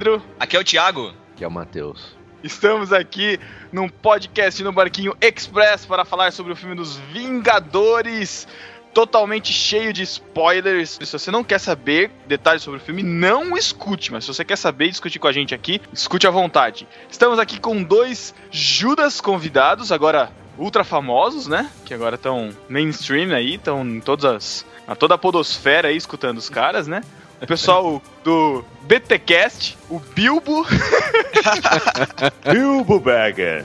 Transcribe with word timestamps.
Pedro. 0.00 0.22
Aqui 0.38 0.56
é 0.56 0.58
o 0.58 0.64
Thiago. 0.64 1.12
Aqui 1.34 1.44
é 1.44 1.46
o 1.46 1.50
Matheus. 1.50 2.16
Estamos 2.42 2.90
aqui 2.90 3.38
num 3.70 3.86
podcast 3.86 4.64
no 4.64 4.72
Barquinho 4.72 5.14
Express 5.20 5.84
para 5.84 6.06
falar 6.06 6.32
sobre 6.32 6.54
o 6.54 6.56
filme 6.56 6.74
dos 6.74 6.96
Vingadores, 7.12 8.48
totalmente 8.94 9.52
cheio 9.52 9.92
de 9.92 10.02
spoilers. 10.02 10.98
Se 11.02 11.12
você 11.12 11.30
não 11.30 11.44
quer 11.44 11.58
saber 11.58 12.10
detalhes 12.26 12.62
sobre 12.62 12.80
o 12.80 12.82
filme, 12.82 13.02
não 13.02 13.54
escute, 13.58 14.10
mas 14.10 14.24
se 14.24 14.32
você 14.32 14.42
quer 14.42 14.56
saber 14.56 14.86
e 14.86 14.90
discutir 14.90 15.18
com 15.18 15.28
a 15.28 15.32
gente 15.32 15.54
aqui, 15.54 15.82
escute 15.92 16.26
à 16.26 16.30
vontade. 16.30 16.88
Estamos 17.10 17.38
aqui 17.38 17.60
com 17.60 17.82
dois 17.82 18.34
Judas 18.50 19.20
convidados, 19.20 19.92
agora 19.92 20.32
ultra 20.56 20.82
famosos, 20.82 21.46
né? 21.46 21.70
Que 21.84 21.92
agora 21.92 22.14
estão 22.14 22.48
mainstream 22.70 23.34
aí, 23.34 23.56
estão 23.56 23.84
em 23.84 24.00
todas 24.00 24.24
as. 24.24 24.66
a 24.88 24.96
toda 24.96 25.16
a 25.16 25.18
podosfera 25.18 25.88
aí 25.88 25.96
escutando 25.98 26.38
os 26.38 26.48
caras, 26.48 26.86
né? 26.86 27.02
O 27.40 27.46
pessoal 27.46 28.02
do 28.22 28.64
BTcast, 28.82 29.78
o 29.88 29.98
Bilbo. 29.98 30.66
Bilbo 32.52 33.00
Bagger. 33.00 33.64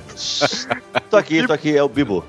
tô 1.10 1.18
aqui, 1.18 1.46
tô 1.46 1.54
aqui, 1.54 1.76
é 1.76 1.84
o 1.84 1.90
Bilbo. 1.90 2.24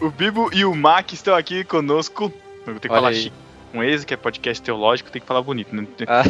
O 0.00 0.10
Bibo 0.10 0.50
e 0.52 0.64
o 0.64 0.74
Mac 0.74 1.12
estão 1.12 1.34
aqui 1.34 1.64
conosco. 1.64 2.24
Eu 2.66 2.78
tenho 2.78 2.80
que 2.80 2.88
Olha 2.88 2.96
falar 2.96 3.08
aí. 3.08 3.22
chique. 3.22 3.36
Com 3.72 3.82
esse, 3.82 4.06
que 4.06 4.14
é 4.14 4.16
podcast 4.16 4.62
teológico, 4.62 5.10
tem 5.10 5.20
que 5.20 5.26
falar 5.26 5.42
bonito, 5.42 5.74
né? 5.74 5.86
Ah, 6.08 6.22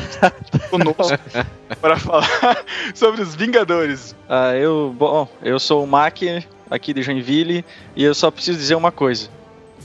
Conosco 0.70 1.18
para 1.80 1.96
falar 1.96 2.26
sobre 2.94 3.22
os 3.22 3.34
Vingadores. 3.34 4.14
Ah, 4.28 4.54
eu, 4.54 4.94
bom, 4.96 5.28
eu 5.42 5.58
sou 5.58 5.84
o 5.84 5.86
Mac, 5.86 6.18
aqui 6.70 6.94
de 6.94 7.02
Joinville, 7.02 7.64
e 7.94 8.02
eu 8.02 8.14
só 8.14 8.30
preciso 8.30 8.58
dizer 8.58 8.74
uma 8.74 8.90
coisa. 8.90 9.28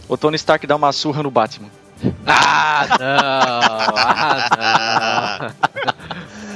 O 0.07 0.17
Tony 0.17 0.35
Stark 0.37 0.65
dá 0.65 0.75
uma 0.75 0.91
surra 0.91 1.21
no 1.21 1.29
Batman. 1.29 1.69
Ah, 2.25 2.87
não! 2.99 3.91
Ah, 3.97 5.53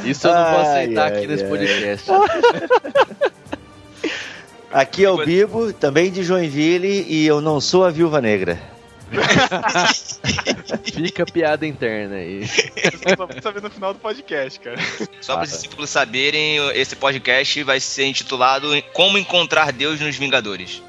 não! 0.04 0.10
Isso 0.10 0.28
eu 0.28 0.34
não 0.34 0.52
vou 0.52 0.60
aceitar 0.62 1.12
ai, 1.12 1.18
aqui 1.18 1.28
nesse 1.28 1.44
ai. 1.44 1.50
podcast. 1.50 2.12
Aqui 4.72 5.06
é 5.06 5.10
o 5.10 5.24
Bibo, 5.24 5.72
também 5.72 6.12
de 6.12 6.22
Joinville, 6.24 7.06
e 7.08 7.26
eu 7.26 7.40
não 7.40 7.62
sou 7.62 7.86
a 7.86 7.90
Viúva 7.90 8.20
Negra. 8.20 8.60
Fica 10.84 11.26
piada 11.26 11.66
interna 11.66 12.16
aí. 12.16 12.42
Vou 13.18 13.28
saber 13.42 13.62
no 13.62 13.70
final 13.70 13.94
do 13.94 14.00
podcast, 14.00 14.60
cara. 14.60 14.78
Só 15.22 15.36
para 15.36 15.44
os 15.44 15.52
discípulos 15.52 15.90
saberem, 15.90 16.58
esse 16.74 16.96
podcast 16.96 17.64
vai 17.64 17.80
ser 17.80 18.06
intitulado 18.06 18.68
Como 18.94 19.18
Encontrar 19.18 19.72
Deus 19.72 20.00
nos 20.00 20.18
Vingadores. 20.18 20.82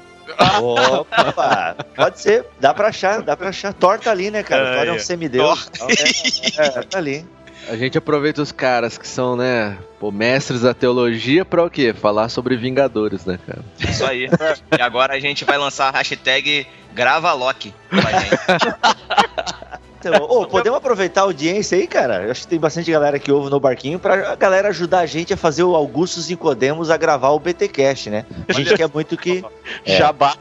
Opa, 0.61 1.75
pode 1.95 2.19
ser, 2.19 2.45
dá 2.59 2.73
pra 2.73 2.89
achar, 2.89 3.21
dá 3.21 3.35
pra 3.35 3.49
achar. 3.49 3.73
Thor 3.73 3.99
tá 3.99 4.11
ali, 4.11 4.29
né, 4.29 4.43
cara? 4.43 4.71
Ah, 4.71 4.77
Thor 4.77 4.87
é 4.87 4.91
um 4.91 4.95
é. 4.95 4.99
semideus. 4.99 5.69
É, 6.57 6.79
é, 6.79 6.83
tá 6.83 6.97
ali. 6.97 7.25
A 7.69 7.75
gente 7.75 7.97
aproveita 7.97 8.41
os 8.41 8.51
caras 8.51 8.97
que 8.97 9.07
são, 9.07 9.35
né, 9.35 9.77
pô, 9.99 10.09
mestres 10.11 10.61
da 10.61 10.73
teologia 10.73 11.43
pra 11.43 11.63
o 11.63 11.69
quê? 11.69 11.93
Falar 11.93 12.29
sobre 12.29 12.55
Vingadores, 12.55 13.25
né, 13.25 13.37
cara? 13.45 13.61
Isso 13.79 14.05
aí. 14.05 14.29
e 14.77 14.81
agora 14.81 15.13
a 15.13 15.19
gente 15.19 15.43
vai 15.43 15.57
lançar 15.57 15.89
a 15.89 15.97
hashtag 15.97 16.65
Grava 16.93 17.33
Loki 17.33 17.73
pra 17.89 18.19
gente. 18.19 18.37
Então, 20.07 20.27
ô, 20.29 20.45
podemos 20.47 20.77
aproveitar 20.77 21.21
a 21.21 21.23
audiência 21.25 21.77
aí, 21.77 21.87
cara? 21.87 22.23
Eu 22.23 22.31
acho 22.31 22.41
que 22.41 22.47
tem 22.47 22.59
bastante 22.59 22.91
galera 22.91 23.19
que 23.19 23.31
ouve 23.31 23.49
no 23.49 23.59
barquinho 23.59 23.99
pra 23.99 24.31
a 24.31 24.35
galera 24.35 24.69
ajudar 24.69 24.99
a 24.99 25.05
gente 25.05 25.33
a 25.33 25.37
fazer 25.37 25.63
o 25.63 25.75
Augustus 25.75 26.29
Nicodemos 26.29 26.89
a 26.89 26.97
gravar 26.97 27.29
o 27.29 27.39
BTcast, 27.39 28.09
né? 28.09 28.25
A 28.47 28.53
gente 28.53 28.73
quer 28.75 28.89
muito 28.93 29.15
que. 29.17 29.43
É. 29.85 29.97
Jabá. 29.97 30.33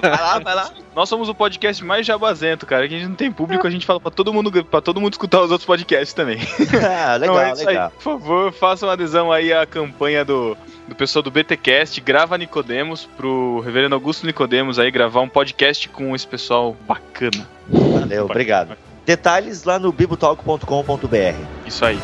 Vai 0.00 0.10
lá, 0.10 0.38
vai 0.38 0.54
lá. 0.54 0.70
Nós 0.96 1.08
somos 1.08 1.28
o 1.28 1.34
podcast 1.34 1.84
mais 1.84 2.06
jabazento, 2.06 2.64
cara. 2.66 2.88
Que 2.88 2.94
a 2.94 2.98
gente 2.98 3.08
não 3.08 3.14
tem 3.14 3.30
público, 3.30 3.66
a 3.66 3.70
gente 3.70 3.84
fala 3.86 4.00
pra 4.00 4.10
todo 4.10 4.32
mundo, 4.32 4.64
para 4.64 4.80
todo 4.80 5.00
mundo 5.00 5.12
escutar 5.12 5.42
os 5.42 5.50
outros 5.50 5.66
podcasts 5.66 6.12
também. 6.14 6.38
Ah, 6.82 7.16
legal, 7.16 7.36
Então 7.36 7.40
é 7.40 7.52
isso 7.52 7.66
legal. 7.66 7.84
aí. 7.86 7.90
Por 7.92 8.02
favor, 8.02 8.52
façam 8.52 8.88
adesão 8.88 9.30
aí 9.30 9.52
à 9.52 9.66
campanha 9.66 10.24
do, 10.24 10.56
do 10.88 10.94
pessoal 10.94 11.22
do 11.22 11.30
BTcast, 11.30 12.00
grava 12.00 12.38
Nicodemos 12.38 13.06
pro 13.16 13.60
Reverendo 13.60 13.94
Augusto 13.94 14.26
Nicodemos 14.26 14.78
aí 14.78 14.90
gravar 14.90 15.20
um 15.20 15.28
podcast 15.28 15.88
com 15.90 16.16
esse 16.16 16.26
pessoal 16.26 16.74
bacana. 16.86 17.46
Valeu, 17.68 18.24
obrigado. 18.24 18.76
Detalhes 19.04 19.64
lá 19.64 19.78
no 19.78 19.92
bibotalk.com.br. 19.92 21.66
Isso 21.66 21.84
aí. 21.84 21.98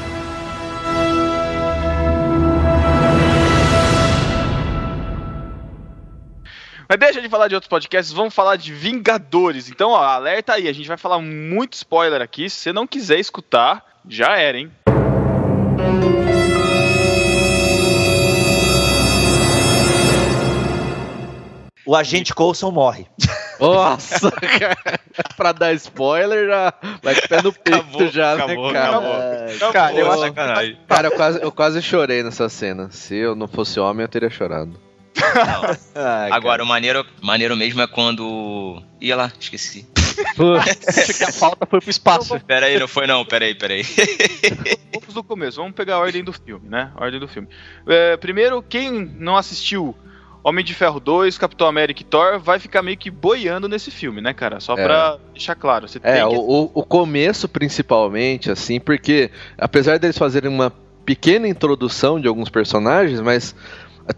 Mas 6.86 6.98
deixa 6.98 7.22
de 7.22 7.28
falar 7.30 7.48
de 7.48 7.54
outros 7.54 7.68
podcasts, 7.68 8.12
vamos 8.12 8.34
falar 8.34 8.56
de 8.56 8.72
Vingadores. 8.72 9.70
Então, 9.70 9.90
ó, 9.90 10.04
alerta 10.04 10.52
aí, 10.52 10.68
a 10.68 10.72
gente 10.72 10.86
vai 10.86 10.98
falar 10.98 11.18
muito 11.18 11.72
spoiler 11.72 12.20
aqui. 12.20 12.50
Se 12.50 12.56
você 12.56 12.72
não 12.72 12.86
quiser 12.86 13.18
escutar, 13.18 13.84
já 14.06 14.36
era, 14.36 14.58
hein? 14.58 14.70
O 21.86 21.94
agente 21.94 22.34
Coulson 22.34 22.70
morre. 22.70 23.06
Nossa, 23.60 24.30
cara. 24.58 25.00
pra 25.36 25.52
dar 25.52 25.72
spoiler, 25.74 26.48
já 26.48 26.74
vai 27.02 27.14
com 27.14 27.24
o 27.24 27.28
pé 27.28 27.42
no 27.42 27.52
peito 27.52 27.78
Acabou, 27.78 28.08
já, 28.08 28.34
acabou, 28.34 28.66
né, 28.66 28.72
cara? 28.72 28.88
acabou. 28.88 29.72
Cara, 29.72 29.94
eu 29.94 30.12
acho. 30.12 30.32
Cara, 30.88 31.08
eu 31.08 31.12
quase, 31.12 31.42
eu 31.42 31.52
quase 31.52 31.82
chorei 31.82 32.22
nessa 32.22 32.48
cena. 32.48 32.90
Se 32.90 33.14
eu 33.14 33.34
não 33.34 33.46
fosse 33.46 33.78
homem, 33.78 34.02
eu 34.02 34.08
teria 34.08 34.30
chorado. 34.30 34.72
Não. 34.72 34.84
Ah, 35.96 36.28
Agora, 36.32 36.62
o 36.62 36.66
maneiro, 36.66 37.06
maneiro 37.22 37.56
mesmo 37.56 37.80
é 37.80 37.86
quando. 37.86 38.82
Ia 39.00 39.14
lá, 39.14 39.32
esqueci. 39.38 39.86
Acho 40.88 41.16
que 41.16 41.24
a 41.24 41.32
falta 41.32 41.66
foi 41.66 41.80
pro 41.80 41.90
espaço. 41.90 42.38
Pera 42.40 42.66
aí, 42.66 42.78
não 42.78 42.88
foi 42.88 43.06
não, 43.06 43.24
pera 43.24 43.44
aí, 43.44 43.54
pera 43.54 43.74
aí. 43.74 43.84
Vamos 44.92 45.14
do 45.14 45.24
começo, 45.24 45.56
vamos 45.58 45.74
pegar 45.74 45.96
a 45.96 45.98
ordem 45.98 46.22
do 46.24 46.32
filme, 46.32 46.68
né? 46.68 46.90
A 46.96 47.04
ordem 47.04 47.20
do 47.20 47.28
filme. 47.28 47.48
É, 47.86 48.16
primeiro, 48.16 48.62
quem 48.62 48.90
não 48.92 49.36
assistiu 49.36 49.94
Homem 50.44 50.62
de 50.64 50.74
Ferro 50.74 51.00
2, 51.00 51.38
Capitão 51.38 51.66
América 51.66 52.02
e 52.02 52.04
Thor 52.04 52.38
vai 52.38 52.58
ficar 52.58 52.82
meio 52.82 52.98
que 52.98 53.10
boiando 53.10 53.66
nesse 53.66 53.90
filme, 53.90 54.20
né, 54.20 54.34
cara? 54.34 54.60
Só 54.60 54.74
É. 54.76 54.84
pra 54.84 55.18
deixar 55.32 55.54
claro. 55.54 55.88
Você 55.88 55.98
É, 56.02 56.20
tem 56.20 56.28
que... 56.28 56.36
o, 56.36 56.40
o- 56.40 56.70
o 56.74 56.82
começo 56.84 57.48
principalmente, 57.48 58.50
assim, 58.50 58.78
porque 58.78 59.30
apesar 59.56 59.98
deles 59.98 60.18
fazerem 60.18 60.50
uma 60.50 60.70
pequena 61.06 61.48
introdução 61.48 62.20
de 62.20 62.28
alguns 62.28 62.50
personagens, 62.50 63.20
mas 63.20 63.54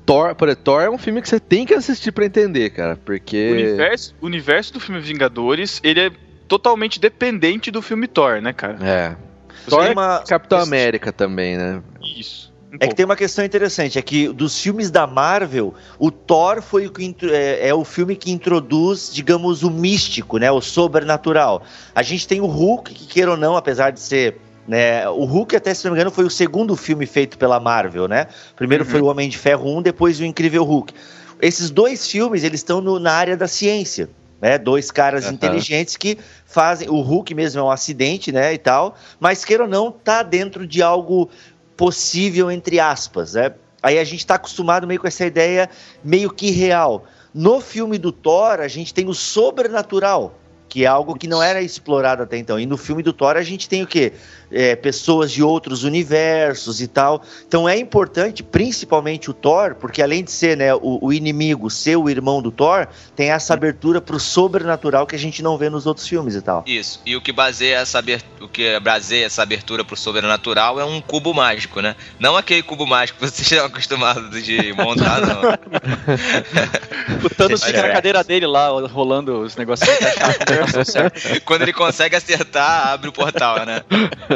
Thor, 0.04 0.34
por 0.34 0.48
exemplo, 0.48 0.64
Thor 0.64 0.82
é 0.82 0.90
um 0.90 0.98
filme 0.98 1.22
que 1.22 1.28
você 1.28 1.38
tem 1.38 1.64
que 1.64 1.72
assistir 1.74 2.10
pra 2.10 2.26
entender, 2.26 2.70
cara, 2.70 2.94
O 2.94 2.98
porque 2.98 3.50
universo, 3.52 4.14
o 4.20 4.26
universo 4.26 4.72
do 4.72 4.80
filme 4.80 5.00
Vingadores, 5.00 5.80
ele 5.84 6.00
é 6.00 6.10
totalmente 6.48 6.98
dependente 7.00 7.70
do 7.70 7.80
filme 7.80 8.08
Thor, 8.08 8.40
né, 8.42 8.52
cara? 8.52 8.78
é, 8.80 9.16
Você 9.64 9.70
Thor 9.70 9.86
e 9.86 9.92
uma- 9.92 10.24
Capitão 10.26 10.58
América 10.60 11.12
também, 11.12 11.56
né? 11.56 11.80
Isso. 12.02 12.52
Um 12.72 12.76
É 12.80 12.88
que 12.88 12.94
tem 12.94 13.04
uma 13.04 13.16
questão 13.16 13.44
interessante, 13.44 13.98
é 13.98 14.02
que 14.02 14.28
dos 14.28 14.60
filmes 14.60 14.90
da 14.90 15.06
Marvel, 15.06 15.72
o 15.98 16.10
Thor 16.10 16.60
foi 16.60 16.86
o 16.86 16.90
que 16.92 17.14
é, 17.30 17.68
é 17.68 17.74
o 17.74 17.84
filme 17.84 18.16
que 18.16 18.30
introduz, 18.30 19.10
digamos, 19.12 19.62
o 19.62 19.70
místico, 19.70 20.36
né, 20.38 20.50
o 20.50 20.60
sobrenatural. 20.60 21.62
A 21.94 22.02
gente 22.02 22.26
tem 22.26 22.40
o 22.40 22.46
Hulk, 22.46 22.92
que 22.92 23.06
queira 23.06 23.30
ou 23.30 23.36
não, 23.36 23.56
apesar 23.56 23.90
de 23.90 24.00
ser, 24.00 24.36
né, 24.66 25.08
o 25.08 25.24
Hulk 25.24 25.54
até 25.56 25.72
se 25.72 25.84
não 25.84 25.92
me 25.92 25.96
engano 25.96 26.10
foi 26.10 26.24
o 26.24 26.30
segundo 26.30 26.74
filme 26.76 27.06
feito 27.06 27.38
pela 27.38 27.60
Marvel, 27.60 28.08
né? 28.08 28.26
Primeiro 28.56 28.84
Uhum. 28.84 28.90
foi 28.90 29.00
o 29.00 29.06
Homem 29.06 29.28
de 29.28 29.38
Ferro 29.38 29.76
1, 29.78 29.82
depois 29.82 30.18
o 30.18 30.24
Incrível 30.24 30.64
Hulk. 30.64 30.92
Esses 31.40 31.70
dois 31.70 32.10
filmes, 32.10 32.42
eles 32.42 32.60
estão 32.60 32.80
no- 32.80 32.98
na 32.98 33.12
área 33.12 33.36
da 33.36 33.46
ciência. 33.48 34.10
Né, 34.38 34.58
dois 34.58 34.90
caras 34.90 35.24
Aham. 35.24 35.32
inteligentes 35.32 35.96
que 35.96 36.18
fazem. 36.44 36.90
O 36.90 37.00
Hulk 37.00 37.34
mesmo 37.34 37.58
é 37.58 37.64
um 37.64 37.70
acidente, 37.70 38.30
né? 38.30 38.52
E 38.52 38.58
tal. 38.58 38.94
Mas 39.18 39.46
queira 39.46 39.62
ou 39.62 39.68
não, 39.68 39.90
tá 39.90 40.22
dentro 40.22 40.66
de 40.66 40.82
algo 40.82 41.30
possível, 41.76 42.50
entre 42.50 42.80
aspas. 42.80 43.34
Né? 43.34 43.52
Aí 43.82 43.98
a 43.98 44.04
gente 44.04 44.20
está 44.20 44.34
acostumado 44.34 44.86
meio 44.86 45.00
com 45.00 45.06
essa 45.06 45.24
ideia 45.24 45.68
meio 46.02 46.30
que 46.30 46.50
real. 46.50 47.04
No 47.32 47.60
filme 47.60 47.98
do 47.98 48.10
Thor, 48.10 48.60
a 48.60 48.68
gente 48.68 48.94
tem 48.94 49.08
o 49.08 49.14
sobrenatural, 49.14 50.38
que 50.68 50.84
é 50.84 50.86
algo 50.86 51.14
que 51.14 51.28
não 51.28 51.42
era 51.42 51.60
explorado 51.60 52.22
até 52.22 52.38
então. 52.38 52.58
E 52.58 52.66
no 52.66 52.76
filme 52.76 53.02
do 53.02 53.12
Thor, 53.12 53.36
a 53.36 53.42
gente 53.42 53.68
tem 53.68 53.82
o 53.82 53.86
quê? 53.86 54.12
É, 54.50 54.74
pessoas 54.76 55.32
de 55.32 55.42
outros 55.42 55.84
universos 55.84 56.80
e 56.80 56.86
tal. 56.86 57.22
Então 57.46 57.68
é 57.68 57.76
importante, 57.78 58.42
principalmente 58.42 59.30
o 59.30 59.34
Thor, 59.34 59.74
porque 59.74 60.02
além 60.02 60.24
de 60.24 60.30
ser 60.30 60.56
né, 60.56 60.74
o, 60.74 60.98
o 61.02 61.12
inimigo, 61.12 61.68
ser 61.70 61.96
o 61.96 62.08
irmão 62.08 62.40
do 62.40 62.50
Thor, 62.50 62.88
tem 63.14 63.30
essa 63.30 63.54
abertura 63.54 64.00
pro 64.00 64.18
sobrenatural 64.18 65.06
que 65.06 65.14
a 65.16 65.18
gente 65.18 65.42
não 65.42 65.58
vê 65.58 65.68
nos 65.68 65.86
outros 65.86 66.06
filmes 66.06 66.34
e 66.34 66.42
tal. 66.42 66.64
Isso. 66.66 67.00
E 67.04 67.16
o 67.16 67.20
que 67.20 67.32
baseia 67.32 67.78
essa 67.78 67.98
abertura, 67.98 68.44
o 68.44 68.48
que 68.48 68.78
baseia 68.80 69.26
essa 69.26 69.42
abertura 69.42 69.84
pro 69.84 69.96
sobrenatural 69.96 70.80
é 70.80 70.84
um 70.84 71.00
cubo 71.00 71.34
mágico, 71.34 71.80
né? 71.80 71.96
Não 72.18 72.36
aquele 72.36 72.62
cubo 72.62 72.86
mágico 72.86 73.18
que 73.18 73.28
vocês 73.28 73.46
estão 73.50 73.66
acostumados 73.66 74.44
de 74.44 74.72
montar, 74.72 75.20
não. 75.20 75.42
O 77.24 77.30
Thanos 77.30 77.62
fica 77.62 77.82
na 77.82 77.88
é. 77.88 77.92
cadeira 77.92 78.24
dele 78.24 78.46
lá, 78.46 78.68
rolando 78.68 79.40
os 79.40 79.54
combinação 79.54 79.88
certa. 80.84 81.40
Quando 81.44 81.62
ele 81.62 81.72
consegue 81.72 82.16
acertar, 82.16 82.88
abre 82.88 83.08
o 83.08 83.12
portal, 83.12 83.64
né? 83.64 83.82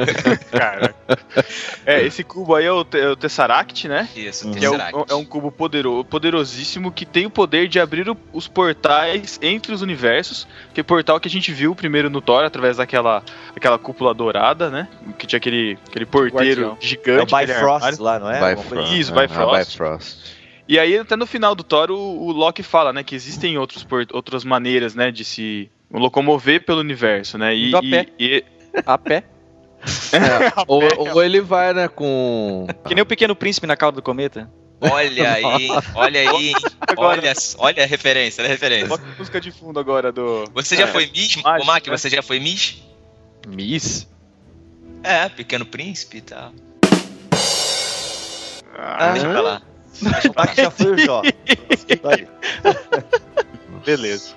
Cara. 0.50 0.94
É, 1.86 2.02
esse 2.04 2.22
cubo 2.24 2.54
aí 2.54 2.64
é 2.66 2.72
o, 2.72 2.86
é 2.92 3.08
o 3.08 3.16
Tesseract, 3.16 3.88
né? 3.88 4.08
Isso, 4.16 4.46
Uhum. 4.46 4.52
Que 4.54 4.64
é, 4.64 4.68
o- 4.68 4.72
Tesseract. 4.72 5.12
é 5.12 5.14
um 5.14 5.24
cubo 5.24 5.50
podero- 5.52 6.04
poderosíssimo 6.04 6.90
que 6.92 7.04
tem 7.06 7.26
o 7.26 7.30
poder 7.30 7.68
de 7.68 7.78
abrir 7.80 8.08
o- 8.08 8.16
os 8.32 8.46
portais 8.48 9.38
entre 9.42 9.72
os 9.72 9.82
universos. 9.82 10.46
Que 10.74 10.80
é 10.80 10.82
o 10.82 10.84
portal 10.84 11.18
que 11.20 11.28
a 11.28 11.30
gente 11.30 11.52
viu 11.52 11.74
primeiro 11.74 12.08
no 12.10 12.20
Thor, 12.20 12.44
através 12.44 12.76
daquela 12.76 13.22
aquela 13.56 13.78
cúpula 13.78 14.14
dourada, 14.14 14.70
né? 14.70 14.88
Que 15.18 15.26
tinha 15.26 15.38
aquele, 15.38 15.78
aquele 15.88 16.06
porteiro 16.06 16.68
Guardião. 16.68 16.70
É 16.70 16.84
o 16.84 16.86
gigante. 16.86 17.34
Bifrost 17.34 17.98
lá, 18.00 18.18
não 18.18 18.30
é? 18.30 18.54
Bifrost. 18.54 18.68
coisa 18.68 18.94
Isso, 18.94 19.12
Ah, 19.18 19.22
Bifrost. 19.26 19.70
Bifrost. 19.72 20.40
E 20.68 20.78
aí, 20.78 20.96
até 20.98 21.16
no 21.16 21.26
final 21.26 21.54
do 21.54 21.64
Thor, 21.64 21.90
o, 21.90 22.26
o 22.26 22.30
Loki 22.32 22.62
fala, 22.62 22.92
né? 22.92 23.02
Que 23.02 23.14
existem 23.16 23.58
outros 23.58 23.82
por- 23.82 24.06
outras 24.12 24.44
maneiras, 24.44 24.94
né? 24.94 25.10
De 25.10 25.24
se 25.24 25.68
locomover 25.92 26.64
pelo 26.64 26.78
universo, 26.78 27.36
né? 27.36 27.54
E, 27.56 27.74
a 27.74 27.80
pé. 27.80 28.06
e- 28.18 28.44
A 28.86 28.96
pé. 28.96 29.24
Ou, 30.66 30.82
ou 31.14 31.22
ele 31.22 31.40
vai, 31.40 31.72
né, 31.72 31.88
com. 31.88 32.66
Que 32.86 32.94
nem 32.94 33.02
o 33.02 33.06
Pequeno 33.06 33.34
Príncipe 33.34 33.66
na 33.66 33.76
cauda 33.76 33.96
do 33.96 34.02
cometa. 34.02 34.50
Olha 34.80 35.32
aí, 35.34 35.68
olha 35.94 36.20
aí? 36.30 36.52
Agora- 36.80 37.20
olha, 37.20 37.32
olha 37.58 37.82
a 37.82 37.86
referência, 37.86 38.40
olha 38.42 38.48
a 38.48 38.52
referência. 38.52 38.88
Bota 38.88 39.04
a 39.04 39.18
música 39.18 39.40
de 39.40 39.50
fundo 39.52 39.78
agora 39.78 40.10
do. 40.10 40.44
Você 40.54 40.74
já 40.76 40.84
É. 40.84 40.86
foi 40.86 41.06
Miss? 41.06 41.36
Mágico, 41.36 41.66
Mac, 41.66 41.86
né? 41.86 41.96
você 41.98 42.08
já 42.08 42.22
foi 42.22 42.40
Miss? 42.40 42.76
Miss? 43.46 44.06
É, 45.02 45.28
Pequeno 45.28 45.66
Príncipe 45.66 46.18
e 46.18 46.22
tal. 46.22 46.52
Ah, 48.78 49.12
Deixa 49.12 49.28
pra 49.28 49.40
lá. 49.40 49.62
O. 50.02 50.38
Mac 50.38 50.54
já 50.56 50.70
foi 50.70 50.92
o 50.92 50.98
Jó. 50.98 51.22
Beleza. 53.84 54.34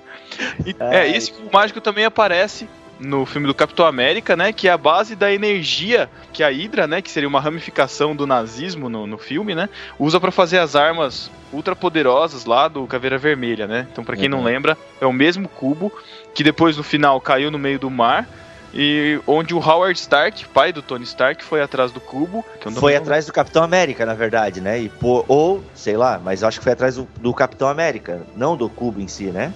Ai. 0.80 0.96
é, 0.96 1.16
esse 1.16 1.32
cubo 1.32 1.48
mágico 1.52 1.80
também 1.80 2.04
aparece 2.04 2.68
no 3.00 3.26
filme 3.26 3.46
do 3.46 3.54
Capitão 3.54 3.86
América, 3.86 4.36
né? 4.36 4.52
Que 4.52 4.68
é 4.68 4.70
a 4.72 4.78
base 4.78 5.16
da 5.16 5.32
energia 5.32 6.08
que 6.32 6.42
a 6.42 6.48
Hydra, 6.48 6.86
né? 6.86 7.02
Que 7.02 7.10
seria 7.10 7.28
uma 7.28 7.40
ramificação 7.40 8.14
do 8.14 8.26
nazismo 8.26 8.88
no, 8.88 9.06
no 9.06 9.18
filme, 9.18 9.54
né? 9.54 9.68
Usa 9.98 10.20
pra 10.20 10.30
fazer 10.30 10.58
as 10.58 10.76
armas 10.76 11.30
ultra 11.52 11.74
poderosas 11.76 12.44
lá 12.44 12.68
do 12.68 12.86
Caveira 12.86 13.18
Vermelha, 13.18 13.66
né? 13.66 13.86
Então, 13.92 14.04
pra 14.04 14.16
quem 14.16 14.28
não 14.28 14.38
Uhum. 14.38 14.44
lembra, 14.44 14.78
é 15.00 15.06
o 15.06 15.12
mesmo 15.12 15.48
cubo 15.48 15.92
que 16.34 16.42
depois 16.44 16.76
no 16.76 16.82
final 16.82 17.20
caiu 17.20 17.50
no 17.50 17.58
meio 17.58 17.78
do 17.78 17.90
mar. 17.90 18.28
E 18.76 19.20
onde 19.24 19.54
o 19.54 19.58
Howard 19.58 19.96
Stark, 19.96 20.48
pai 20.48 20.72
do 20.72 20.82
Tony 20.82 21.04
Stark, 21.04 21.44
foi 21.44 21.62
atrás 21.62 21.92
do 21.92 22.00
cubo. 22.00 22.44
não- 22.64 22.72
Foi 22.72 22.92
não- 22.94 23.00
atrás 23.02 23.24
do 23.24 23.32
Capitão 23.32 23.62
América, 23.62 24.04
na 24.04 24.14
verdade, 24.14 24.60
né? 24.60 24.80
E 24.80 24.88
pô- 24.88 25.24
ou, 25.28 25.62
sei 25.74 25.96
lá, 25.96 26.20
mas 26.22 26.42
acho 26.42 26.58
que 26.58 26.64
foi 26.64 26.72
atrás 26.72 26.96
do, 26.96 27.06
do 27.20 27.32
Capitão 27.32 27.68
América, 27.68 28.22
não 28.34 28.56
do 28.56 28.68
cubo 28.68 29.00
em 29.00 29.06
si, 29.06 29.26
né? 29.26 29.52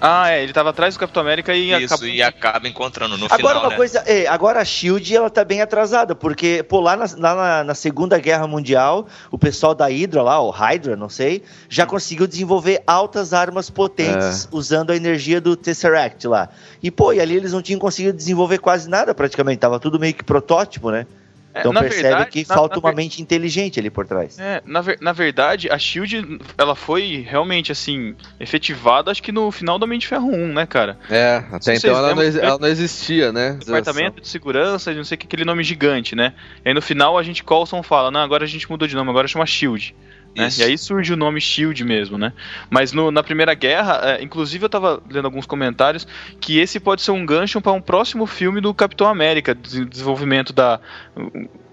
Ah, 0.00 0.30
é, 0.30 0.42
ele 0.42 0.52
tava 0.52 0.70
atrás 0.70 0.94
do 0.94 1.00
Capitão 1.00 1.20
América 1.20 1.54
e 1.54 1.72
Isso, 1.72 1.94
acabou. 1.94 2.08
e 2.08 2.22
acaba 2.22 2.68
encontrando 2.68 3.18
no 3.18 3.26
Agora 3.26 3.38
final, 3.38 3.62
uma 3.62 3.70
né? 3.70 3.76
coisa, 3.76 3.98
é, 4.06 4.26
agora 4.28 4.60
a 4.60 4.64
Shield 4.64 5.14
ela 5.14 5.28
tá 5.28 5.44
bem 5.44 5.60
atrasada, 5.60 6.14
porque 6.14 6.62
pô, 6.62 6.80
lá, 6.80 6.96
na, 6.96 7.04
lá 7.16 7.34
na, 7.34 7.64
na 7.64 7.74
Segunda 7.74 8.18
Guerra 8.18 8.46
Mundial, 8.46 9.08
o 9.30 9.36
pessoal 9.36 9.74
da 9.74 9.86
Hydra 9.86 10.22
lá, 10.22 10.40
o 10.40 10.50
Hydra, 10.50 10.94
não 10.94 11.08
sei, 11.08 11.42
já 11.68 11.84
conseguiu 11.84 12.26
desenvolver 12.26 12.82
altas 12.86 13.32
armas 13.32 13.68
potentes 13.70 14.48
usando 14.52 14.90
a 14.90 14.96
energia 14.96 15.40
do 15.40 15.56
Tesseract 15.56 16.28
lá. 16.28 16.48
E 16.82 16.90
pô, 16.90 17.12
e 17.12 17.20
ali 17.20 17.36
eles 17.36 17.52
não 17.52 17.60
tinham 17.60 17.80
conseguido 17.80 18.16
desenvolver 18.16 18.58
quase 18.58 18.88
nada 18.88 19.14
praticamente, 19.14 19.58
tava 19.58 19.80
tudo 19.80 19.98
meio 19.98 20.14
que 20.14 20.22
protótipo, 20.22 20.90
né? 20.90 21.06
É, 21.54 21.60
Então 21.60 21.72
na 21.72 21.80
percebe 21.80 22.02
verdade- 22.02 22.30
que 22.30 22.46
na- 22.48 22.54
falta 22.54 22.74
na 22.76 22.80
uma 22.80 22.90
ver- 22.90 22.96
mente 22.96 23.22
inteligente 23.22 23.80
ali 23.80 23.88
por 23.90 24.06
trás. 24.06 24.38
É, 24.38 24.62
na, 24.66 24.80
ver- 24.80 24.98
na 25.00 25.12
verdade, 25.12 25.68
a 25.70 25.78
Shield, 25.78 26.38
ela 26.58 26.74
foi 26.76 27.24
realmente, 27.28 27.72
assim, 27.72 28.14
efetivada, 28.38 29.10
acho 29.10 29.22
que 29.22 29.32
no 29.32 29.50
final 29.50 29.78
do 29.78 29.84
Homem 29.84 29.98
de 29.98 30.06
Ferro 30.06 30.28
1, 30.30 30.52
né, 30.52 30.66
cara? 30.66 30.98
É, 31.10 31.42
até 31.50 31.74
então 31.74 31.90
ela 31.90 32.02
não, 32.02 32.08
lembram 32.10 32.24
exi- 32.26 32.40
que- 32.40 32.46
ela 32.46 32.58
não 32.58 32.68
existia, 32.68 33.32
né? 33.32 33.58
Departamento 33.64 34.20
de 34.20 34.28
Segurança, 34.28 34.90
de 34.92 34.98
não 34.98 35.04
sei 35.04 35.16
o 35.16 35.18
que, 35.18 35.26
aquele 35.26 35.44
nome 35.44 35.62
gigante, 35.64 36.14
né? 36.14 36.34
E 36.64 36.68
aí 36.68 36.74
no 36.74 36.82
final 36.82 37.18
a 37.18 37.22
gente 37.22 37.42
Coulson 37.42 37.82
fala, 37.82 38.10
não, 38.10 38.20
agora 38.20 38.44
a 38.44 38.48
gente 38.48 38.70
mudou 38.70 38.86
de 38.86 38.94
nome, 38.94 39.10
agora 39.10 39.26
chama 39.26 39.46
Shield. 39.46 39.94
Né? 40.38 40.48
E 40.58 40.62
aí 40.62 40.78
surge 40.78 41.12
o 41.12 41.16
nome 41.16 41.40
Shield 41.40 41.84
mesmo, 41.84 42.16
né? 42.16 42.32
Mas 42.70 42.92
no- 42.92 43.10
na 43.10 43.22
Primeira 43.22 43.54
Guerra, 43.54 44.00
é, 44.18 44.22
inclusive 44.22 44.64
eu 44.64 44.68
tava 44.68 45.02
lendo 45.10 45.24
alguns 45.24 45.46
comentários 45.46 46.06
que 46.40 46.58
esse 46.58 46.78
pode 46.80 47.02
ser 47.02 47.10
um 47.10 47.26
gancho 47.26 47.60
para 47.60 47.72
um 47.72 47.80
próximo 47.80 48.26
filme 48.26 48.60
do 48.60 48.72
Capitão 48.72 49.08
América, 49.08 49.54
des- 49.54 49.86
desenvolvimento 49.88 50.52
da 50.52 50.80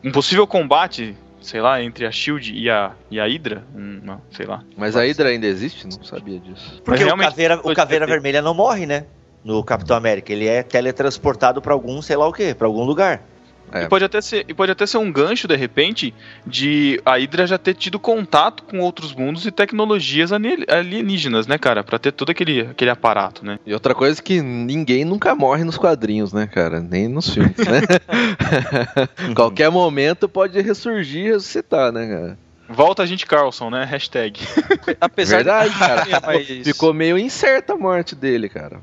um 0.03 0.11
possível 0.11 0.45
combate, 0.47 1.15
sei 1.41 1.61
lá, 1.61 1.81
entre 1.81 2.05
a 2.05 2.11
Shield 2.11 2.53
e 2.53 2.69
a 2.69 2.91
e 3.09 3.19
a 3.19 3.25
Hydra, 3.25 3.63
um, 3.75 3.99
não, 4.03 4.21
sei 4.31 4.45
lá. 4.45 4.63
Mas 4.77 4.95
a 4.95 5.01
Hydra 5.01 5.29
ainda 5.29 5.47
existe? 5.47 5.85
Não 5.85 6.03
sabia 6.03 6.39
disso. 6.39 6.81
Porque 6.83 7.03
o 7.03 7.17
Caveira, 7.17 7.59
o 7.63 7.73
Caveira. 7.73 8.05
Vermelha 8.05 8.41
não 8.41 8.53
morre, 8.53 8.85
né? 8.85 9.05
No 9.43 9.63
Capitão 9.63 9.95
América, 9.95 10.33
ele 10.33 10.47
é 10.47 10.63
teletransportado 10.63 11.61
pra 11.61 11.73
algum, 11.73 12.01
sei 12.01 12.15
lá 12.15 12.27
o 12.27 12.33
quê, 12.33 12.55
pra 12.55 12.65
algum 12.65 12.83
lugar. 12.83 13.21
É. 13.71 13.83
E, 13.83 13.87
pode 13.89 14.05
até 14.05 14.21
ser, 14.21 14.45
e 14.47 14.53
pode 14.53 14.71
até 14.71 14.85
ser 14.85 14.97
um 14.97 15.11
gancho, 15.11 15.47
de 15.47 15.55
repente, 15.55 16.13
de 16.45 17.01
a 17.05 17.17
Hydra 17.17 17.45
já 17.47 17.57
ter 17.57 17.73
tido 17.73 17.99
contato 17.99 18.63
com 18.63 18.79
outros 18.79 19.13
mundos 19.13 19.45
e 19.45 19.51
tecnologias 19.51 20.31
ali- 20.31 20.65
alienígenas, 20.69 21.45
né, 21.47 21.57
cara? 21.57 21.83
Pra 21.83 21.99
ter 21.99 22.11
todo 22.11 22.29
aquele, 22.29 22.61
aquele 22.61 22.89
aparato, 22.89 23.45
né? 23.45 23.59
E 23.65 23.73
outra 23.73 23.93
coisa 23.93 24.19
é 24.19 24.23
que 24.23 24.41
ninguém 24.41 25.03
nunca 25.03 25.35
morre 25.35 25.63
nos 25.63 25.77
quadrinhos, 25.77 26.31
né, 26.31 26.47
cara? 26.47 26.79
Nem 26.79 27.07
nos 27.07 27.29
filmes, 27.29 27.57
né? 27.57 27.81
Qualquer 29.35 29.69
momento 29.69 30.29
pode 30.29 30.59
ressurgir 30.61 31.25
e 31.25 31.31
ressuscitar, 31.31 31.91
né, 31.91 32.07
cara? 32.07 32.37
Volta 32.67 33.03
a 33.03 33.05
gente 33.05 33.25
Carlson, 33.25 33.69
né? 33.69 33.83
Hashtag. 33.83 34.39
Apesar 34.99 35.37
Verdade, 35.37 35.73
de... 35.73 35.79
cara. 35.79 36.05
Mas- 36.25 36.47
Ficou 36.63 36.93
meio 36.93 37.17
incerta 37.17 37.73
a 37.73 37.77
morte 37.77 38.15
dele, 38.15 38.49
cara. 38.49 38.79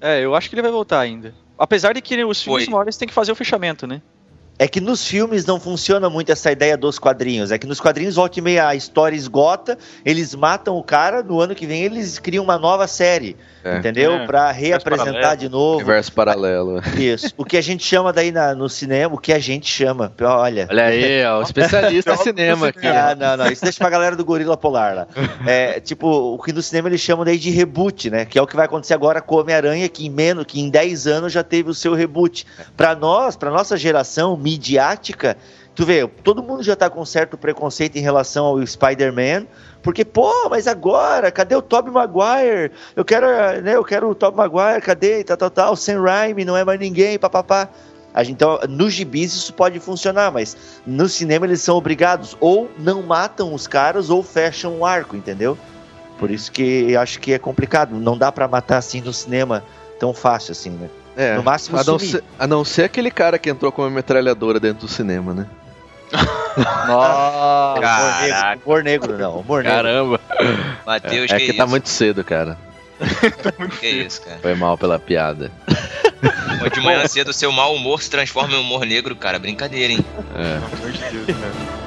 É, 0.00 0.24
eu 0.24 0.34
acho 0.34 0.48
que 0.48 0.54
ele 0.54 0.62
vai 0.62 0.70
voltar 0.70 1.00
ainda. 1.00 1.34
Apesar 1.58 1.94
de 1.94 2.00
que 2.00 2.22
os 2.24 2.42
filmes 2.42 2.66
Foi. 2.66 2.84
eles 2.84 2.96
têm 2.96 3.08
que 3.08 3.14
fazer 3.14 3.32
o 3.32 3.34
fechamento, 3.34 3.86
né? 3.86 4.00
É 4.58 4.66
que 4.66 4.80
nos 4.80 5.06
filmes 5.06 5.44
não 5.44 5.60
funciona 5.60 6.08
muito 6.08 6.32
essa 6.32 6.50
ideia 6.50 6.76
dos 6.76 6.98
quadrinhos. 6.98 7.50
É 7.52 7.58
que 7.58 7.66
nos 7.66 7.78
quadrinhos, 7.80 8.14
volta 8.14 8.38
e 8.38 8.42
meia, 8.42 8.68
a 8.68 8.74
história 8.74 9.14
esgota, 9.16 9.76
eles 10.04 10.34
matam 10.34 10.76
o 10.76 10.82
cara, 10.82 11.22
no 11.22 11.40
ano 11.40 11.54
que 11.54 11.66
vem 11.66 11.82
eles 11.82 12.18
criam 12.18 12.42
uma 12.44 12.58
nova 12.58 12.86
série. 12.86 13.36
É. 13.62 13.78
Entendeu? 13.78 14.12
É, 14.12 14.26
Pra 14.26 14.50
reapresentar 14.52 15.12
paralelo. 15.12 15.36
de 15.36 15.48
novo. 15.48 15.76
Universo 15.78 16.12
paralelo. 16.12 16.80
Isso. 16.96 17.32
O 17.36 17.44
que 17.44 17.56
a 17.56 17.60
gente 17.60 17.84
chama 17.84 18.12
daí 18.12 18.30
na- 18.32 18.54
no 18.54 18.68
cinema, 18.68 19.14
o 19.14 19.18
que 19.18 19.32
a 19.32 19.38
gente 19.40 19.66
chama. 19.66 20.12
Olha. 20.22 20.68
Olha 20.70 20.84
aí, 20.84 21.24
ó, 21.26 21.40
o 21.40 21.42
especialista 21.42 22.12
em 22.12 22.16
cinema 22.22 22.68
aqui. 22.68 22.86
Ah, 22.86 23.14
não, 23.18 23.36
não, 23.36 23.50
isso 23.50 23.62
deixa 23.64 23.78
pra 23.78 23.90
galera 23.90 24.14
do 24.16 24.24
Gorila 24.24 24.56
Polar 24.56 24.94
lá. 24.94 25.06
É, 25.46 25.80
tipo, 25.80 26.06
o 26.08 26.38
que 26.38 26.52
no 26.52 26.62
cinema 26.62 26.88
eles 26.88 27.00
chamam 27.00 27.24
daí 27.24 27.38
de 27.38 27.50
reboot, 27.50 28.08
né? 28.10 28.24
Que 28.24 28.38
é 28.38 28.42
o 28.42 28.46
que 28.46 28.56
vai 28.56 28.64
acontecer 28.66 28.94
agora 28.94 29.20
com 29.20 29.34
o 29.36 29.40
Homem-Aranha, 29.40 29.88
que 29.88 30.06
em 30.06 30.10
menos, 30.10 30.44
que 30.44 30.60
em 30.60 30.70
10 30.70 31.06
anos 31.06 31.32
já 31.32 31.42
teve 31.42 31.68
o 31.70 31.74
seu 31.74 31.92
reboot. 31.94 32.46
Pra 32.76 32.94
nós, 32.94 33.36
pra 33.36 33.50
nossa 33.50 33.76
geração 33.76 34.36
midiática, 34.46 35.36
tu 35.74 35.84
vê, 35.84 36.06
todo 36.22 36.40
mundo 36.40 36.62
já 36.62 36.76
tá 36.76 36.88
com 36.88 37.04
certo 37.04 37.36
preconceito 37.36 37.96
em 37.96 38.00
relação 38.00 38.46
ao 38.46 38.64
Spider-Man, 38.64 39.44
porque, 39.82 40.04
pô, 40.04 40.48
mas 40.48 40.68
agora, 40.68 41.32
cadê 41.32 41.56
o 41.56 41.62
Tobey 41.62 41.92
Maguire? 41.92 42.70
Eu 42.94 43.04
quero, 43.04 43.26
né, 43.60 43.74
eu 43.74 43.82
quero 43.82 44.08
o 44.08 44.14
Tobey 44.14 44.36
Maguire, 44.36 44.80
cadê? 44.80 45.24
Tal, 45.24 45.36
tal, 45.36 45.50
tal, 45.50 45.76
Sam 45.76 46.00
Raimi, 46.00 46.44
não 46.44 46.56
é 46.56 46.64
mais 46.64 46.78
ninguém, 46.78 47.18
papapá. 47.18 47.68
Então, 48.28 48.60
nos 48.68 48.92
gibis 48.92 49.34
isso 49.34 49.52
pode 49.52 49.80
funcionar, 49.80 50.30
mas 50.30 50.56
no 50.86 51.08
cinema 51.08 51.44
eles 51.44 51.60
são 51.60 51.76
obrigados 51.76 52.36
ou 52.40 52.70
não 52.78 53.02
matam 53.02 53.52
os 53.52 53.66
caras 53.66 54.08
ou 54.10 54.22
fecham 54.22 54.78
o 54.78 54.86
arco, 54.86 55.16
entendeu? 55.16 55.58
Por 56.18 56.30
isso 56.30 56.52
que 56.52 56.96
acho 56.96 57.18
que 57.18 57.32
é 57.32 57.38
complicado. 57.38 57.96
Não 57.96 58.16
dá 58.16 58.30
pra 58.30 58.46
matar 58.46 58.78
assim 58.78 59.00
no 59.02 59.12
cinema 59.12 59.62
tão 59.98 60.14
fácil 60.14 60.52
assim, 60.52 60.70
né? 60.70 60.88
É, 61.16 61.36
No 61.36 61.42
máximo 61.42 61.78
a 61.78 61.84
não, 61.84 61.98
ser, 61.98 62.22
a 62.38 62.46
não 62.46 62.64
ser 62.64 62.84
aquele 62.84 63.10
cara 63.10 63.38
que 63.38 63.48
entrou 63.48 63.72
com 63.72 63.82
uma 63.82 63.90
metralhadora 63.90 64.60
dentro 64.60 64.86
do 64.86 64.92
cinema, 64.92 65.32
né? 65.32 65.46
Nossa. 66.86 67.80
Caraca. 67.80 68.60
Humor 68.64 68.82
negro, 68.84 69.18
não. 69.18 69.38
Humor 69.40 69.62
negro. 69.62 69.76
Caramba. 69.76 70.20
Matheus, 70.86 71.30
É 71.30 71.38
que 71.38 71.44
que 71.46 71.50
isso? 71.50 71.58
tá 71.58 71.66
muito 71.66 71.88
cedo, 71.88 72.22
cara. 72.24 72.58
Que 73.80 73.86
isso, 73.88 74.22
cara? 74.22 74.38
Foi 74.40 74.54
mal 74.54 74.78
pela 74.78 74.98
piada. 74.98 75.50
Pô, 76.60 76.68
De 76.70 76.80
manhã 76.80 77.04
cedo, 77.08 77.32
seu 77.32 77.52
mau 77.52 77.74
humor 77.74 78.00
se 78.02 78.08
transforma 78.10 78.54
em 78.54 78.60
humor 78.60 78.86
negro, 78.86 79.14
cara. 79.14 79.38
Brincadeira, 79.38 79.92
hein? 79.92 80.04
É. 80.34 80.54
Pelo 80.60 80.66
amor 80.66 80.92
de 80.92 80.98
Deus, 80.98 81.26
cara. 81.38 81.85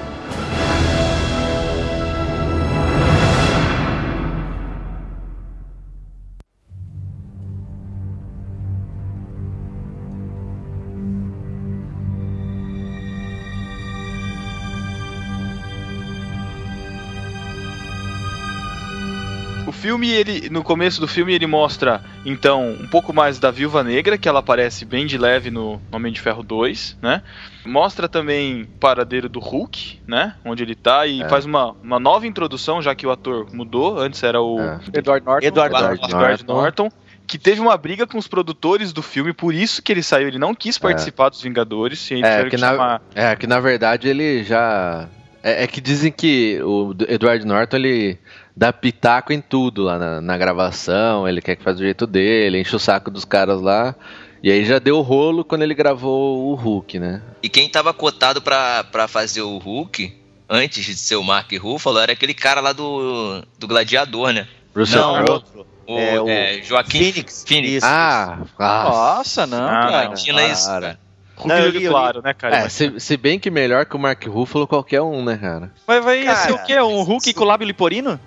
Filme, 19.90 20.12
ele, 20.12 20.50
no 20.52 20.62
começo 20.64 21.02
do 21.02 21.08
filme, 21.08 21.34
ele 21.34 21.48
mostra, 21.48 22.04
então, 22.24 22.74
um 22.80 22.88
pouco 22.88 23.12
mais 23.12 23.40
da 23.40 23.50
Viúva 23.50 23.84
Negra, 23.84 24.20
que 24.20 24.30
ela 24.30 24.40
aparece 24.40 24.86
bem 24.86 25.08
de 25.08 25.18
leve 25.18 25.50
no 25.50 25.82
Homem 25.92 26.14
de 26.14 26.22
Ferro 26.22 26.44
2, 26.44 26.98
né? 27.02 27.24
Mostra 27.66 28.08
também 28.08 28.62
o 28.64 28.68
paradeiro 28.80 29.28
do 29.28 29.40
Hulk, 29.40 30.00
né? 30.08 30.36
Onde 30.46 30.62
ele 30.62 30.76
tá, 30.76 31.08
e 31.08 31.24
É. 31.24 31.28
faz 31.30 31.44
uma, 31.44 31.72
uma 31.84 32.00
nova 32.00 32.28
introdução, 32.28 32.82
já 32.84 32.94
que 32.94 33.08
o 33.08 33.12
ator 33.12 33.48
mudou. 33.52 33.98
Antes 34.00 34.22
era 34.22 34.40
o 34.40 34.60
É. 34.60 34.80
Edward 34.94 35.26
Norton. 35.26 35.48
Edward 35.48 35.76
Edward 35.76 36.02
Norton. 36.02 36.06
Edward 36.08 36.44
Norton. 36.46 36.54
Norton, 36.84 36.92
que 37.26 37.38
teve 37.40 37.60
uma 37.60 37.76
briga 37.76 38.06
com 38.06 38.18
os 38.20 38.28
produtores 38.28 38.94
do 38.94 39.02
filme, 39.02 39.34
por 39.34 39.54
isso 39.56 39.82
que 39.82 39.92
ele 39.92 40.04
saiu. 40.04 40.28
Ele 40.28 40.38
não 40.40 40.54
quis 40.54 40.78
participar 40.78 41.30
dos 41.30 41.42
Vingadores. 41.42 42.12
E 42.12 42.24
É, 42.24 42.44
que 42.44 42.52
que 42.52 42.58
na- 42.58 42.68
chamar- 42.72 43.02
É, 43.16 43.36
que 43.36 43.48
na 43.48 43.60
verdade 43.60 44.08
ele 44.08 44.44
já. 44.44 45.08
É, 45.42 45.64
é 45.64 45.68
que 45.68 45.80
dizem 45.80 46.12
que 46.12 46.60
o 46.64 46.94
Edward 47.08 47.46
Norton 47.46 47.78
ele 47.78 48.20
dá 48.60 48.74
pitaco 48.74 49.32
em 49.32 49.40
tudo 49.40 49.84
lá 49.84 49.98
na, 49.98 50.20
na 50.20 50.38
gravação, 50.38 51.26
ele 51.26 51.42
quer 51.42 51.56
que 51.56 51.64
faça 51.64 51.78
do 51.78 51.84
jeito 51.84 52.06
dele, 52.06 52.60
enche 52.60 52.76
o 52.76 52.80
saco 52.80 53.10
dos 53.10 53.24
caras 53.24 53.62
lá. 53.62 53.96
E 54.44 54.52
aí 54.52 54.66
já 54.66 54.80
deu 54.80 55.00
rolo 55.02 55.46
quando 55.46 55.62
ele 55.64 55.74
gravou 55.74 56.50
o 56.52 56.56
Hulk, 56.56 57.00
né? 57.00 57.22
E 57.42 57.48
quem 57.48 57.70
tava 57.70 57.94
cotado 57.94 58.42
pra, 58.42 58.84
pra 58.84 59.08
fazer 59.08 59.42
o 59.42 59.58
Hulk, 59.58 60.14
antes 60.50 60.86
de 60.86 60.94
ser 60.96 61.16
o 61.16 61.24
Mark 61.24 61.50
Ruffalo, 61.58 62.00
era 62.00 62.12
aquele 62.12 62.34
cara 62.34 62.60
lá 62.60 62.74
do, 62.74 63.42
do 63.58 63.66
Gladiador, 63.68 64.34
né? 64.34 64.46
Russell 64.76 65.02
Não, 65.02 65.14
Crowe. 65.16 65.32
outro. 65.32 65.68
O, 65.88 65.98
É, 65.98 66.22
o 66.22 66.30
é, 66.30 66.62
Joaquim 66.62 67.00
Phoenix. 67.00 67.46
Phoenix. 67.48 67.74
Isso. 67.78 67.86
Ah, 67.86 68.40
ah. 68.60 68.84
Nossa, 69.18 69.48
não, 69.48 69.66
Ah, 69.68 69.88
cara. 69.90 70.06
Imagina 70.06 70.46
isso, 70.48 70.68
cara. 70.68 71.00
Hulk 71.38 71.48
Não, 71.48 71.58
eu 71.58 71.70
li, 71.72 71.76
eu 71.78 71.82
li. 71.82 71.88
Claro, 71.90 72.22
né, 72.22 72.34
cara? 72.34 72.56
É, 72.58 72.70
se, 72.70 73.00
se 73.00 73.16
bem 73.18 73.40
que 73.40 73.50
melhor 73.50 73.86
que 73.86 73.96
o 73.96 74.00
Mark 74.00 74.22
Ruffalo 74.28 74.68
qualquer 74.68 75.02
um, 75.02 75.24
né, 75.24 75.38
cara? 75.38 75.72
Mas 75.88 76.04
vai 76.04 76.24
Cara, 76.24 76.36
ser 76.38 76.52
o 76.52 76.64
quê? 76.64 76.80
Um 76.82 77.02
Hulk 77.04 77.34
com 77.34 77.44
lábio 77.46 77.66
liporino? 77.66 78.20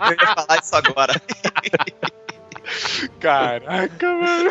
Eu 0.00 0.12
ia 0.12 0.34
falar 0.34 0.58
isso 0.62 0.74
agora. 0.76 1.14
Caraca, 3.20 4.06
mano. 4.06 4.50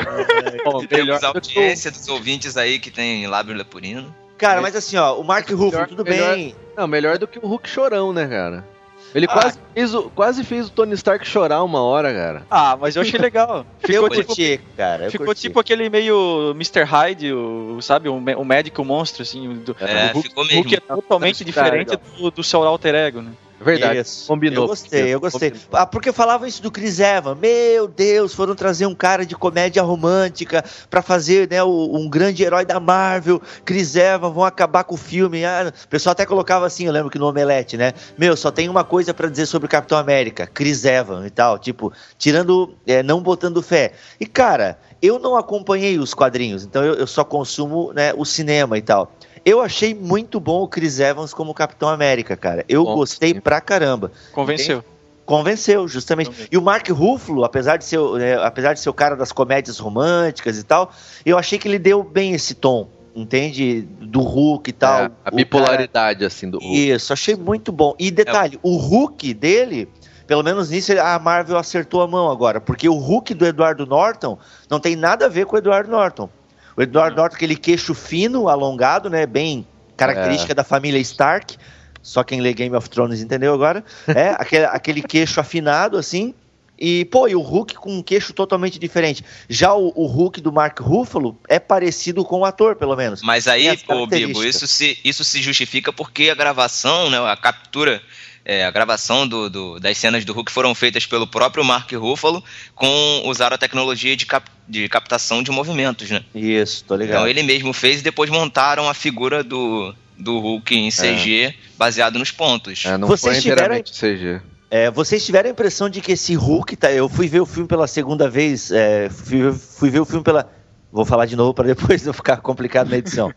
Bom, 0.63 0.85
Temos 0.85 1.23
a 1.23 1.27
audiência 1.27 1.91
dos 1.91 2.07
ouvintes 2.07 2.57
aí 2.57 2.79
que 2.79 2.89
tem 2.91 3.27
lábio 3.27 3.55
leporino. 3.55 4.13
Cara, 4.37 4.61
mas 4.61 4.75
assim, 4.75 4.97
ó, 4.97 5.17
o 5.19 5.23
Mark 5.23 5.49
Ruffalo, 5.49 5.71
Melhor- 5.71 5.87
tudo 5.87 6.03
melhor- 6.03 6.35
bem. 6.35 6.55
Não, 6.75 6.87
melhor 6.87 7.17
do 7.17 7.27
que 7.27 7.39
o 7.39 7.47
Hulk 7.47 7.69
chorão, 7.69 8.11
né, 8.11 8.27
cara? 8.27 8.65
Ele 9.13 9.27
Ah. 9.29 9.33
quase, 9.33 9.57
fez 9.73 9.93
o, 9.95 10.09
quase 10.09 10.43
fez 10.43 10.67
o 10.67 10.71
Tony 10.71 10.93
Stark 10.93 11.25
chorar 11.25 11.63
uma 11.63 11.81
hora, 11.81 12.13
cara. 12.13 12.45
Ah, 12.51 12.75
mas 12.75 12.97
eu 12.97 13.01
achei 13.01 13.17
legal. 13.17 13.65
eu 13.81 13.87
Ficou 13.87 14.09
tipo, 14.09 14.27
curti, 14.27 14.59
cara. 14.75 15.05
Eu 15.05 15.11
ficou 15.11 15.27
curti. 15.27 15.41
tipo 15.43 15.57
aquele 15.57 15.89
meio 15.89 16.51
Mr. 16.51 16.83
Hyde, 16.83 17.31
o, 17.31 17.77
sabe? 17.81 18.09
O, 18.09 18.15
o 18.17 18.43
médico 18.45 18.83
monstro, 18.83 19.21
assim. 19.23 19.47
o 19.47 19.53
Do, 19.53 19.75
É, 19.79 20.07
o 20.09 20.13
Hulk, 20.15 20.27
ficou 20.27 20.43
o 20.43 20.47
Hulk 20.47 20.69
mesmo. 20.69 20.83
é 20.89 20.95
totalmente 20.95 21.45
diferente 21.45 21.95
do, 22.17 22.29
do 22.31 22.43
seu 22.43 22.61
alter 22.63 22.93
ego, 22.93 23.21
né? 23.21 23.31
Verdade. 23.59 23.99
Isso. 23.99 24.27
Combinou. 24.27 24.63
Eu 24.63 24.67
gostei, 24.67 25.13
eu 25.13 25.19
gostei. 25.19 25.53
Ah, 25.71 25.85
porque 25.85 26.11
falavam 26.11 26.47
isso 26.47 26.61
do 26.61 26.69
Chris 26.69 26.99
Evans. 26.99 27.37
Meu 27.39 27.87
Deus, 27.87 28.33
foram 28.33 28.53
trazer 28.53 28.85
um 28.85 28.95
cara 28.95 29.25
de 29.25 29.35
comédia 29.35 29.81
romântica 29.81 30.63
pra 30.89 31.01
fazer 31.01 31.49
né, 31.49 31.63
um 31.63 32.09
grande 32.09 32.43
herói 32.43 32.65
da 32.65 32.79
Marvel. 32.79 33.41
Chris 33.63 33.95
Evans, 33.95 34.33
vão 34.33 34.43
acabar 34.43 34.83
com 34.83 34.95
o 34.95 34.97
filme. 34.97 35.45
Ah, 35.45 35.71
o 35.83 35.87
pessoal 35.87 36.11
até 36.11 36.25
colocava 36.25 36.65
assim, 36.65 36.85
eu 36.85 36.91
lembro 36.91 37.09
que 37.09 37.17
no 37.17 37.27
Omelete, 37.27 37.77
né? 37.77 37.93
Meu, 38.17 38.35
só 38.35 38.51
tem 38.51 38.67
uma 38.67 38.83
coisa 38.83 39.13
pra 39.13 39.29
dizer 39.29 39.45
sobre 39.45 39.67
o 39.67 39.69
Capitão 39.69 39.97
América, 39.97 40.47
Chris 40.47 40.83
Evans 40.83 41.25
e 41.25 41.29
tal. 41.29 41.57
Tipo, 41.57 41.93
tirando, 42.17 42.75
é, 42.85 43.01
não 43.01 43.21
botando 43.21 43.61
fé. 43.61 43.93
E 44.19 44.25
cara, 44.25 44.77
eu 45.01 45.19
não 45.19 45.37
acompanhei 45.37 45.97
os 45.97 46.13
quadrinhos, 46.13 46.63
então 46.63 46.83
eu, 46.83 46.95
eu 46.95 47.07
só 47.07 47.23
consumo 47.23 47.93
né, 47.93 48.13
o 48.15 48.25
cinema 48.25 48.77
e 48.77 48.81
tal. 48.81 49.11
Eu 49.45 49.61
achei 49.61 49.93
muito 49.93 50.39
bom 50.39 50.63
o 50.63 50.67
Chris 50.67 50.99
Evans 50.99 51.33
como 51.33 51.53
Capitão 51.53 51.87
América, 51.87 52.35
cara. 52.35 52.65
Eu 52.67 52.83
Bom, 52.83 52.95
gostei 52.95 53.33
sim. 53.33 53.39
pra 53.39 53.61
caramba. 53.61 54.11
Convenceu. 54.33 54.83
Convenceu, 55.25 55.87
justamente. 55.87 56.47
E 56.51 56.57
o 56.57 56.61
Mark 56.61 56.87
Ruffalo, 56.89 57.43
apesar 57.45 57.77
de 57.77 57.85
ser, 57.85 57.97
o- 57.99 58.17
né, 58.17 58.35
apesar 58.43 58.73
de 58.73 58.79
ser 58.79 58.89
o 58.89 58.93
cara 58.93 59.15
das 59.15 59.31
comédias 59.31 59.77
românticas 59.79 60.57
e 60.57 60.63
tal, 60.63 60.91
eu 61.25 61.37
achei 61.37 61.57
que 61.59 61.67
ele 61.67 61.79
deu 61.79 62.03
bem 62.03 62.33
esse 62.33 62.53
tom, 62.55 62.87
entende? 63.15 63.81
Do 64.01 64.21
Hulk 64.21 64.69
e 64.69 64.73
tal. 64.73 64.99
É, 65.01 65.03
a 65.05 65.07
O 65.07 65.09
cara- 65.23 65.35
bipolaridade, 65.35 66.25
assim, 66.25 66.49
do 66.49 66.59
Hulk. 66.59 66.89
Isso, 66.89 67.13
achei 67.13 67.35
muito 67.35 67.71
bom. 67.71 67.95
E 67.99 68.09
detalhe, 68.11 68.59
o 68.61 68.77
Hulk 68.77 69.33
dele, 69.33 69.87
pelo 70.27 70.43
menos 70.43 70.69
nisso 70.69 70.91
a 70.99 71.17
Marvel 71.19 71.57
acertou 71.57 72.01
a 72.03 72.07
mão 72.07 72.29
agora, 72.31 72.61
porque 72.61 72.87
o 72.89 72.95
Hulk 72.95 73.33
do 73.33 73.45
Eduardo 73.47 73.85
Norton 73.85 74.37
não 74.69 74.79
tem 74.79 74.95
nada 74.95 75.25
a 75.25 75.29
ver 75.29 75.45
com 75.47 75.55
o 75.55 75.59
Eduardo 75.59 75.89
Norton. 75.89 76.29
O 76.75 76.81
Eduardo 76.81 77.17
Norton, 77.17 77.35
aquele 77.35 77.55
queixo 77.55 77.93
fino, 77.93 78.47
alongado, 78.49 79.09
né, 79.09 79.25
bem 79.25 79.65
característica 79.95 80.53
da 80.53 80.63
família 80.63 80.99
Stark. 80.99 81.57
Só 82.01 82.23
quem 82.23 82.41
lê 82.41 82.53
Game 82.53 82.75
of 82.75 82.89
Thrones 82.89 83.21
entendeu 83.21 83.53
agora. 83.53 83.83
É, 84.07 84.29
aquele, 84.37 84.65
aquele 84.65 85.01
queixo 85.01 85.39
afinado, 85.39 85.97
assim. 85.97 86.33
E, 86.77 87.05
pô, 87.05 87.27
e 87.27 87.35
o 87.35 87.41
Hulk 87.41 87.75
com 87.75 87.97
um 87.97 88.03
queixo 88.03 88.33
totalmente 88.33 88.77
diferente. 88.77 89.23
Já 89.49 89.73
o, 89.73 89.93
o 89.95 90.05
Hulk 90.05 90.41
do 90.41 90.51
Mark 90.51 90.77
Ruffalo 90.79 91.39
é 91.47 91.57
parecido 91.57 92.23
com 92.25 92.41
o 92.41 92.45
ator, 92.45 92.75
pelo 92.75 92.95
menos. 92.95 93.21
Mas 93.21 93.47
aí, 93.47 93.65
pô, 93.77 94.05
Bibo, 94.05 94.09
características. 94.09 94.55
isso 94.55 94.67
se, 94.67 94.99
isso 95.03 95.23
se 95.23 95.41
justifica 95.41 95.93
porque 95.93 96.29
a 96.29 96.35
gravação, 96.35 97.09
né, 97.09 97.17
a 97.17 97.37
captura, 97.37 98.01
é, 98.45 98.63
a 98.63 98.69
gravação 98.71 99.27
do, 99.27 99.49
do- 99.49 99.79
das 99.79 99.97
cenas 99.97 100.23
do 100.23 100.31
Hulk 100.31 100.51
foram 100.51 100.73
feitas 100.75 101.05
pelo 101.05 101.25
próprio 101.25 101.63
Mark 101.65 101.91
Ruffalo 101.93 102.43
com 102.75 103.23
usaram 103.25 103.55
a 103.55 103.57
tecnologia 103.57 104.15
de, 104.15 104.25
cap- 104.25 104.49
de 104.69 104.87
captação 104.87 105.41
de 105.41 105.49
movimentos, 105.51 106.09
né? 106.11 106.23
Isso, 106.33 106.83
tô 106.85 106.95
ligado. 106.95 107.15
Então 107.17 107.27
ele 107.27 107.41
mesmo 107.43 107.73
fez 107.73 107.99
e 107.99 108.03
depois 108.03 108.29
montaram 108.29 108.87
a 108.87 108.93
figura 108.93 109.43
do, 109.43 109.93
do 110.17 110.39
Hulk 110.39 110.75
em 110.75 110.89
CG 110.91 111.55
baseado 111.77 112.19
nos 112.19 112.29
pontos. 112.31 112.85
É, 112.85 112.97
não 112.97 113.07
Vocês 113.07 113.33
foi 113.35 113.41
tiveram- 113.41 113.75
inteiramente 113.77 113.91
CG. 113.93 114.41
É, 114.69 114.89
vocês 114.91 115.23
tiveram 115.25 115.47
a 115.49 115.51
impressão 115.51 115.89
de 115.89 116.01
que 116.01 116.11
esse 116.11 116.33
Hulk 116.35 116.75
tá. 116.75 116.91
Eu 116.91 117.07
fui 117.07 117.27
ver 117.27 117.39
o 117.39 117.45
filme 117.45 117.67
pela 117.67 117.87
segunda 117.87 118.29
vez. 118.29 118.71
é, 118.71 119.09
fui, 119.09 119.51
fui 119.53 119.89
ver 119.89 119.99
o 120.01 120.05
filme 120.05 120.23
pela. 120.23 120.51
Vou 120.91 121.05
falar 121.05 121.25
de 121.25 121.35
novo 121.35 121.53
para 121.53 121.67
depois 121.67 122.03
não 122.05 122.11
ficar 122.13 122.37
complicado 122.37 122.89
na 122.89 122.97
edição. 122.97 123.31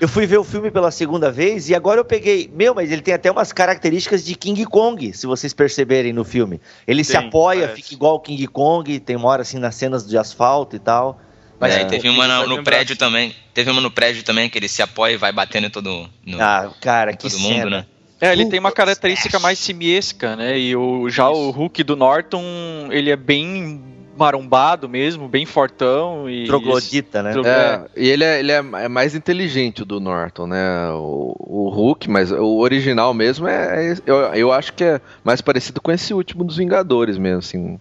Eu 0.00 0.08
fui 0.08 0.26
ver 0.26 0.38
o 0.38 0.44
filme 0.44 0.70
pela 0.70 0.90
segunda 0.90 1.30
vez 1.30 1.68
e 1.68 1.74
agora 1.74 2.00
eu 2.00 2.04
peguei. 2.04 2.50
Meu, 2.54 2.74
mas 2.74 2.90
ele 2.92 3.02
tem 3.02 3.14
até 3.14 3.30
umas 3.30 3.52
características 3.52 4.24
de 4.24 4.34
King 4.34 4.64
Kong, 4.66 5.12
se 5.12 5.26
vocês 5.26 5.52
perceberem 5.54 6.12
no 6.12 6.24
filme. 6.24 6.60
Ele 6.86 7.02
se 7.04 7.12
Tem, 7.16 7.26
apoia, 7.26 7.62
parece. 7.68 7.82
fica 7.82 7.94
igual 7.94 8.14
o 8.16 8.20
King 8.20 8.46
Kong, 8.46 9.00
tem 9.00 9.16
uma 9.16 9.28
hora 9.28 9.42
assim 9.42 9.58
nas 9.58 9.74
cenas 9.74 10.06
de 10.06 10.16
asfalto 10.18 10.76
e 10.76 10.78
tal. 10.78 11.20
Mas 11.58 11.74
É, 11.74 11.78
aí 11.78 11.84
teve 11.86 12.08
uma 12.08 12.26
no, 12.28 12.56
no 12.56 12.62
prédio 12.64 12.96
também. 12.96 13.34
Teve 13.54 13.70
uma 13.70 13.80
no 13.80 13.90
prédio 13.90 14.22
também 14.22 14.50
que 14.50 14.58
ele 14.58 14.68
se 14.68 14.82
apoia 14.82 15.12
e 15.14 15.16
vai 15.16 15.32
batendo 15.32 15.66
em 15.68 15.70
todo, 15.70 16.08
no, 16.26 16.40
Ah, 16.40 16.70
cara, 16.80 17.12
que 17.12 17.18
todo 17.18 17.30
cena. 17.30 17.48
mundo, 17.54 17.70
né? 17.70 17.86
É, 18.20 18.32
ele 18.32 18.46
tem 18.46 18.58
uma 18.60 18.72
característica 18.72 19.38
mais 19.38 19.58
simiesca, 19.58 20.36
né? 20.36 20.58
E 20.58 20.74
o, 20.76 21.08
já 21.10 21.28
o 21.28 21.50
Hulk 21.50 21.82
do 21.84 21.96
Norton, 21.96 22.42
ele 22.90 23.10
é 23.10 23.16
bem 23.16 23.82
marombado 24.16 24.88
mesmo, 24.88 25.28
bem 25.28 25.44
fortão 25.46 26.28
e... 26.28 26.46
Troglodita, 26.46 27.22
né? 27.22 27.32
Tro- 27.32 27.46
É, 27.46 27.80
e 27.96 28.08
ele, 28.08 28.24
é, 28.24 28.38
ele 28.40 28.52
é 28.52 28.56
é 28.56 28.88
mais 28.88 29.14
inteligente 29.14 29.82
o 29.82 29.84
do 29.84 30.00
Norton, 30.00 30.46
né? 30.46 30.88
O, 30.92 31.34
o 31.38 31.68
Hulk, 31.70 32.08
mas 32.08 32.30
o 32.32 32.58
original 32.58 33.12
mesmo 33.14 33.46
é. 33.46 33.92
é- 33.92 33.96
eu, 34.06 34.16
eu 34.34 34.52
acho 34.52 34.72
que 34.72 34.84
é 34.84 35.00
mais 35.24 35.40
parecido 35.40 35.80
com 35.80 35.90
esse 35.92 36.12
último 36.14 36.44
dos 36.44 36.56
Vingadores 36.56 37.18
mesmo, 37.18 37.38
assim. 37.38 37.78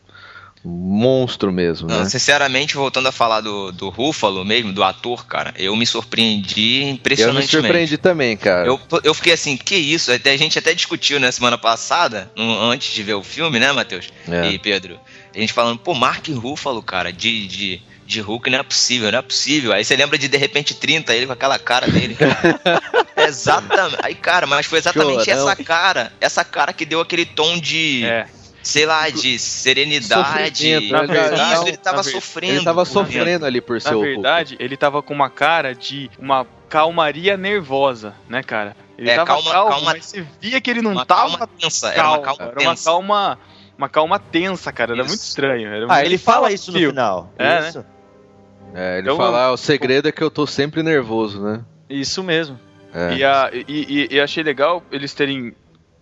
Um 0.68 0.70
monstro 0.70 1.52
mesmo, 1.54 1.88
Não, 1.88 2.00
né? 2.00 2.06
sinceramente, 2.10 2.76
voltando 2.76 3.08
a 3.08 3.12
falar 3.12 3.40
do, 3.42 3.72
do 3.72 3.90
Ruffalo 3.90 4.44
mesmo, 4.44 4.74
do 4.74 4.84
ator, 4.84 5.24
cara, 5.28 5.54
eu 5.60 5.76
me 5.76 5.86
surpreendi 5.86 6.80
Eu 6.82 6.86
me 6.88 6.92
impressionantemente. 6.94 7.52
surpreendi 7.52 7.98
também, 8.00 8.36
cara. 8.36 8.66
Eu, 8.68 8.80
eu 9.04 9.14
fiquei 9.14 9.34
assim, 9.34 9.56
que 9.58 9.76
isso? 9.76 10.12
Até, 10.12 10.32
a 10.32 10.38
gente 10.38 10.58
até 10.58 10.74
discutiu 10.74 11.20
na 11.20 11.32
semana 11.32 11.56
passada, 11.56 12.32
no- 12.36 12.60
antes 12.64 12.92
de 12.92 13.04
ver 13.04 13.14
o 13.14 13.22
filme, 13.22 13.60
né, 13.60 13.72
Matheus 13.74 14.12
É. 14.28 14.50
e 14.54 14.58
Pedro? 14.58 15.00
A 15.36 15.40
gente 15.40 15.52
falando, 15.54 15.78
pô, 15.80 15.94
Mark 15.94 16.28
Ruffalo, 16.30 16.82
cara, 16.82 17.12
de, 17.12 17.46
de, 17.48 17.82
de 18.06 18.22
Hulk 18.22 18.50
não 18.50 18.60
é 18.60 18.64
possível, 18.64 19.12
não 19.12 19.20
é 19.20 19.22
possível. 19.22 19.74
Aí 19.74 19.84
você 19.84 19.96
lembra 19.96 20.18
de 20.18 20.28
De 20.30 20.38
Repente 20.38 20.74
30, 20.74 21.14
ele 21.14 21.26
com 21.28 21.34
aquela 21.34 21.60
cara 21.60 21.88
dele. 21.88 22.16
exatamente. 23.18 23.98
Aí, 24.02 24.16
cara, 24.16 24.46
mas 24.48 24.66
foi 24.66 24.80
exatamente 24.80 25.26
Chorão. 25.26 25.50
essa 25.50 25.64
cara, 25.64 26.12
essa 26.22 26.44
cara 26.44 26.74
que 26.74 26.86
deu 26.86 27.02
aquele 27.02 27.26
tom 27.26 27.58
de, 27.60 28.06
É. 28.06 28.28
sei 28.64 28.86
lá, 28.86 29.10
de 29.10 29.38
serenidade. 29.40 30.80
Né? 30.90 31.06
verdade, 31.06 31.54
Isso, 31.54 31.68
ele 31.68 31.78
tava 31.78 32.04
sofrendo. 32.04 32.54
Ele 32.56 32.64
tava 32.66 32.86
sofrendo 32.86 33.46
ali 33.46 33.62
por 33.62 33.82
ser 33.82 33.90
Na 33.90 33.96
Hulk. 33.96 34.10
verdade, 34.14 34.56
ele 34.60 34.78
tava 34.78 35.02
com 35.02 35.14
uma 35.14 35.30
cara 35.30 35.74
de 35.74 36.10
uma 36.18 36.46
calmaria 36.70 37.38
nervosa, 37.38 38.16
né, 38.28 38.42
cara? 38.42 38.76
Ele 38.98 39.10
É, 39.10 39.16
tava 39.16 39.28
calma- 39.28 39.52
calmo, 39.52 39.70
calma- 39.72 39.92
mas 39.94 40.06
você 40.06 40.26
via 40.42 40.60
que 40.62 40.70
ele 40.70 40.82
não 40.82 40.92
Uma 40.94 41.06
tava 41.06 41.38
calma 41.38 41.48
tensa, 41.60 41.90
era 41.90 42.08
uma 42.10 42.20
calma 42.20 42.44
era 42.46 42.60
uma 42.62 42.72
tensa. 42.72 42.84
calma, 42.90 43.40
uma 43.78 43.90
calma 43.90 44.20
tensa, 44.20 44.72
cara. 44.72 44.94
Era 44.94 45.02
Isso. 45.02 45.10
muito 45.10 45.22
estranho. 45.22 45.68
Era 45.68 45.86
Ah, 45.86 45.88
muito- 45.88 46.06
ele 46.06 46.18
fala 46.18 46.52
isso 46.52 46.72
no 46.72 46.80
final. 46.80 47.32
É, 47.38 47.62
né? 47.62 47.70
isso. 47.70 47.86
É, 48.74 48.98
ele 49.00 49.10
Eu- 49.10 49.16
fala, 49.18 49.46
ah, 49.46 49.52
o 49.52 49.58
segredo 49.58 50.08
é 50.10 50.12
que 50.12 50.24
eu 50.24 50.30
tô 50.32 50.46
sempre 50.46 50.84
nervoso, 50.84 51.42
né? 51.44 51.62
Isso 51.90 52.24
mesmo. 52.24 52.60
É. 52.94 53.14
E, 53.16 53.24
a- 53.24 53.50
e- 53.54 53.66
e- 53.68 54.16
e 54.16 54.20
achei 54.22 54.44
legal 54.44 54.82
eles 54.92 55.14
terem 55.14 55.54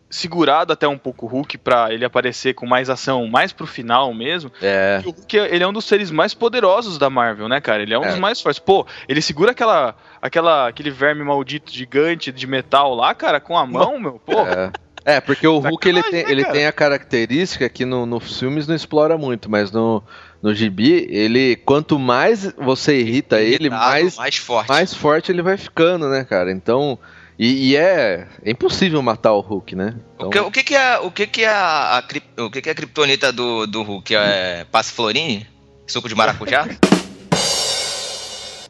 segurado 0.09 0.71
até 0.71 0.87
um 0.87 0.97
pouco 0.97 1.25
o 1.25 1.29
Hulk 1.29 1.57
pra 1.57 1.91
ele 1.91 2.05
aparecer 2.05 2.53
com 2.53 2.67
mais 2.67 2.87
ação, 2.87 3.25
mais 3.27 3.51
pro 3.51 3.65
final 3.65 4.13
mesmo. 4.13 4.51
É. 4.61 5.01
E 5.03 5.07
o 5.07 5.11
Hulk, 5.11 5.35
ele 5.37 5.63
é 5.63 5.67
um 5.67 5.73
dos 5.73 5.85
seres 5.85 6.11
mais 6.11 6.35
poderosos 6.35 6.99
da 6.99 7.09
Marvel, 7.09 7.47
né, 7.49 7.59
cara? 7.59 7.81
Ele 7.81 7.95
é 7.95 7.99
um 7.99 8.03
É. 8.03 8.09
dos 8.09 8.19
mais 8.19 8.39
fortes. 8.39 8.59
Pô, 8.59 8.85
ele 9.07 9.21
segura 9.23 9.51
aquela, 9.51 9.95
aquela, 10.21 10.67
aquele 10.67 10.91
verme 10.91 11.23
maldito 11.23 11.71
gigante 11.73 12.31
de 12.31 12.45
metal 12.45 12.93
lá, 12.93 13.15
cara, 13.15 13.39
com 13.39 13.57
a 13.57 13.65
mão, 13.65 13.99
meu. 13.99 14.19
Pô, 14.23 14.41
É. 14.45 14.71
É, 15.05 15.19
porque 15.19 15.45
o 15.45 15.59
Hulk 15.59 15.89
ele 15.89 16.01
tem, 16.03 16.23
né, 16.23 16.31
ele 16.31 16.41
cara? 16.43 16.53
tem 16.53 16.65
a 16.65 16.71
característica 16.71 17.67
que 17.67 17.83
no, 17.85 18.05
nos 18.05 18.39
filmes 18.39 18.67
não 18.67 18.75
explora 18.75 19.17
muito, 19.17 19.49
mas 19.51 19.71
no, 19.71 20.01
no 20.41 20.53
gibi, 20.53 21.07
ele 21.09 21.57
quanto 21.57 21.99
mais 21.99 22.53
você 22.57 22.99
irrita 22.99 23.41
ele, 23.41 23.69
mais, 23.69 24.15
mais 24.15 24.37
forte. 24.37 24.69
mais 24.69 24.93
forte 24.93 25.31
ele 25.31 25.41
vai 25.41 25.57
ficando, 25.57 26.07
né, 26.07 26.23
cara? 26.23 26.51
Então, 26.51 26.97
E, 27.37 27.71
e 27.71 27.75
é, 27.75 28.27
é 28.45 28.51
impossível 28.51 29.01
matar 29.01 29.33
o 29.33 29.41
Hulk, 29.41 29.75
né? 29.75 29.95
O, 30.19 30.29
que, 30.29 30.39
o 30.39 30.51
que 30.51 30.63
que 30.63 30.75
é, 30.75 30.97
o 30.99 31.11
que 31.11 31.27
que 31.27 31.43
é 31.43 31.49
a, 31.49 31.97
a, 31.97 32.43
o 32.43 32.49
que 32.49 32.61
que 32.61 32.69
é 32.69 32.71
a 32.71 32.75
criptonita 32.75 33.33
do, 33.33 33.65
do 33.67 33.81
Hulk? 33.83 34.15
É 34.15 34.65
passiflorine? 34.71 35.45
Suco 35.87 36.07
de 36.07 36.15
maracujá? 36.15 36.65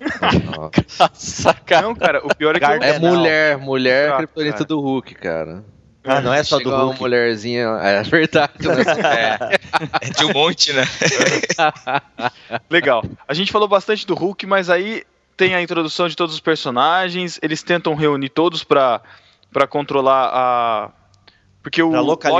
Ó. 0.58 0.70
Sacanagem. 1.14 1.90
Não, 1.90 1.96
cara, 1.96 2.26
o 2.26 2.36
pior 2.36 2.56
é 2.56 2.60
que 2.60 2.66
É 2.66 3.00
mulher, 3.00 3.58
mulher 3.58 4.12
Ah, 4.14 4.18
criptonita 4.18 4.54
cara. 4.58 4.66
do 4.66 4.80
Hulk, 4.80 5.16
cara. 5.16 5.64
Ah, 6.06 6.20
não 6.22 6.34
é 6.34 6.44
só 6.44 6.58
do 6.58 6.64
Chega 6.64 6.76
uma 6.76 6.84
Hulk. 6.86 7.00
mulherzinha, 7.00 7.62
é 7.82 8.04
verdade. 8.04 8.52
né? 8.68 8.84
É, 10.02 10.08
é 10.08 10.10
de 10.10 10.26
um 10.26 10.34
monte, 10.34 10.74
né? 10.74 10.84
Legal. 12.70 13.04
A 13.28 13.34
gente 13.34 13.52
falou 13.52 13.68
bastante 13.68 14.06
do 14.06 14.14
Hulk, 14.14 14.46
mas 14.46 14.70
aí 14.70 15.04
tem 15.38 15.56
a 15.56 15.62
introdução 15.62 16.08
de 16.08 16.16
todos 16.16 16.36
os 16.36 16.42
personagens. 16.42 17.40
Eles 17.42 17.64
tentam 17.64 17.96
reunir 17.96 18.30
todos 18.30 18.64
pra 18.64 19.02
controlar 19.70 20.30
a. 20.34 20.90
Porque 21.64 21.82
o 21.82 21.90
Loki 22.02 22.28
ele, 22.28 22.36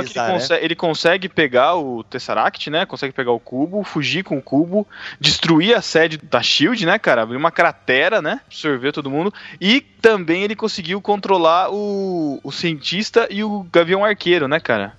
né? 0.50 0.64
ele 0.64 0.74
consegue 0.76 1.30
pegar 1.30 1.76
o 1.76 2.04
Tesseract, 2.04 2.68
né? 2.68 2.84
Consegue 2.84 3.12
pegar 3.14 3.32
o 3.32 3.40
cubo, 3.40 3.82
fugir 3.82 4.22
com 4.22 4.36
o 4.36 4.42
cubo, 4.42 4.86
destruir 5.18 5.74
a 5.74 5.80
sede 5.80 6.18
da 6.18 6.42
Shield, 6.42 6.84
né, 6.84 6.98
cara? 6.98 7.22
Abrir 7.22 7.38
uma 7.38 7.50
cratera, 7.50 8.20
né? 8.20 8.40
Absorver 8.46 8.92
todo 8.92 9.10
mundo. 9.10 9.32
E 9.58 9.80
também 9.80 10.42
ele 10.42 10.54
conseguiu 10.54 11.00
controlar 11.00 11.70
o, 11.72 12.38
o 12.44 12.52
cientista 12.52 13.26
e 13.30 13.42
o 13.42 13.66
Gavião 13.72 14.04
Arqueiro, 14.04 14.46
né, 14.46 14.60
cara? 14.60 14.92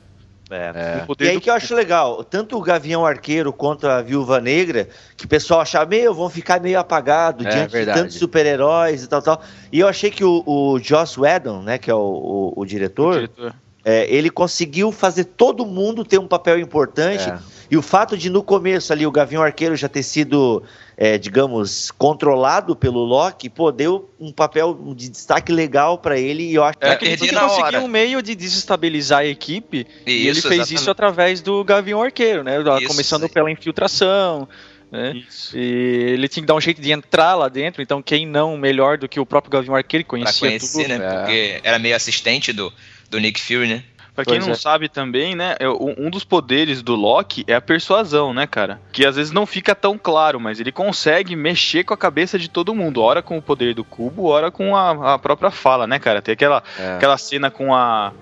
É. 0.50 1.04
O 1.08 1.16
E 1.24 1.28
aí 1.28 1.36
do 1.36 1.42
que 1.42 1.50
eu 1.50 1.54
acho 1.56 1.74
legal, 1.76 2.24
tanto 2.24 2.56
o 2.58 2.62
Gavião 2.62 3.04
Arqueiro 3.06 3.52
quanto 3.52 3.88
a 3.88 4.02
Viúva 4.02 4.40
Negra, 4.40 4.88
que 5.18 5.26
o 5.26 5.28
pessoal 5.28 5.62
achava, 5.62 5.88
meu, 5.90 6.14
vão 6.14 6.30
ficar 6.30 6.60
meio 6.62 6.80
apagado 6.80 7.46
É, 7.46 7.50
diante 7.50 7.72
verdade. 7.72 7.98
de 7.98 8.04
tantos 8.04 8.18
super-heróis 8.20 9.04
e 9.04 9.08
tal, 9.08 9.22
tal. 9.22 9.42
E 9.72 9.80
eu 9.80 9.88
achei 9.88 10.12
que 10.12 10.24
o, 10.24 10.44
o 10.46 10.80
Joss 10.80 11.20
Whedon, 11.20 11.62
né, 11.64 11.78
que 11.80 11.90
é 11.90 11.94
o, 11.96 11.98
o- 11.98 12.54
o 12.58 12.66
diretor, 12.66 13.14
diretor. 13.16 13.56
É, 13.86 14.06
ele 14.14 14.30
conseguiu 14.32 14.92
fazer 14.92 15.24
todo 15.26 15.66
mundo 15.66 16.04
ter 16.04 16.18
um 16.20 16.28
papel 16.28 16.60
importante. 16.60 17.30
É. 17.30 17.38
E 17.72 17.78
o 17.78 17.82
fato 17.82 18.16
de 18.18 18.30
no 18.30 18.44
começo 18.44 18.92
ali 18.94 19.08
o 19.08 19.12
Gavião 19.12 19.42
Arqueiro 19.42 19.76
já 19.76 19.90
ter 19.90 20.04
sido, 20.04 20.62
é, 20.96 21.18
digamos, 21.18 21.90
controlado 21.90 22.76
pelo 22.76 23.00
Loki, 23.04 23.50
pô, 23.50 23.72
deu 23.72 24.08
um 24.20 24.32
papel 24.32 24.78
de 24.96 25.10
destaque 25.10 25.52
legal 25.52 25.98
pra 25.98 26.16
ele 26.20 26.44
e 26.44 26.54
eu 26.56 26.64
acho 26.64 26.78
É, 26.80 26.90
É 26.92 26.96
que 26.96 27.06
ele 27.06 27.18
tinha 27.18 27.32
na 27.34 27.42
conseguiu 27.42 27.66
hora. 27.66 27.82
um 27.82 27.88
meio 27.88 28.22
de 28.22 28.36
desestabilizar 28.36 29.20
a 29.22 29.26
equipe 29.26 29.88
e 30.06 30.12
ele 30.28 30.30
Isso, 30.38 30.42
fez 30.44 30.54
exatamente. 30.62 30.76
isso 30.80 30.92
através 30.92 31.42
do 31.42 31.64
Gavião 31.64 32.04
Arqueiro, 32.04 32.44
né? 32.44 32.58
Isso, 32.60 32.88
Começando 32.88 33.24
isso 33.26 33.34
pela 33.34 33.50
infiltração, 33.52 34.48
né? 34.92 35.14
Isso. 35.28 35.58
E 35.58 36.12
ele 36.14 36.28
tinha 36.28 36.44
que 36.44 36.48
dar 36.48 36.54
um 36.56 36.62
jeito 36.62 36.80
de 36.80 36.92
entrar 36.92 37.34
lá 37.34 37.50
dentro, 37.50 37.82
então 37.82 38.00
quem 38.00 38.28
não 38.28 38.56
melhor 38.58 39.00
do 39.00 39.10
que 39.10 39.20
o 39.20 39.26
próprio 39.26 39.52
Gavião 39.52 39.76
Arqueiro 39.76 40.04
que 40.04 40.10
Pra 40.10 40.20
conhecia 40.20 40.48
conhecer, 40.50 40.84
tudo. 40.88 41.00
né? 41.00 41.04
É. 41.04 41.18
Porque 41.20 41.60
era 41.64 41.80
meio 41.80 41.96
assistente 41.96 42.54
do, 42.54 42.72
do 43.16 43.22
Nick 43.22 43.42
Fury, 43.42 43.68
né? 43.68 43.84
Pra 44.14 44.24
quem 44.24 44.36
Pois 44.36 44.46
não 44.48 44.54
é. 44.54 44.56
sabe 44.58 44.88
também, 44.88 45.36
né, 45.36 45.58
é, 45.60 45.68
um 45.68 46.10
dos 46.10 46.24
poderes 46.24 46.82
do 46.82 46.96
Loki 46.96 47.44
é 47.48 47.54
a 47.54 47.60
persuasão, 47.60 48.34
né, 48.34 48.48
cara? 48.48 48.80
Que 48.94 49.06
às 49.06 49.18
vezes 49.18 49.34
não 49.34 49.46
fica 49.46 49.76
tão 49.76 49.98
claro, 49.98 50.40
mas 50.40 50.58
ele 50.58 50.72
consegue 50.72 51.36
mexer 51.36 51.84
com 51.84 51.94
a 51.94 51.98
cabeça 51.98 52.40
de 52.40 52.48
todo 52.50 52.74
mundo. 52.74 53.02
Ora 53.02 53.22
com 53.22 53.38
o 53.38 53.42
poder 53.42 53.74
do 53.74 53.84
cubo, 53.84 54.28
ora 54.28 54.50
com 54.50 54.74
a, 54.74 55.16
a 55.16 55.20
própria 55.20 55.52
fala, 55.52 55.86
né, 55.86 56.00
cara? 56.00 56.22
Tem 56.22 56.32
aquela, 56.32 56.64
É. 56.80 56.94
aquela 56.96 57.18
cena 57.18 57.52
com 57.52 57.74
a 57.76 58.14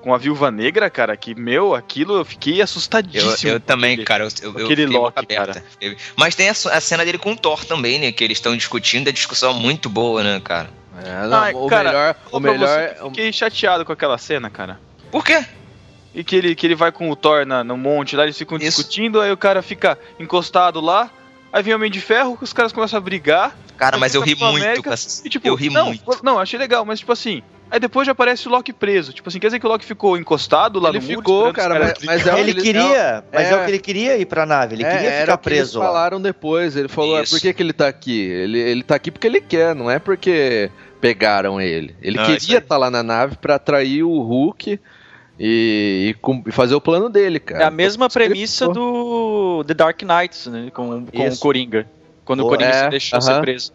com 0.00 0.12
a 0.14 0.18
viúva 0.18 0.50
negra, 0.50 0.90
cara, 0.90 1.16
que, 1.16 1.34
meu, 1.34 1.74
aquilo 1.74 2.18
eu 2.18 2.24
fiquei 2.26 2.60
Eu, 2.60 2.64
assustadíssimo. 2.64 3.52
eu 3.52 3.58
também, 3.58 3.94
Ele- 3.94 4.04
cara. 4.04 4.24
Eu, 4.24 4.28
eu, 4.42 4.58
eu 4.58 4.64
Aquele 4.66 4.82
fiquei 4.82 4.86
boca 4.98 5.20
Loki, 5.22 5.34
aberta. 5.34 5.64
Fiquei- 5.70 5.96
Mas 6.14 6.34
tem 6.34 6.48
a, 6.50 6.52
a 6.52 6.80
cena 6.80 7.06
dele 7.06 7.16
com 7.16 7.32
o 7.32 7.36
Thor 7.36 7.64
também, 7.64 7.98
né? 7.98 8.12
Que 8.12 8.22
eles 8.22 8.36
estão 8.36 8.54
discutindo, 8.54 9.08
é 9.08 9.12
discussão 9.12 9.54
muito 9.54 9.88
boa, 9.88 10.22
né, 10.22 10.38
cara? 10.44 10.68
É, 11.02 11.26
não, 11.26 11.38
Ai, 11.38 11.54
o 11.54 11.66
cara, 11.66 11.90
melhor, 11.90 12.16
o 12.30 12.40
melhor, 12.40 12.96
eu 12.98 13.08
fiquei 13.08 13.32
chateado 13.32 13.84
com 13.84 13.92
aquela 13.92 14.18
cena, 14.18 14.50
cara. 14.50 14.78
Por 15.10 15.24
quê? 15.24 15.44
E 16.14 16.22
que 16.22 16.36
ele, 16.36 16.54
que 16.54 16.66
ele 16.66 16.74
vai 16.74 16.92
com 16.92 17.10
o 17.10 17.16
Thor 17.16 17.44
na, 17.44 17.64
no 17.64 17.76
monte 17.76 18.14
lá, 18.14 18.22
eles 18.22 18.38
ficam 18.38 18.56
Isso. 18.56 18.66
discutindo, 18.66 19.20
aí 19.20 19.32
o 19.32 19.36
cara 19.36 19.62
fica 19.62 19.98
encostado 20.18 20.80
lá, 20.80 21.10
aí 21.52 21.62
vem 21.62 21.72
o 21.72 21.76
Homem 21.76 21.90
de 21.90 22.00
Ferro, 22.00 22.38
os 22.40 22.52
caras 22.52 22.72
começam 22.72 22.96
a 22.96 23.00
brigar, 23.00 23.56
Cara, 23.76 23.98
mas 23.98 24.14
eu 24.14 24.20
ri 24.20 24.34
muito 24.36 24.56
América, 24.56 24.82
com 24.84 24.92
essa... 24.92 25.26
E 25.26 25.30
tipo, 25.30 25.46
Eu 25.46 25.54
ri 25.54 25.68
não, 25.68 25.86
muito. 25.86 26.04
Não, 26.22 26.38
achei 26.38 26.58
legal, 26.58 26.84
mas 26.84 27.00
tipo 27.00 27.12
assim. 27.12 27.42
Aí 27.70 27.80
depois 27.80 28.06
já 28.06 28.12
aparece 28.12 28.46
o 28.46 28.50
Loki 28.50 28.72
preso. 28.72 29.12
Tipo 29.12 29.28
assim, 29.28 29.40
quer 29.40 29.48
dizer 29.48 29.58
que 29.58 29.66
o 29.66 29.68
Loki 29.68 29.84
ficou 29.84 30.16
encostado 30.16 30.78
lá 30.78 30.90
ele 30.90 30.98
no 31.00 31.04
muro? 31.06 31.18
ficou, 31.18 31.48
esperando 31.50 31.72
os 31.82 31.84
cara, 31.84 31.94
mas, 32.00 32.04
mas 32.04 32.26
é 32.26 32.34
o 32.34 32.38
ele 32.38 32.54
que 32.54 32.62
queria, 32.62 33.24
mas 33.32 33.46
é, 33.46 33.50
é- 33.50 33.56
o 33.56 33.64
que 33.64 33.70
ele 33.70 33.78
queria 33.80 34.16
ir 34.16 34.26
pra 34.26 34.46
nave, 34.46 34.76
ele 34.76 34.84
é, 34.84 34.90
queria 34.92 35.10
era 35.10 35.20
ficar 35.36 35.50
eles 35.50 35.58
preso 35.60 35.78
lá. 35.80 35.86
falaram 35.86 36.20
depois. 36.22 36.76
Ele 36.76 36.86
falou, 36.88 37.18
é, 37.18 37.22
Isso. 37.22 37.34
por 37.34 37.40
que, 37.42 37.52
que 37.52 37.62
ele 37.62 37.72
tá 37.72 37.88
aqui? 37.88 38.20
Ele, 38.20 38.58
ele 38.60 38.82
tá 38.84 38.94
aqui 38.94 39.10
porque 39.10 39.26
ele 39.26 39.40
quer, 39.40 39.74
não 39.74 39.90
é 39.90 39.98
porque 39.98 40.70
pegaram 41.00 41.60
ele. 41.60 41.96
Ele 42.00 42.18
Ah, 42.18 42.30
isso 42.30 42.46
queria 42.46 42.58
estar 42.58 42.76
lá 42.76 42.90
na 42.90 43.02
nave 43.02 43.36
pra 43.36 43.56
atrair 43.56 44.04
o 44.04 44.20
Hulk 44.22 44.78
e, 45.38 46.14
e 46.14 46.16
e 46.46 46.52
fazer 46.52 46.74
o 46.76 46.80
plano 46.80 47.08
dele, 47.10 47.40
cara. 47.40 47.64
É 47.64 47.66
a 47.66 47.70
mesma 47.70 48.04
ele 48.06 48.12
premissa 48.12 48.66
ficou. 48.68 49.58
do 49.58 49.64
The 49.66 49.74
Dark 49.74 50.00
Knights, 50.02 50.46
né? 50.46 50.70
Com, 50.72 51.04
com 51.06 51.28
o. 51.28 51.38
Coringa. 51.38 51.86
Quando 52.24 52.40
Boa. 52.40 52.52
o 52.54 52.56
Coringa 52.56 52.70
É, 52.74 52.84
se 52.84 52.88
deixou 52.90 53.18
aham. 53.18 53.34
ser 53.34 53.40
preso. 53.40 53.72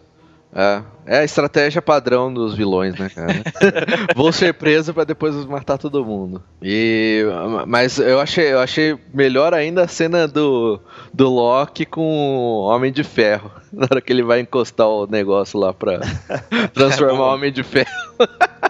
É, 0.52 0.82
é 1.06 1.18
a 1.18 1.24
estratégia 1.24 1.80
padrão 1.80 2.32
dos 2.32 2.54
vilões, 2.54 2.98
né, 2.98 3.08
cara? 3.08 3.34
Vou 4.16 4.32
ser 4.32 4.52
preso 4.54 4.92
pra 4.92 5.04
depois 5.04 5.34
matar 5.46 5.78
todo 5.78 6.04
mundo. 6.04 6.42
E 6.60 7.24
mas 7.66 7.98
eu 7.98 8.20
achei, 8.20 8.52
eu 8.52 8.58
achei 8.58 8.98
melhor 9.14 9.54
ainda 9.54 9.84
a 9.84 9.88
cena 9.88 10.26
do 10.26 10.80
do 11.14 11.28
Loki 11.28 11.86
com 11.86 12.02
o 12.02 12.62
Homem 12.62 12.92
de 12.92 13.04
Ferro, 13.04 13.50
na 13.72 13.86
hora 13.90 14.00
que 14.00 14.12
ele 14.12 14.22
vai 14.22 14.40
encostar 14.40 14.88
o 14.88 15.06
negócio 15.06 15.58
lá 15.58 15.72
pra 15.72 16.00
transformar 16.74 17.12
o 17.12 17.16
Boa. 17.16 17.34
Homem 17.34 17.52
de 17.52 17.62
Ferro. 17.62 17.88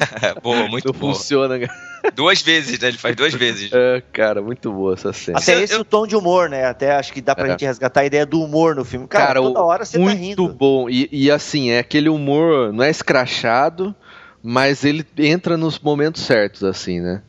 boa, 0.43 0.69
muito 0.69 0.93
Não 0.93 0.99
boa. 0.99 1.15
funciona. 1.15 1.59
cara. 1.59 1.73
Duas 2.15 2.41
vezes, 2.43 2.79
né? 2.79 2.89
Ele 2.89 2.97
faz 2.99 3.15
duas 3.15 3.35
vezes. 3.35 3.71
É, 3.75 4.03
cara, 4.13 4.41
muito 4.43 4.73
boa 4.73 4.95
essa 4.95 5.13
cena. 5.13 5.39
Até 5.39 5.55
Eu- 5.57 5.61
esse 5.65 5.75
o 5.77 5.85
tom 5.85 6.07
de 6.07 6.17
humor, 6.17 6.49
né? 6.49 6.65
Até 6.65 6.93
acho 6.93 7.13
que 7.13 7.21
dá 7.21 7.35
pra 7.35 7.47
É. 7.47 7.51
gente 7.51 7.65
resgatar 7.65 8.01
a 8.01 8.05
ideia 8.07 8.25
do 8.27 8.41
humor 8.43 8.75
no 8.75 8.85
filme. 8.85 9.07
Cara, 9.07 9.27
Cara, 9.27 9.41
toda 9.43 9.61
o- 9.61 9.65
hora 9.67 9.85
você 9.85 9.99
tá 9.99 10.05
muito 10.05 10.19
rindo. 10.19 10.49
bom. 10.49 10.89
E, 10.89 11.09
e 11.13 11.31
assim, 11.31 11.71
é 11.71 11.79
aquele 11.79 12.09
humor, 12.09 12.73
não 12.73 12.83
é 12.85 12.91
escrachado, 12.91 13.95
mas 14.43 14.85
ele 14.85 15.05
entra 15.19 15.57
nos 15.57 15.79
momentos 15.79 16.23
certos, 16.23 16.65
assim, 16.65 17.01
né? 17.01 17.23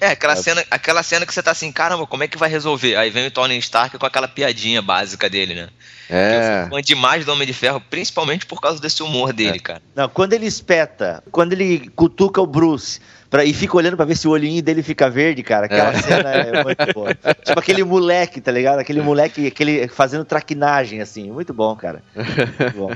É, 0.00 0.08
aquela 0.08 0.36
cena, 0.36 0.64
aquela 0.70 1.02
cena 1.02 1.26
que 1.26 1.32
você 1.32 1.42
tá 1.42 1.50
assim, 1.50 1.70
caramba, 1.72 2.06
como 2.06 2.22
é 2.22 2.28
que 2.28 2.38
vai 2.38 2.48
resolver? 2.48 2.96
Aí 2.96 3.10
vem 3.10 3.26
o 3.26 3.30
Tony 3.30 3.56
Stark 3.58 3.96
com 3.98 4.06
aquela 4.06 4.28
piadinha 4.28 4.82
básica 4.82 5.28
dele, 5.30 5.54
né? 5.54 5.68
Eu 6.10 6.16
É. 6.16 6.68
fã 6.68 6.82
demais 6.82 7.24
do 7.24 7.32
Homem 7.32 7.46
de 7.46 7.52
Ferro, 7.54 7.80
principalmente 7.80 8.44
por 8.46 8.60
causa 8.60 8.80
desse 8.80 9.02
humor 9.02 9.32
dele, 9.32 9.58
cara. 9.58 9.82
Não, 9.94 10.08
quando 10.08 10.34
ele 10.34 10.46
espeta, 10.46 11.22
quando 11.30 11.52
ele 11.52 11.90
cutuca 11.96 12.40
o 12.40 12.46
Bruce 12.46 13.00
pra, 13.34 13.44
e 13.44 13.52
fica 13.52 13.76
olhando 13.76 13.96
pra 13.96 14.06
ver 14.06 14.16
se 14.16 14.28
o 14.28 14.30
olhinho 14.30 14.62
dele 14.62 14.80
fica 14.80 15.10
verde, 15.10 15.42
cara, 15.42 15.66
aquela 15.66 15.90
É. 15.92 16.00
cena 16.00 16.30
é 16.30 16.62
muito 16.62 16.94
boa. 16.94 17.12
tipo 17.42 17.58
aquele 17.58 17.82
moleque, 17.82 18.40
tá 18.40 18.52
ligado? 18.52 18.78
Aquele 18.78 19.02
moleque 19.02 19.48
aquele, 19.48 19.88
fazendo 19.88 20.24
traquinagem, 20.24 21.00
assim. 21.00 21.32
Muito 21.32 21.52
bom, 21.52 21.74
cara. 21.74 22.00
Muito 22.14 22.76
bom. 22.76 22.92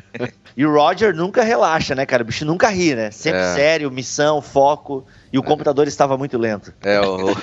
E 0.56 0.64
o 0.64 0.72
Roger 0.72 1.12
nunca 1.12 1.42
relaxa, 1.42 1.92
né, 1.96 2.06
cara? 2.06 2.22
O 2.22 2.26
bicho 2.26 2.44
nunca 2.44 2.68
ri, 2.68 2.94
né? 2.94 3.10
Sempre 3.10 3.40
É. 3.40 3.54
sério, 3.54 3.90
missão, 3.90 4.40
foco. 4.40 5.04
E 5.32 5.38
o 5.40 5.42
computador 5.42 5.88
estava 5.88 6.16
muito 6.16 6.38
lento. 6.38 6.72
É, 6.82 7.00
o, 7.00 7.34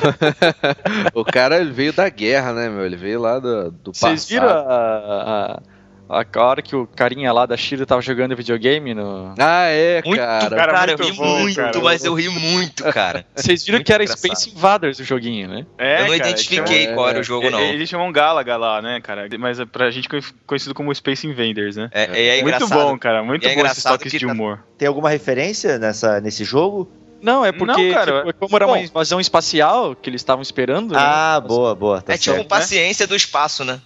o 1.13 1.25
cara 1.25 1.57
ele 1.59 1.71
veio 1.71 1.91
da 1.91 2.07
guerra, 2.07 2.53
né, 2.53 2.69
meu? 2.69 2.85
Ele 2.85 2.95
veio 2.95 3.19
lá 3.19 3.39
do, 3.39 3.71
do 3.71 3.91
passado. 3.91 4.11
Vocês 4.17 4.29
viram 4.29 4.47
a, 4.47 4.53
a, 4.53 5.51
a 5.57 5.59
hora 6.07 6.61
que 6.61 6.75
o 6.75 6.85
carinha 6.87 7.31
lá 7.33 7.45
da 7.45 7.57
Shira 7.57 7.85
tava 7.85 8.01
jogando 8.01 8.35
videogame 8.35 8.93
no. 8.93 9.33
Ah, 9.39 9.65
é, 9.67 10.01
Muito, 10.05 10.19
cara. 10.19 10.55
cara, 10.55 10.73
Cara, 10.73 10.91
eu 10.91 10.97
ri 10.97 11.11
bom, 11.13 11.39
muito, 11.39 11.55
cara. 11.55 11.79
mas 11.81 12.03
eu 12.05 12.13
ri 12.13 12.29
muito, 12.29 12.83
cara. 12.91 13.25
Vocês 13.35 13.63
viram 13.65 13.77
Muito 13.77 13.85
que 13.87 13.93
era 13.93 14.03
engraçado. 14.03 14.25
Space 14.35 14.49
Invaders 14.49 14.99
o 14.99 15.03
joguinho, 15.03 15.47
né? 15.49 15.65
É, 15.77 15.95
eu 15.95 15.99
não 16.01 16.05
cara, 16.05 16.15
identifiquei 16.29 16.85
é, 16.87 16.93
qual 16.93 17.09
era 17.09 17.19
o 17.19 17.23
jogo, 17.23 17.47
é, 17.47 17.49
não. 17.49 17.59
Eles 17.59 17.89
chamam 17.89 18.11
Galaga 18.11 18.55
lá, 18.57 18.81
né, 18.81 19.01
cara? 19.01 19.27
Mas 19.39 19.59
é 19.59 19.65
pra 19.65 19.89
gente 19.89 20.07
conhe- 20.07 20.23
conhecido 20.45 20.73
como 20.75 20.93
Space 20.93 21.25
Invaders, 21.25 21.75
né? 21.75 21.89
É, 21.91 22.03
é, 22.13 22.39
é 22.39 22.41
muito 22.43 22.67
bom, 22.67 22.97
cara. 22.97 23.23
Muito 23.23 23.43
é 23.43 23.47
bom 23.47 23.51
esses 23.53 23.59
engraçado 23.59 23.93
toques 23.97 24.11
que 24.11 24.19
de 24.19 24.25
tá- 24.27 24.31
humor. 24.31 24.63
Tem 24.77 24.87
alguma 24.87 25.09
referência 25.09 25.79
nessa, 25.79 26.21
nesse 26.21 26.43
jogo? 26.43 26.89
Não, 27.21 27.43
é 27.43 27.51
porque 27.51 27.87
Não, 27.87 27.93
cara, 27.93 28.23
tipo, 28.25 28.33
como 28.39 28.55
era 28.55 28.67
bom. 28.67 28.73
uma 28.73 28.79
invasão 28.79 29.19
espacial 29.19 29.95
que 29.95 30.09
eles 30.09 30.21
estavam 30.21 30.43
esperando. 30.43 30.93
né? 30.93 30.99
Ah, 31.01 31.39
boa, 31.39 31.73
boa. 31.73 31.99
Tá 32.01 32.13
É 32.13 32.17
tipo 32.17 32.35
certo. 32.35 32.47
paciência 32.47 33.07
do 33.07 33.15
espaço, 33.15 33.65
né? 33.65 33.79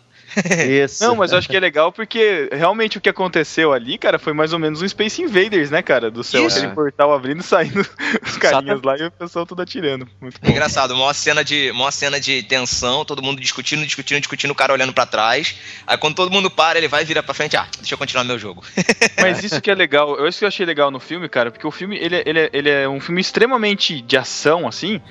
Isso. 0.68 1.04
Não, 1.04 1.16
mas 1.16 1.32
eu 1.32 1.38
acho 1.38 1.48
que 1.50 1.56
é 1.56 1.60
legal 1.60 1.92
porque 1.92 2.50
realmente 2.52 2.98
o 2.98 3.02
que 3.02 3.10
aconteceu 3.10 3.74
ali, 3.74 3.98
cara, 3.98 4.18
foi 4.20 4.34
mais 4.34 4.54
ou 4.54 4.60
menos 4.60 4.82
um 4.82 4.88
Space 4.88 5.22
Invaders, 5.22 5.70
né, 5.70 5.82
cara? 5.82 6.10
Do 6.10 6.24
céu, 6.24 6.46
Isso. 6.48 6.58
aquele 6.58 6.74
portal 6.74 7.14
abrindo 7.14 7.42
e 7.42 7.44
saindo 7.44 7.80
os 8.26 8.38
carinhas 8.38 8.82
lá 8.82 8.98
e 8.98 9.04
o 9.06 9.12
pessoal 9.12 9.46
tudo 9.46 9.62
atirando. 9.62 10.08
Muito 10.22 10.40
bom. 10.42 10.50
Engraçado, 10.50 10.96
maior 10.96 11.14
cena 11.14 11.44
de, 11.44 11.72
maior 11.74 11.92
cena 11.92 12.20
de 12.20 12.44
tensão, 12.44 13.04
todo 13.06 13.22
mundo 13.22 13.42
discutindo, 13.42 13.86
discutindo, 13.86 14.20
discutindo, 14.20 14.52
o 14.52 14.56
cara 14.56 14.74
olhando 14.74 14.94
pra 14.94 15.06
trás. 15.06 15.56
Aí 15.86 15.98
quando 15.98 16.16
todo 16.16 16.32
mundo 16.32 16.50
para, 16.50 16.78
ele 16.78 16.88
vai 16.88 17.04
virar 17.06 17.24
pra 17.24 17.34
frente, 17.34 17.56
ah, 17.58 17.68
deixa 17.80 17.94
eu 17.94 17.98
continuar 17.98 18.24
meu 18.24 18.38
jogo. 18.40 18.64
Mas 19.20 19.44
isso 19.44 19.62
que 19.62 19.70
é 19.72 19.76
legal, 19.76 20.18
eu 20.18 20.28
isso 20.28 20.40
que 20.40 20.46
eu 20.46 20.48
achei 20.50 20.66
legal 20.66 20.92
no 20.92 21.00
filme, 21.00 21.28
cara, 21.30 21.52
porque 21.52 21.66
o 21.68 21.72
filme 21.72 21.98
ele, 21.98 22.16
é- 22.16 22.24
ele, 22.26 22.40
é, 22.40 22.50
ele 22.54 22.70
é 22.70 22.88
um 22.90 23.00
filme 23.00 23.22
extremamente 23.22 24.02
de 24.02 24.18
ação, 24.18 24.68
assim. 24.68 25.02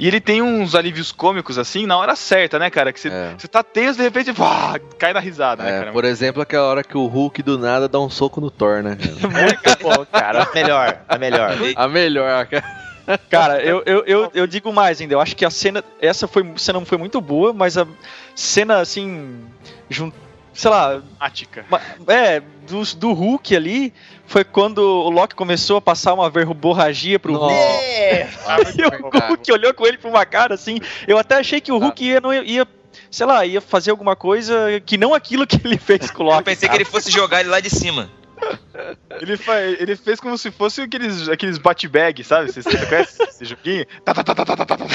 E 0.00 0.08
ele 0.08 0.20
tem 0.20 0.40
uns 0.42 0.74
alívios 0.74 1.12
cômicos, 1.12 1.58
assim, 1.58 1.86
na 1.86 1.96
hora 1.98 2.16
certa, 2.16 2.58
né, 2.58 2.70
cara? 2.70 2.92
Que 2.92 2.98
você 2.98 3.08
É. 3.08 3.34
você 3.38 3.46
tá 3.46 3.62
tenso, 3.62 3.98
de 3.98 4.02
repente, 4.02 4.32
pá, 4.32 4.80
cai 4.98 5.12
na 5.12 5.20
risada, 5.20 5.62
né, 5.62 5.70
É, 5.70 5.78
cara? 5.80 5.92
por 5.92 6.04
exemplo, 6.04 6.40
aquela 6.42 6.64
hora 6.66 6.82
que 6.82 6.96
o 6.96 7.06
Hulk 7.06 7.42
do 7.42 7.58
nada 7.58 7.86
dá 7.88 8.00
um 8.00 8.08
soco 8.10 8.40
no 8.40 8.50
Thor, 8.50 8.82
né? 8.82 8.96
cara? 8.96 9.12
Muito 9.30 9.82
bom, 9.82 10.06
cara. 10.10 10.42
A 10.44 10.54
melhor, 10.54 11.00
a 11.08 11.18
melhor. 11.18 11.50
A 11.76 11.86
melhor, 11.88 12.46
cara. 12.48 12.64
Cara, 13.28 13.62
eu, 13.62 13.82
eu, 13.86 14.04
eu, 14.06 14.30
eu 14.32 14.46
digo 14.46 14.72
mais 14.72 15.00
ainda. 15.00 15.14
Eu 15.14 15.20
acho 15.20 15.34
que 15.36 15.44
a 15.44 15.50
cena. 15.50 15.82
Essa 16.00 16.28
foi, 16.28 16.48
cena 16.56 16.80
foi 16.84 16.96
muito 16.96 17.20
boa, 17.20 17.52
mas 17.52 17.76
a 17.76 17.84
cena, 18.36 18.78
assim. 18.78 19.44
Jun, 19.88 20.12
sei 20.52 20.70
lá. 20.70 21.02
Ática. 21.18 21.64
É, 22.06 22.40
do, 22.68 22.82
do 22.96 23.12
Hulk 23.12 23.54
ali. 23.56 23.92
Foi 24.26 24.44
quando 24.44 24.78
o 24.78 25.10
Loki 25.10 25.34
começou 25.34 25.78
a 25.78 25.80
passar 25.80 26.14
uma 26.14 26.30
verborragia 26.30 27.18
pro. 27.18 27.34
Hulk. 27.36 27.52
É. 27.54 28.28
E 28.78 28.84
o 28.84 29.28
Hulk 29.28 29.52
olhou 29.52 29.74
com 29.74 29.86
ele 29.86 29.98
pra 29.98 30.08
uma 30.10 30.24
cara 30.24 30.54
assim. 30.54 30.78
Eu 31.06 31.18
até 31.18 31.36
achei 31.36 31.60
que 31.60 31.72
o 31.72 31.78
Hulk 31.78 32.04
ia, 32.04 32.20
não 32.20 32.32
ia, 32.32 32.66
sei 33.10 33.26
lá, 33.26 33.44
ia 33.46 33.60
fazer 33.60 33.90
alguma 33.90 34.14
coisa 34.16 34.80
que 34.84 34.96
não 34.96 35.14
aquilo 35.14 35.46
que 35.46 35.60
ele 35.64 35.78
fez 35.78 36.10
com 36.10 36.22
o 36.22 36.26
Loki. 36.26 36.38
Eu 36.38 36.44
pensei 36.44 36.68
que 36.68 36.74
ele 36.76 36.84
fosse 36.84 37.10
jogar 37.10 37.40
ele 37.40 37.48
lá 37.48 37.60
de 37.60 37.70
cima. 37.70 38.10
Ele, 39.20 39.36
fa- 39.36 39.60
ele 39.60 39.94
fez 39.96 40.18
como 40.18 40.36
se 40.38 40.50
fosse 40.50 40.80
aqueles, 40.80 41.28
aqueles 41.28 41.58
bate-bag, 41.58 42.24
sabe? 42.24 42.50
Você, 42.50 42.62
você 42.62 42.86
conhece 42.86 43.22
esse 43.22 43.44
joguinho? 43.44 43.84
Tá, 44.04 44.14
tá, 44.14 44.24
tá, 44.24 44.34
tá, 44.34 44.44
tá, 44.46 44.56
tá, 44.56 44.66
tá, 44.66 44.76
tá. 44.76 44.86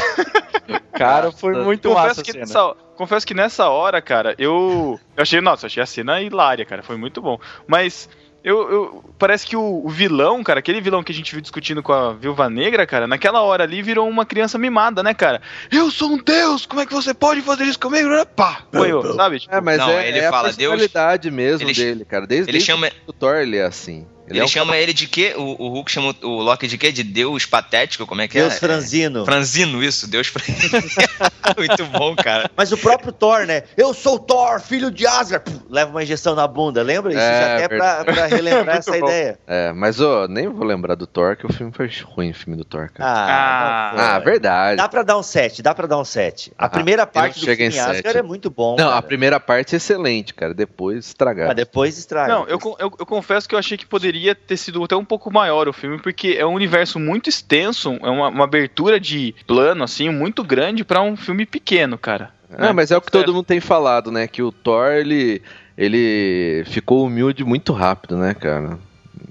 Cara, 0.94 1.32
foi 1.32 1.54
muito 1.64 1.90
confesso, 1.90 2.08
massa 2.08 2.24
que 2.24 2.32
cena. 2.32 2.46
nessa, 2.46 2.76
confesso 2.96 3.28
que 3.28 3.34
nessa 3.34 3.70
hora, 3.70 4.02
cara, 4.02 4.34
eu, 4.38 5.00
eu 5.16 5.22
achei, 5.22 5.42
nossa, 5.42 5.66
eu 5.66 5.68
achei 5.68 5.84
a 5.84 5.86
cena 5.86 6.22
hilária, 6.22 6.66
cara, 6.66 6.82
foi 6.82 6.98
muito 6.98 7.22
bom. 7.22 7.38
Mas 7.68 8.08
eu, 8.44 8.72
eu- 8.72 9.04
parece 9.18 9.46
que 9.46 9.58
o, 9.58 9.86
o 9.86 9.90
vilão, 9.90 10.44
cara, 10.44 10.60
aquele 10.60 10.80
vilão 10.80 11.04
que 11.04 11.12
a 11.12 11.16
gente 11.16 11.32
viu 11.32 11.42
discutindo 11.42 11.82
com 11.82 11.92
a 11.92 12.14
Viúva 12.14 12.50
Negra, 12.50 12.86
cara, 12.86 13.08
naquela 13.08 13.42
hora 13.42 13.64
ali 13.64 13.82
virou 13.82 14.08
uma 14.08 14.26
criança 14.26 14.58
mimada, 14.58 15.02
né, 15.04 15.14
cara? 15.14 15.42
Eu 15.72 15.90
sou 15.92 16.12
um 16.12 16.18
deus, 16.24 16.66
como 16.66 16.80
é 16.82 16.86
que 16.86 16.94
você 16.94 17.14
pode 17.14 17.42
fazer 17.42 17.64
isso 17.66 17.80
comigo? 17.80 18.08
Pá, 18.36 18.62
foi 18.72 18.92
eu, 18.92 19.14
sabe? 19.16 19.40
Tipo, 19.40 19.54
É, 19.56 19.60
mas 19.62 19.78
Não, 19.80 19.90
é, 19.90 20.08
ele 20.08 20.20
é 20.20 20.30
fala, 20.30 20.50
a 20.50 20.54
personalidade 20.54 21.30
mesmo 21.32 21.68
Ele- 21.68 21.74
dele, 21.74 22.06
cara. 22.06 22.26
Desde, 22.28 22.50
Ele 22.50 22.58
desde 22.60 22.68
chama, 22.72 22.90
o 23.08 23.12
Thor 23.12 23.36
ele 23.38 23.58
é 23.58 23.64
assim. 23.66 24.08
Ele, 24.28 24.40
ele 24.40 24.46
é 24.46 24.48
chama 24.48 24.76
ele 24.78 24.94
de 24.94 25.08
quê? 25.08 25.34
O, 25.38 25.66
o 25.66 25.70
Hulk 25.70 25.92
chama 25.92 26.16
o 26.24 26.42
Loki 26.42 26.68
de 26.68 26.78
quê? 26.78 26.92
De 26.92 27.04
Deus 27.04 27.46
patético? 27.46 28.06
Como 28.08 28.22
é 28.22 28.28
que 28.28 28.40
Deus 28.40 28.54
é? 28.54 28.58
franzino. 28.60 29.24
Franzino, 29.26 29.84
isso, 29.84 30.08
Deus 30.10 30.28
franzino. 30.28 30.82
Muito 31.58 31.86
bom, 31.88 32.16
cara. 32.16 32.50
Mas 32.56 32.72
o 32.72 32.78
próprio 32.78 33.12
Thor, 33.12 33.46
né? 33.46 33.64
Eu 33.78 33.94
sou 33.94 34.18
Thor, 34.18 34.60
filho 34.60 34.90
de 34.90 35.06
Asgard. 35.06 35.46
Leva 35.70 35.92
uma 35.92 36.02
injeção 36.04 36.34
na 36.36 36.48
bunda, 36.48 36.82
lembra? 36.82 37.12
Isso 37.12 37.22
É, 37.22 37.40
já 37.40 37.56
até 37.66 37.68
pra, 37.78 38.04
pra 38.06 38.26
relembrar 38.26 38.78
essa 38.78 38.92
bom. 38.92 38.98
ideia. 38.98 39.40
É, 39.46 39.72
mas 39.74 40.02
ó, 40.02 40.28
nem 40.28 40.48
vou 40.48 40.66
lembrar 40.66 40.96
do 40.96 41.06
Thor, 41.06 41.36
que 41.38 41.46
o 41.46 41.54
filme 41.54 41.72
foi 41.72 41.90
ruim, 42.04 42.32
o 42.32 42.36
filme 42.36 42.58
do 42.58 42.66
Thor, 42.66 42.90
cara. 42.92 43.10
Ah, 43.12 43.92
foi. 43.94 44.04
Ah, 44.04 44.20
verdade. 44.20 44.78
Dá 44.78 44.90
pra 44.90 45.04
dar 45.04 45.18
um 45.18 45.24
7, 45.24 45.62
dá 45.62 45.74
pra 45.76 45.86
dar 45.88 46.00
um 46.00 46.06
7. 46.06 46.52
A 46.58 46.66
Ah, 46.66 46.70
primeira 46.70 47.04
eu 47.04 47.08
parte 47.08 47.40
do 47.40 47.46
filme 47.46 47.68
Asgard 47.68 48.02
sete. 48.02 48.18
é 48.18 48.22
muito 48.24 48.50
bom. 48.50 48.72
Não, 48.78 48.86
cara. 48.88 48.98
a 48.98 49.02
primeira 49.02 49.40
parte 49.40 49.76
é 49.76 49.78
excelente, 49.78 50.34
cara. 50.34 50.54
Depois 50.54 51.06
estragar. 51.08 51.48
Mas 51.48 51.56
depois 51.56 51.98
estraga. 51.98 52.34
Não, 52.34 52.48
eu, 52.48 52.58
eu, 52.80 52.92
eu 53.00 53.06
confesso 53.06 53.48
que 53.48 53.54
eu 53.54 53.60
achei 53.60 53.78
que 53.78 53.86
poderia 53.86 54.15
ter 54.36 54.58
sido 54.58 54.84
até 54.84 54.96
um 54.96 55.06
pouco 55.06 55.32
maior 55.32 55.68
o 55.68 55.74
filme, 55.74 56.00
porque 56.00 56.36
é 56.38 56.46
um 56.46 56.54
universo 56.54 57.00
muito 57.00 57.30
extenso, 57.30 57.98
é 58.02 58.10
uma, 58.10 58.30
uma 58.30 58.44
abertura 58.44 59.00
de 59.00 59.36
plano, 59.46 59.84
assim, 59.84 60.10
muito 60.10 60.44
grande 60.44 60.84
pra 60.84 61.02
um 61.02 61.16
filme 61.16 61.46
pequeno, 61.46 61.98
cara. 61.98 62.34
Não, 62.58 62.74
mas 62.74 62.92
é 62.92 62.98
o 62.98 63.02
que 63.02 63.12
todo 63.12 63.34
mundo 63.34 63.46
tem 63.46 63.60
falado, 63.60 64.12
né? 64.12 64.28
Que 64.28 64.42
o 64.42 64.52
Thor, 64.52 64.92
ele, 64.92 65.42
ele 65.78 66.64
ficou 66.68 67.06
humilde 67.06 67.44
muito 67.44 67.74
rápido, 67.74 68.18
né, 68.18 68.34
cara? 68.34 68.78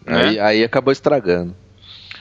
Aí, 0.06 0.38
aí 0.38 0.64
acabou 0.64 0.92
estragando. 0.92 1.54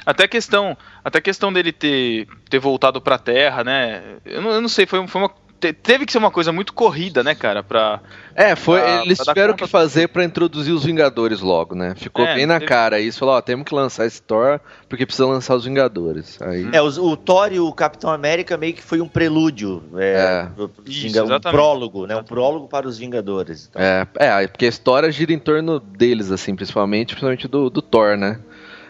Até 0.06 0.26
a 0.26 0.28
questão, 0.28 0.78
até 1.04 1.19
a 1.19 1.21
questão 1.21 1.52
dele 1.52 1.71
ter, 1.71 2.28
ter 2.49 2.60
voltado 2.60 3.02
pra 3.02 3.17
Terra, 3.17 3.63
né? 3.63 4.02
Eu 4.26 4.41
não, 4.41 4.52
eu 4.52 4.62
não 4.62 4.69
sei, 4.69 4.86
foi, 4.86 5.06
foi 5.08 5.21
uma, 5.21 5.32
te- 5.67 5.73
teve 5.73 6.06
que 6.06 6.12
ser 6.12 6.17
uma 6.17 6.30
coisa 6.32 6.52
muito 6.52 6.73
corrida, 6.73 7.23
né, 7.23 7.34
cara, 7.36 7.63
pra... 7.63 8.02
É, 8.36 8.56
foi, 8.56 8.80
Pra- 8.82 9.02
eles 9.06 9.17
pra 9.19 9.34
tiveram 9.34 9.54
que 9.56 9.65
fazer 9.67 10.08
pra 10.10 10.23
introduzir 10.23 10.73
os 10.73 10.84
Vingadores 10.84 11.39
logo, 11.39 11.73
né? 11.76 11.93
Ficou 11.95 12.26
É, 12.26 12.36
bem 12.36 12.45
na 12.45 12.56
teve- 12.56 12.65
cara 12.67 12.99
isso, 12.99 13.19
falou, 13.19 13.36
ó, 13.36 13.41
temos 13.41 13.65
que 13.65 13.73
lançar 13.73 14.06
esse 14.06 14.21
Thor 14.21 14.60
porque 14.89 15.06
precisa 15.06 15.28
lançar 15.28 15.56
os 15.56 15.65
Vingadores. 15.65 16.41
Aí, 16.41 16.67
É, 16.73 16.82
os- 16.82 16.97
o 16.97 17.15
Thor 17.15 17.52
e 17.54 17.60
o 17.60 17.71
Capitão 17.71 18.10
América 18.12 18.58
meio 18.58 18.73
que 18.73 18.82
foi 18.84 18.99
um 19.02 19.08
prelúdio. 19.08 19.84
É, 19.97 20.13
É. 20.13 20.47
Isso, 20.86 21.23
um 21.23 21.39
prólogo, 21.39 22.06
né? 22.08 22.15
Um 22.17 22.23
prólogo 22.23 22.67
para 22.67 22.88
os 22.88 22.97
Vingadores. 22.97 23.67
Então. 23.69 23.82
é, 23.82 24.08
é, 24.15 24.47
porque 24.47 24.65
a 24.65 24.69
história 24.69 25.12
gira 25.12 25.32
em 25.32 25.39
torno 25.39 25.80
deles, 25.80 26.32
assim, 26.32 26.56
principalmente, 26.56 27.10
principalmente 27.10 27.47
do, 27.47 27.69
do 27.69 27.82
Thor, 27.82 28.17
né? 28.17 28.39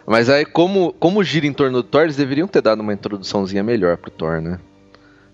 Mas 0.05 0.29
aí, 0.29 0.45
como, 0.45 0.91
como 0.99 1.23
gira 1.23 1.45
em 1.47 1.53
torno 1.53 1.81
do 1.81 1.83
Thor, 1.83 2.03
eles 2.03 2.15
deveriam 2.17 2.47
ter 2.47 2.62
dado 2.62 2.81
uma 2.81 2.93
introduçãozinha 2.93 3.63
melhor 3.63 3.95
pro 3.97 4.12
Thor, 4.12 4.41
né? 4.41 4.59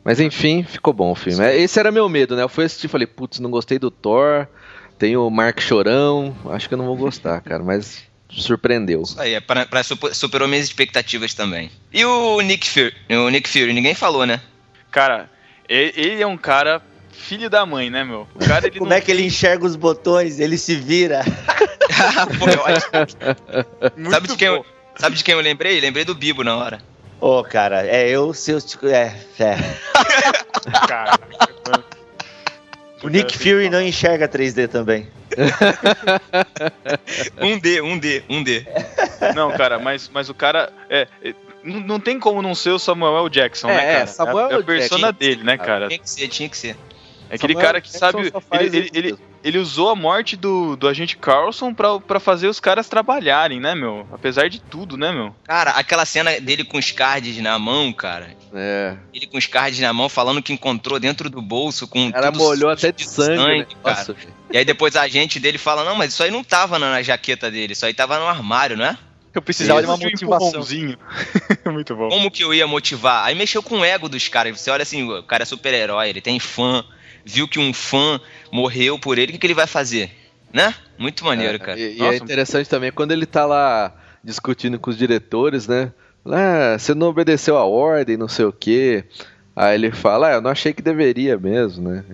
Mas 0.10 0.20
enfim, 0.20 0.64
ficou 0.64 0.92
bom 0.92 1.12
o 1.12 1.16
filme. 1.16 1.46
É, 1.46 1.56
Esse 1.56 1.80
era 1.80 1.92
meu 1.92 2.10
medo, 2.10 2.36
né? 2.36 2.42
Eu 2.42 2.50
fui 2.50 2.66
assistir 2.66 2.88
e 2.88 2.90
falei, 2.90 3.06
putz, 3.06 3.40
não 3.40 3.52
gostei 3.52 3.78
do 3.78 3.92
Thor, 3.92 4.48
tem 4.98 5.16
o 5.16 5.30
Mark 5.30 5.60
Chorão, 5.62 6.36
acho 6.50 6.68
que 6.68 6.74
eu 6.74 6.80
não 6.80 6.86
vou 6.88 6.96
gostar, 6.98 7.40
cara, 7.42 7.62
mas 7.64 8.06
surpreendeu. 8.28 9.04
Isso 9.04 9.22
aí, 9.22 9.36
é 9.36 9.40
pra, 9.40 9.68
pra 9.68 9.84
super, 9.84 10.16
superou 10.16 10.48
minhas 10.48 10.66
expectativas 10.66 11.36
também. 11.36 11.70
E 11.94 12.04
o 12.04 12.42
Nick 12.42 12.68
Fury? 12.68 12.92
O 13.24 13.30
Nick 13.30 13.48
Fury, 13.48 13.72
ninguém 13.72 13.94
falou, 13.94 14.26
né? 14.26 14.42
Cara, 14.90 15.30
e- 15.70 15.94
ele 15.96 16.20
é 16.24 16.26
um 16.26 16.38
cara 16.38 16.82
filho 17.12 17.48
da 17.48 17.64
mãe, 17.64 17.92
né, 17.92 18.04
meu? 18.04 18.28
O 18.34 18.40
cara, 18.40 18.66
ele 18.66 18.80
Como 18.80 18.90
não 18.90 18.98
é 18.98 19.02
que 19.02 19.12
ele 19.12 19.24
enxerga 19.24 19.64
os 19.64 19.76
botões? 19.76 20.40
Ele 20.40 20.58
se 20.58 20.76
vira. 20.76 21.24
Foi 21.24 22.56
ótimo. 22.56 23.94
muito 23.96 24.10
Sabe 24.10 24.28
de, 24.28 24.36
quem 24.36 24.48
eu, 24.48 24.66
sabe 24.96 25.16
de 25.16 25.24
quem 25.24 25.36
eu 25.36 25.40
lembrei? 25.42 25.80
Lembrei 25.80 26.04
do 26.04 26.16
Bibo 26.16 26.44
na 26.44 26.58
hora. 26.58 26.80
Ô, 27.22 27.44
cara, 27.44 27.86
é 27.86 28.08
eu, 28.10 28.34
seus. 28.34 28.78
É, 28.84 29.14
é. 29.44 29.58
Cara, 30.88 31.20
O 33.04 33.08
Nick 33.10 33.38
Fury 33.38 33.70
não 33.70 33.82
enxerga 33.82 34.28
3D 34.28 34.68
também. 34.68 35.08
Um 37.42 37.58
D, 37.60 37.82
um 37.82 37.98
D, 37.98 38.24
um 38.30 38.44
D. 38.44 38.66
Não, 39.36 39.52
cara, 39.52 39.80
mas, 39.80 40.10
mas 40.14 40.30
o 40.30 40.34
cara. 40.34 40.72
É, 40.90 41.08
não, 41.64 41.80
não 41.82 42.00
tem 42.00 42.20
como 42.20 42.42
não 42.42 42.56
ser 42.56 42.72
o 42.72 42.80
Samuel 42.80 43.18
L. 43.18 43.30
Jackson, 43.30 43.70
É, 43.70 43.74
né, 43.76 43.82
cara? 43.82 44.04
é, 44.04 44.06
Samuel 44.06 44.52
é, 44.52 44.56
a- 44.56 44.60
é 44.60 44.64
persona 44.64 45.08
Jackson. 45.08 45.20
dele, 45.20 45.44
né, 45.44 45.58
cara? 45.58 45.88
Tinha 45.88 46.00
que 46.00 46.10
ser, 46.10 46.28
tinha 46.28 46.50
que 46.50 46.58
ser. 46.58 46.76
É 47.30 47.36
aquele 47.36 47.54
Samuel 47.54 47.68
cara 47.68 47.82
que 47.82 47.92
Jackson 47.92 48.24
sabe. 48.32 48.66
Ele, 48.66 48.78
ele, 48.78 48.90
ele. 48.94 49.18
Ele 49.44 49.58
usou 49.58 49.90
a 49.90 49.96
morte 49.96 50.36
do, 50.36 50.76
do 50.76 50.88
agente 50.88 51.16
Carlson 51.18 51.74
pra, 51.74 52.00
pra 52.00 52.20
fazer 52.20 52.48
os 52.48 52.60
caras 52.60 52.88
trabalharem, 52.90 53.60
né, 53.60 53.74
meu? 53.76 54.08
Apesar 54.12 54.50
de 54.50 54.60
tudo, 54.60 54.98
né, 54.98 55.12
meu? 55.12 55.34
Cara, 55.44 55.72
aquela 55.72 56.06
cena 56.06 56.40
dele 56.40 56.64
com 56.64 56.78
os 56.78 56.92
cards 56.92 57.38
na 57.38 57.58
mão, 57.58 57.92
cara. 57.94 58.38
É, 58.54 58.96
Ele 59.14 59.28
com 59.28 59.38
os 59.38 59.46
cards 59.46 59.80
na 59.80 59.94
mão, 59.94 60.10
falando 60.10 60.42
que 60.42 60.52
encontrou 60.52 61.00
dentro 61.00 61.30
do 61.30 61.42
bolso 61.42 61.88
com 61.88 62.08
o 62.08 62.12
cara 62.12 62.32
tudo 62.32 62.44
molhou 62.44 62.70
até 62.70 62.92
de 62.92 63.04
sujo 63.04 63.28
sangue, 63.28 63.60
né? 63.60 63.66
cara. 63.84 63.98
Nossa, 63.98 64.16
E 64.52 64.58
aí 64.58 64.66
depois 64.66 64.96
a 64.96 65.02
agente 65.04 65.40
dele 65.40 65.58
fala, 65.58 65.84
não, 65.84 65.96
mas 65.96 66.14
isso 66.14 66.24
aí 66.24 66.32
não 66.32 66.44
tava 66.44 66.80
na, 66.80 66.92
na 66.92 67.02
jaqueta 67.02 67.52
dele, 67.52 67.74
isso 67.74 67.86
aí 67.86 67.94
tava 67.94 68.18
no 68.20 68.26
armário, 68.26 68.76
né? 68.76 68.98
Eu 69.34 69.44
precisava 69.44 69.80
de 69.80 69.88
uma 69.88 69.98
Preciso 69.98 70.26
um 70.26 70.30
motivação. 70.30 70.48
empurrãozinho. 70.48 70.98
Muito 71.72 71.96
bom. 71.96 72.10
Como 72.10 72.32
que 72.32 72.44
eu 72.44 72.52
ia 72.54 72.66
motivar? 72.66 73.26
Aí 73.26 73.36
mexeu 73.36 73.62
com 73.62 73.80
o 73.80 73.86
ego 73.86 74.10
dos 74.10 74.28
caras. 74.28 74.60
Você 74.60 74.72
olha 74.72 74.82
assim, 74.82 75.08
o 75.08 75.22
cara 75.22 75.44
é 75.44 75.46
super-herói, 75.46 76.10
ele 76.10 76.20
tem 76.20 76.40
fã, 76.40 76.84
viu 77.24 77.48
que 77.48 77.60
um 77.60 77.72
fã 77.72 78.20
morreu 78.52 79.00
por 79.00 79.18
ele, 79.18 79.30
o 79.30 79.34
que, 79.34 79.40
que 79.40 79.48
ele 79.48 79.54
vai 79.54 79.68
fazer? 79.68 80.12
Né? 80.52 80.74
Muito 80.98 81.24
maneiro, 81.24 81.56
É, 81.56 81.60
cara. 81.60 81.80
E, 81.80 81.96
e 81.96 81.98
Nossa. 82.00 82.14
é 82.14 82.18
interessante 82.18 82.70
também 82.70 82.92
quando 82.92 83.12
ele 83.12 83.26
tá 83.26 83.46
lá 83.46 83.94
discutindo 84.24 84.80
com 84.80 84.90
os 84.90 84.98
diretores, 84.98 85.68
né? 85.68 85.92
Ah, 86.26 86.78
você 86.78 86.94
não 86.94 87.08
obedeceu 87.08 87.58
a 87.58 87.66
ordem, 87.66 88.18
não 88.18 88.28
sei 88.28 88.46
o 88.46 88.52
quê. 88.52 89.06
Aí 89.56 89.76
ele 89.76 89.92
fala, 89.92 90.30
ah, 90.30 90.34
eu 90.36 90.42
não 90.42 90.52
achei 90.52 90.72
que 90.72 90.82
deveria 90.82 91.38
mesmo, 91.38 91.90
né? 91.90 92.06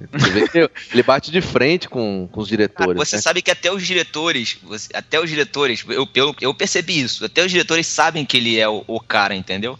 Ele 0.91 1.03
bate 1.03 1.29
de 1.29 1.41
frente 1.41 1.87
com, 1.87 2.27
com 2.31 2.41
os 2.41 2.47
diretores. 2.47 2.97
você 2.97 3.17
né? 3.17 3.21
sabe 3.21 3.41
que 3.41 3.51
até 3.51 3.71
os 3.71 3.85
diretores, 3.85 4.57
até 4.93 5.19
os 5.19 5.29
diretores, 5.29 5.85
eu, 5.87 6.07
eu, 6.15 6.35
eu 6.41 6.53
percebi 6.55 6.99
isso, 6.99 7.23
até 7.23 7.45
os 7.45 7.51
diretores 7.51 7.85
sabem 7.85 8.25
que 8.25 8.37
ele 8.37 8.59
é 8.59 8.67
o, 8.67 8.83
o 8.87 8.99
cara, 8.99 9.35
entendeu? 9.35 9.77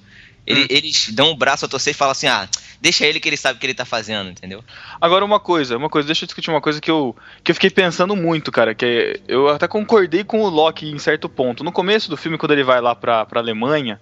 Ele- 0.48 0.62
Hum. 0.64 0.68
Eles 0.70 1.10
dão 1.12 1.32
o 1.32 1.36
braço 1.36 1.66
a 1.66 1.68
torcer 1.68 1.92
e 1.92 1.98
falam 1.98 2.12
assim, 2.12 2.28
ah, 2.28 2.48
deixa 2.80 3.06
ele 3.06 3.20
que 3.20 3.28
ele 3.28 3.38
sabe 3.38 3.58
o 3.58 3.60
que 3.60 3.66
ele 3.66 3.74
tá 3.74 3.86
fazendo, 3.86 4.30
entendeu? 4.30 4.64
Agora 5.02 5.26
uma 5.26 5.40
coisa, 5.40 5.76
uma 5.78 5.90
coisa, 5.90 6.06
deixa 6.06 6.24
eu 6.24 6.28
discutir 6.28 6.50
uma 6.52 6.62
coisa 6.62 6.80
que 6.80 6.92
eu, 6.92 7.16
que 7.44 7.52
eu 7.52 7.56
fiquei 7.56 7.70
pensando 7.72 8.16
muito, 8.16 8.52
cara, 8.52 8.76
que 8.76 9.20
eu 9.28 9.50
até 9.50 9.68
concordei 9.68 10.24
com 10.24 10.42
o 10.42 10.50
Loki 10.50 10.88
em 10.90 11.00
certo 11.00 11.28
ponto. 11.28 11.64
No 11.64 11.72
começo 11.72 12.10
do 12.10 12.18
filme, 12.18 12.38
quando 12.38 12.52
ele 12.52 12.64
vai 12.64 12.80
lá 12.80 12.94
pra, 12.94 13.26
pra 13.26 13.40
Alemanha, 13.40 14.00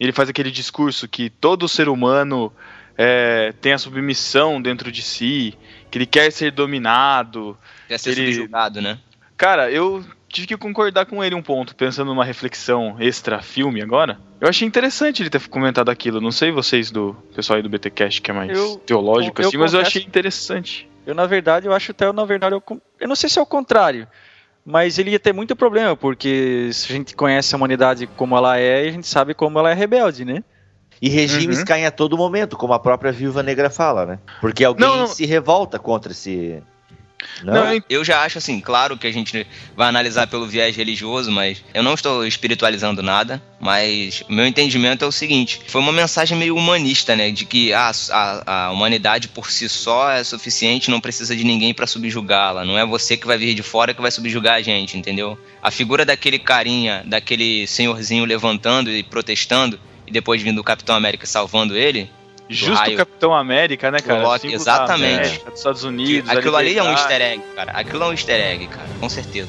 ele 0.00 0.12
faz 0.12 0.28
aquele 0.28 0.50
discurso 0.50 1.06
que 1.06 1.28
todo 1.28 1.68
ser 1.68 1.88
humano 1.88 2.52
é, 2.96 3.52
tem 3.60 3.72
a 3.72 3.78
submissão 3.78 4.60
dentro 4.60 4.90
de 4.90 5.02
si, 5.02 5.54
que 5.90 5.98
ele 5.98 6.06
quer 6.06 6.30
ser 6.32 6.50
dominado. 6.52 7.56
Quer 7.88 7.98
ser 7.98 8.10
Ele- 8.12 8.32
subjugado, 8.32 8.80
né? 8.80 8.98
Cara, 9.36 9.70
eu 9.70 10.04
tive 10.28 10.46
que 10.46 10.56
concordar 10.56 11.04
com 11.06 11.22
ele 11.22 11.34
um 11.34 11.42
ponto, 11.42 11.74
pensando 11.76 12.08
numa 12.08 12.24
reflexão 12.24 12.96
extra-filme 12.98 13.82
agora. 13.82 14.18
Eu 14.40 14.48
achei 14.48 14.66
interessante 14.66 15.22
ele 15.22 15.30
ter 15.30 15.46
comentado 15.48 15.90
aquilo. 15.90 16.20
Não 16.20 16.30
sei 16.32 16.50
vocês 16.50 16.90
do 16.90 17.14
pessoal 17.34 17.56
aí 17.58 17.62
do 17.62 17.68
BTcast 17.68 18.20
que 18.22 18.30
é 18.30 18.34
mais 18.34 18.50
Eu- 18.58 18.76
teológico 18.86 19.42
eu 19.42 19.48
assim, 19.48 19.56
mas 19.58 19.72
eu 19.74 19.80
confesso- 19.80 19.98
achei 19.98 20.08
interessante. 20.08 20.88
Eu, 21.06 21.14
na 21.14 21.26
verdade, 21.26 21.66
eu 21.66 21.72
acho 21.72 21.90
até, 21.90 22.10
na 22.12 22.24
verdade, 22.24 22.54
eu, 22.54 22.62
eu 23.00 23.08
não 23.08 23.16
sei 23.16 23.28
se 23.28 23.38
é 23.38 23.42
o 23.42 23.46
contrário, 23.46 24.06
mas 24.64 24.98
ele 24.98 25.10
ia 25.10 25.18
ter 25.18 25.32
muito 25.34 25.54
problema, 25.56 25.96
porque 25.96 26.70
se 26.72 26.92
a 26.92 26.96
gente 26.96 27.14
conhece 27.16 27.54
a 27.54 27.58
humanidade 27.58 28.06
como 28.06 28.36
ela 28.36 28.56
é, 28.58 28.88
a 28.88 28.92
gente 28.92 29.06
sabe 29.08 29.34
como 29.34 29.58
ela 29.58 29.70
é 29.70 29.74
rebelde, 29.74 30.24
né? 30.24 30.42
E 31.00 31.08
regimes 31.08 31.58
Uhum. 31.58 31.64
caem 31.64 31.84
a 31.84 31.90
todo 31.90 32.16
momento, 32.16 32.56
como 32.56 32.72
a 32.72 32.78
própria 32.78 33.10
Viúva 33.10 33.42
Negra 33.42 33.68
fala, 33.68 34.06
né? 34.06 34.18
Porque 34.40 34.64
alguém 34.64 34.86
Não, 34.86 34.96
não. 34.98 35.06
se 35.08 35.26
revolta 35.26 35.76
contra 35.78 36.12
esse. 36.12 36.62
Não, 37.42 37.54
Não, 37.54 37.82
eu 37.88 38.04
já 38.04 38.22
acho 38.22 38.38
assim, 38.38 38.60
claro 38.60 38.96
que 38.96 39.06
a 39.06 39.12
gente 39.12 39.46
vai 39.76 39.88
analisar 39.88 40.26
pelo 40.26 40.46
viés 40.46 40.76
religioso, 40.76 41.30
mas 41.30 41.62
eu 41.74 41.82
não 41.82 41.94
estou 41.94 42.26
espiritualizando 42.26 43.02
nada, 43.02 43.42
mas 43.60 44.22
o 44.28 44.32
meu 44.32 44.46
entendimento 44.46 45.04
é 45.04 45.08
o 45.08 45.12
seguinte, 45.12 45.60
foi 45.66 45.80
uma 45.80 45.92
mensagem 45.92 46.36
meio 46.36 46.56
humanista, 46.56 47.14
né, 47.16 47.30
de 47.30 47.44
que 47.44 47.72
a, 47.72 47.90
a, 48.10 48.66
a 48.66 48.70
humanidade 48.70 49.28
por 49.28 49.50
si 49.50 49.68
só 49.68 50.10
é 50.10 50.22
suficiente, 50.24 50.90
não 50.90 51.00
precisa 51.00 51.34
de 51.34 51.44
ninguém 51.44 51.72
para 51.72 51.86
subjugá-la, 51.86 52.64
não 52.64 52.78
é 52.78 52.84
você 52.84 53.16
que 53.16 53.26
vai 53.26 53.38
vir 53.38 53.54
de 53.54 53.62
fora 53.62 53.94
que 53.94 54.02
vai 54.02 54.10
subjugar 54.10 54.54
a 54.54 54.62
gente, 54.62 54.96
entendeu? 54.96 55.38
A 55.62 55.70
figura 55.70 56.04
daquele 56.04 56.38
carinha, 56.38 57.02
daquele 57.06 57.66
senhorzinho 57.66 58.24
levantando 58.24 58.90
e 58.90 59.02
protestando, 59.02 59.78
e 60.06 60.10
depois 60.10 60.42
vindo 60.42 60.60
o 60.60 60.64
Capitão 60.64 60.96
América 60.96 61.26
salvando 61.26 61.76
ele, 61.76 62.10
Justo 62.52 62.74
raio. 62.74 62.96
Capitão 62.96 63.34
América, 63.34 63.90
né, 63.90 63.98
cara? 64.00 64.22
Loki, 64.22 64.52
exatamente. 64.52 65.14
América, 65.18 65.50
dos 65.50 65.58
Estados 65.58 65.84
Unidos. 65.84 66.30
aquilo 66.30 66.56
ali 66.56 66.78
é 66.78 66.82
um 66.82 66.90
easter 66.90 67.20
egg, 67.20 67.42
cara, 67.54 67.72
aquilo 67.72 68.04
é 68.04 68.06
um 68.06 68.12
easter 68.12 68.40
egg, 68.40 68.66
cara, 68.66 68.88
com 69.00 69.08
certeza. 69.08 69.48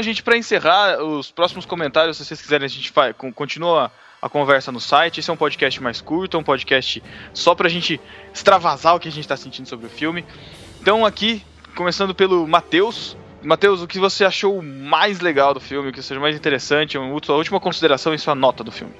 Então, 0.00 0.08
gente, 0.08 0.22
pra 0.22 0.34
encerrar, 0.34 1.02
os 1.02 1.30
próximos 1.30 1.66
comentários, 1.66 2.16
se 2.16 2.24
vocês 2.24 2.40
quiserem, 2.40 2.64
a 2.64 2.68
gente 2.68 2.90
con- 3.18 3.30
continua 3.30 3.92
a 4.22 4.30
conversa 4.30 4.72
no 4.72 4.80
site. 4.80 5.20
Esse 5.20 5.28
é 5.28 5.32
um 5.32 5.36
podcast 5.36 5.82
mais 5.82 6.00
curto, 6.00 6.38
é 6.38 6.40
um 6.40 6.42
podcast 6.42 7.02
só 7.34 7.54
pra 7.54 7.68
gente 7.68 8.00
extravasar 8.32 8.96
o 8.96 8.98
que 8.98 9.08
a 9.08 9.12
gente 9.12 9.28
tá 9.28 9.36
sentindo 9.36 9.68
sobre 9.68 9.84
o 9.84 9.90
filme. 9.90 10.24
Então, 10.80 11.04
aqui, 11.04 11.42
começando 11.76 12.14
pelo 12.14 12.48
Matheus. 12.48 13.14
Matheus, 13.42 13.82
o 13.82 13.86
que 13.86 13.98
você 13.98 14.24
achou 14.24 14.62
mais 14.62 15.20
legal 15.20 15.52
do 15.52 15.60
filme, 15.60 15.90
o 15.90 15.92
que 15.92 16.00
seja 16.00 16.18
mais 16.18 16.34
interessante, 16.34 16.96
a 16.96 17.00
última 17.34 17.60
consideração 17.60 18.14
e 18.14 18.18
sua 18.18 18.34
nota 18.34 18.64
do 18.64 18.72
filme? 18.72 18.94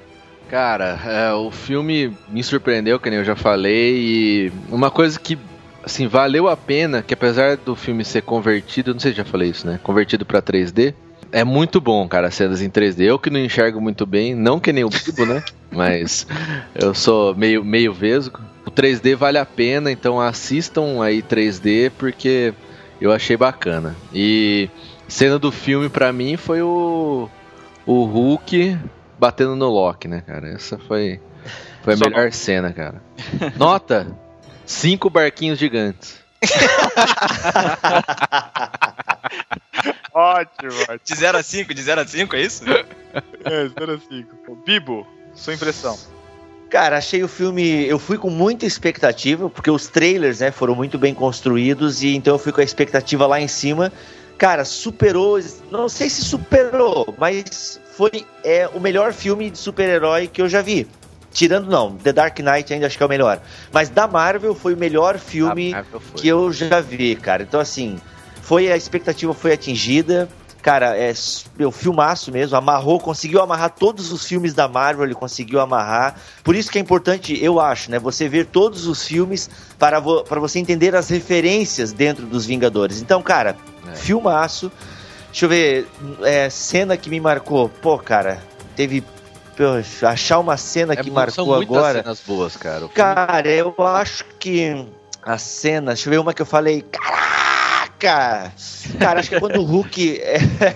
Cara, 0.51 0.99
é, 1.03 1.33
o 1.33 1.49
filme 1.49 2.15
me 2.29 2.43
surpreendeu, 2.43 2.99
que 2.99 3.09
nem 3.09 3.17
eu 3.17 3.25
já 3.25 3.35
falei, 3.35 3.95
e 3.97 4.53
uma 4.69 4.91
coisa 4.91 5.19
que, 5.19 5.35
assim, 5.83 6.07
valeu 6.07 6.47
a 6.47 6.55
pena, 6.55 7.01
que 7.01 7.13
apesar 7.13 7.57
do 7.57 7.75
filme 7.75 8.03
ser 8.03 8.21
convertido, 8.21 8.93
não 8.93 8.99
sei 8.99 9.11
se 9.11 9.17
já 9.17 9.25
falei 9.25 9.49
isso, 9.49 9.65
né? 9.67 9.79
Convertido 9.83 10.25
pra 10.25 10.41
3D, 10.41 10.93
é 11.31 11.43
muito 11.43 11.79
bom, 11.79 12.07
cara, 12.07 12.27
as 12.27 12.35
cenas 12.35 12.61
em 12.61 12.69
3D. 12.69 13.01
Eu 13.03 13.17
que 13.17 13.29
não 13.29 13.39
enxergo 13.39 13.79
muito 13.79 14.05
bem, 14.05 14.35
não 14.35 14.59
que 14.59 14.73
nem 14.73 14.83
o 14.83 14.89
Bibo, 14.89 15.25
né? 15.25 15.43
Mas 15.71 16.27
eu 16.75 16.93
sou 16.93 17.33
meio, 17.35 17.63
meio 17.63 17.93
vesgo. 17.93 18.41
O 18.65 18.71
3D 18.71 19.15
vale 19.15 19.37
a 19.37 19.45
pena, 19.45 19.91
então 19.91 20.19
assistam 20.19 21.01
aí 21.01 21.21
3D, 21.21 21.91
porque 21.97 22.53
eu 22.99 23.11
achei 23.11 23.37
bacana. 23.37 23.95
E 24.13 24.69
cena 25.07 25.39
do 25.39 25.51
filme 25.51 25.89
pra 25.89 26.11
mim 26.11 26.35
foi 26.35 26.61
o, 26.61 27.29
o 27.85 28.03
Hulk 28.03 28.77
batendo 29.17 29.55
no 29.55 29.69
Loki, 29.69 30.07
né, 30.07 30.21
cara? 30.25 30.49
Essa 30.49 30.77
foi, 30.77 31.19
foi 31.81 31.93
a 31.93 31.97
Só 31.97 32.09
melhor 32.09 32.31
cena, 32.33 32.73
cara. 32.73 33.01
Nota: 33.55 34.07
cinco 34.65 35.09
barquinhos 35.09 35.59
gigantes. 35.59 36.21
Ótimo, 40.13 40.73
ótimo. 40.81 40.99
De 41.03 41.15
0 41.15 41.37
a 41.37 41.43
5, 41.43 41.73
de 41.73 41.81
0 41.81 42.01
a 42.01 42.07
5, 42.07 42.35
é 42.35 42.41
isso? 42.41 42.63
É, 42.65 43.97
05. 43.97 44.63
Bibo, 44.65 45.07
sua 45.33 45.53
impressão. 45.53 45.97
Cara, 46.69 46.97
achei 46.97 47.23
o 47.23 47.27
filme. 47.27 47.85
Eu 47.87 47.99
fui 47.99 48.17
com 48.17 48.29
muita 48.29 48.65
expectativa, 48.65 49.49
porque 49.49 49.69
os 49.69 49.87
trailers, 49.87 50.39
né, 50.39 50.51
foram 50.51 50.75
muito 50.75 50.97
bem 50.97 51.13
construídos, 51.13 52.03
e 52.03 52.15
então 52.15 52.35
eu 52.35 52.39
fui 52.39 52.51
com 52.51 52.61
a 52.61 52.63
expectativa 52.63 53.25
lá 53.25 53.39
em 53.39 53.47
cima. 53.47 53.91
Cara, 54.37 54.65
superou. 54.65 55.39
Não 55.69 55.87
sei 55.87 56.09
se 56.09 56.23
superou, 56.23 57.13
mas 57.17 57.79
foi 57.93 58.25
é, 58.43 58.69
o 58.73 58.79
melhor 58.79 59.13
filme 59.13 59.49
de 59.49 59.57
super-herói 59.57 60.27
que 60.27 60.41
eu 60.41 60.49
já 60.49 60.61
vi. 60.61 60.87
Tirando, 61.31 61.69
não, 61.69 61.95
The 61.95 62.11
Dark 62.11 62.37
Knight 62.39 62.73
ainda 62.73 62.87
acho 62.87 62.97
que 62.97 63.03
é 63.03 63.05
o 63.05 63.09
melhor. 63.09 63.41
Mas 63.71 63.89
da 63.89 64.07
Marvel 64.07 64.53
foi 64.53 64.73
o 64.73 64.77
melhor 64.77 65.17
filme 65.17 65.73
que 66.15 66.27
eu 66.27 66.51
já 66.51 66.79
vi, 66.81 67.15
cara. 67.15 67.43
Então, 67.43 67.59
assim, 67.59 67.99
foi 68.41 68.71
a 68.71 68.75
expectativa 68.75 69.33
foi 69.33 69.53
atingida. 69.53 70.27
Cara, 70.61 70.95
é 70.95 71.09
s- 71.09 71.45
meu 71.57 71.71
filmaço 71.71 72.31
mesmo, 72.31 72.55
amarrou, 72.55 72.99
conseguiu 72.99 73.41
amarrar 73.41 73.71
todos 73.71 74.11
os 74.11 74.23
filmes 74.27 74.53
da 74.53 74.67
Marvel, 74.67 75.05
ele 75.05 75.15
conseguiu 75.15 75.59
amarrar. 75.59 76.15
Por 76.43 76.55
isso 76.55 76.69
que 76.69 76.77
é 76.77 76.81
importante, 76.81 77.35
eu 77.43 77.59
acho, 77.59 77.89
né, 77.89 77.97
você 77.97 78.29
ver 78.29 78.45
todos 78.45 78.85
os 78.85 79.03
filmes 79.03 79.49
para, 79.79 79.99
vo 79.99 80.23
para 80.23 80.39
você 80.39 80.59
entender 80.59 80.95
as 80.95 81.09
referências 81.09 81.91
dentro 81.91 82.27
dos 82.27 82.45
Vingadores. 82.45 83.01
Então, 83.01 83.23
cara, 83.23 83.55
É. 83.91 83.95
filmaço. 83.95 84.71
Deixa 85.31 85.45
eu 85.45 85.49
ver, 85.49 85.87
é, 86.23 86.47
cena 86.49 86.95
que 86.95 87.09
me 87.09 87.19
marcou. 87.19 87.67
Pô, 87.69 87.97
cara, 87.97 88.37
teve. 88.75 89.03
Achar 90.07 90.39
uma 90.39 90.57
cena 90.57 90.95
que 90.95 91.09
É, 91.09 91.11
marcou 91.11 91.33
são 91.33 91.45
muitas 91.47 91.77
agora. 91.77 92.01
cenas 92.03 92.21
boas, 92.25 92.55
cara. 92.57 92.87
Cara, 92.89 93.47
eu 93.49 93.73
acho 93.79 94.25
que 94.39 94.85
a 95.23 95.37
cena, 95.37 95.93
deixa 95.93 96.07
eu 96.07 96.11
ver 96.11 96.19
uma 96.19 96.33
que 96.33 96.41
eu 96.41 96.45
falei, 96.45 96.81
caraca! 96.81 98.51
Cara, 98.99 99.19
acho 99.19 99.29
que 99.29 99.39
quando 99.39 99.57
o 99.57 99.63
Hulk. 99.63 100.19
é- 100.21 100.75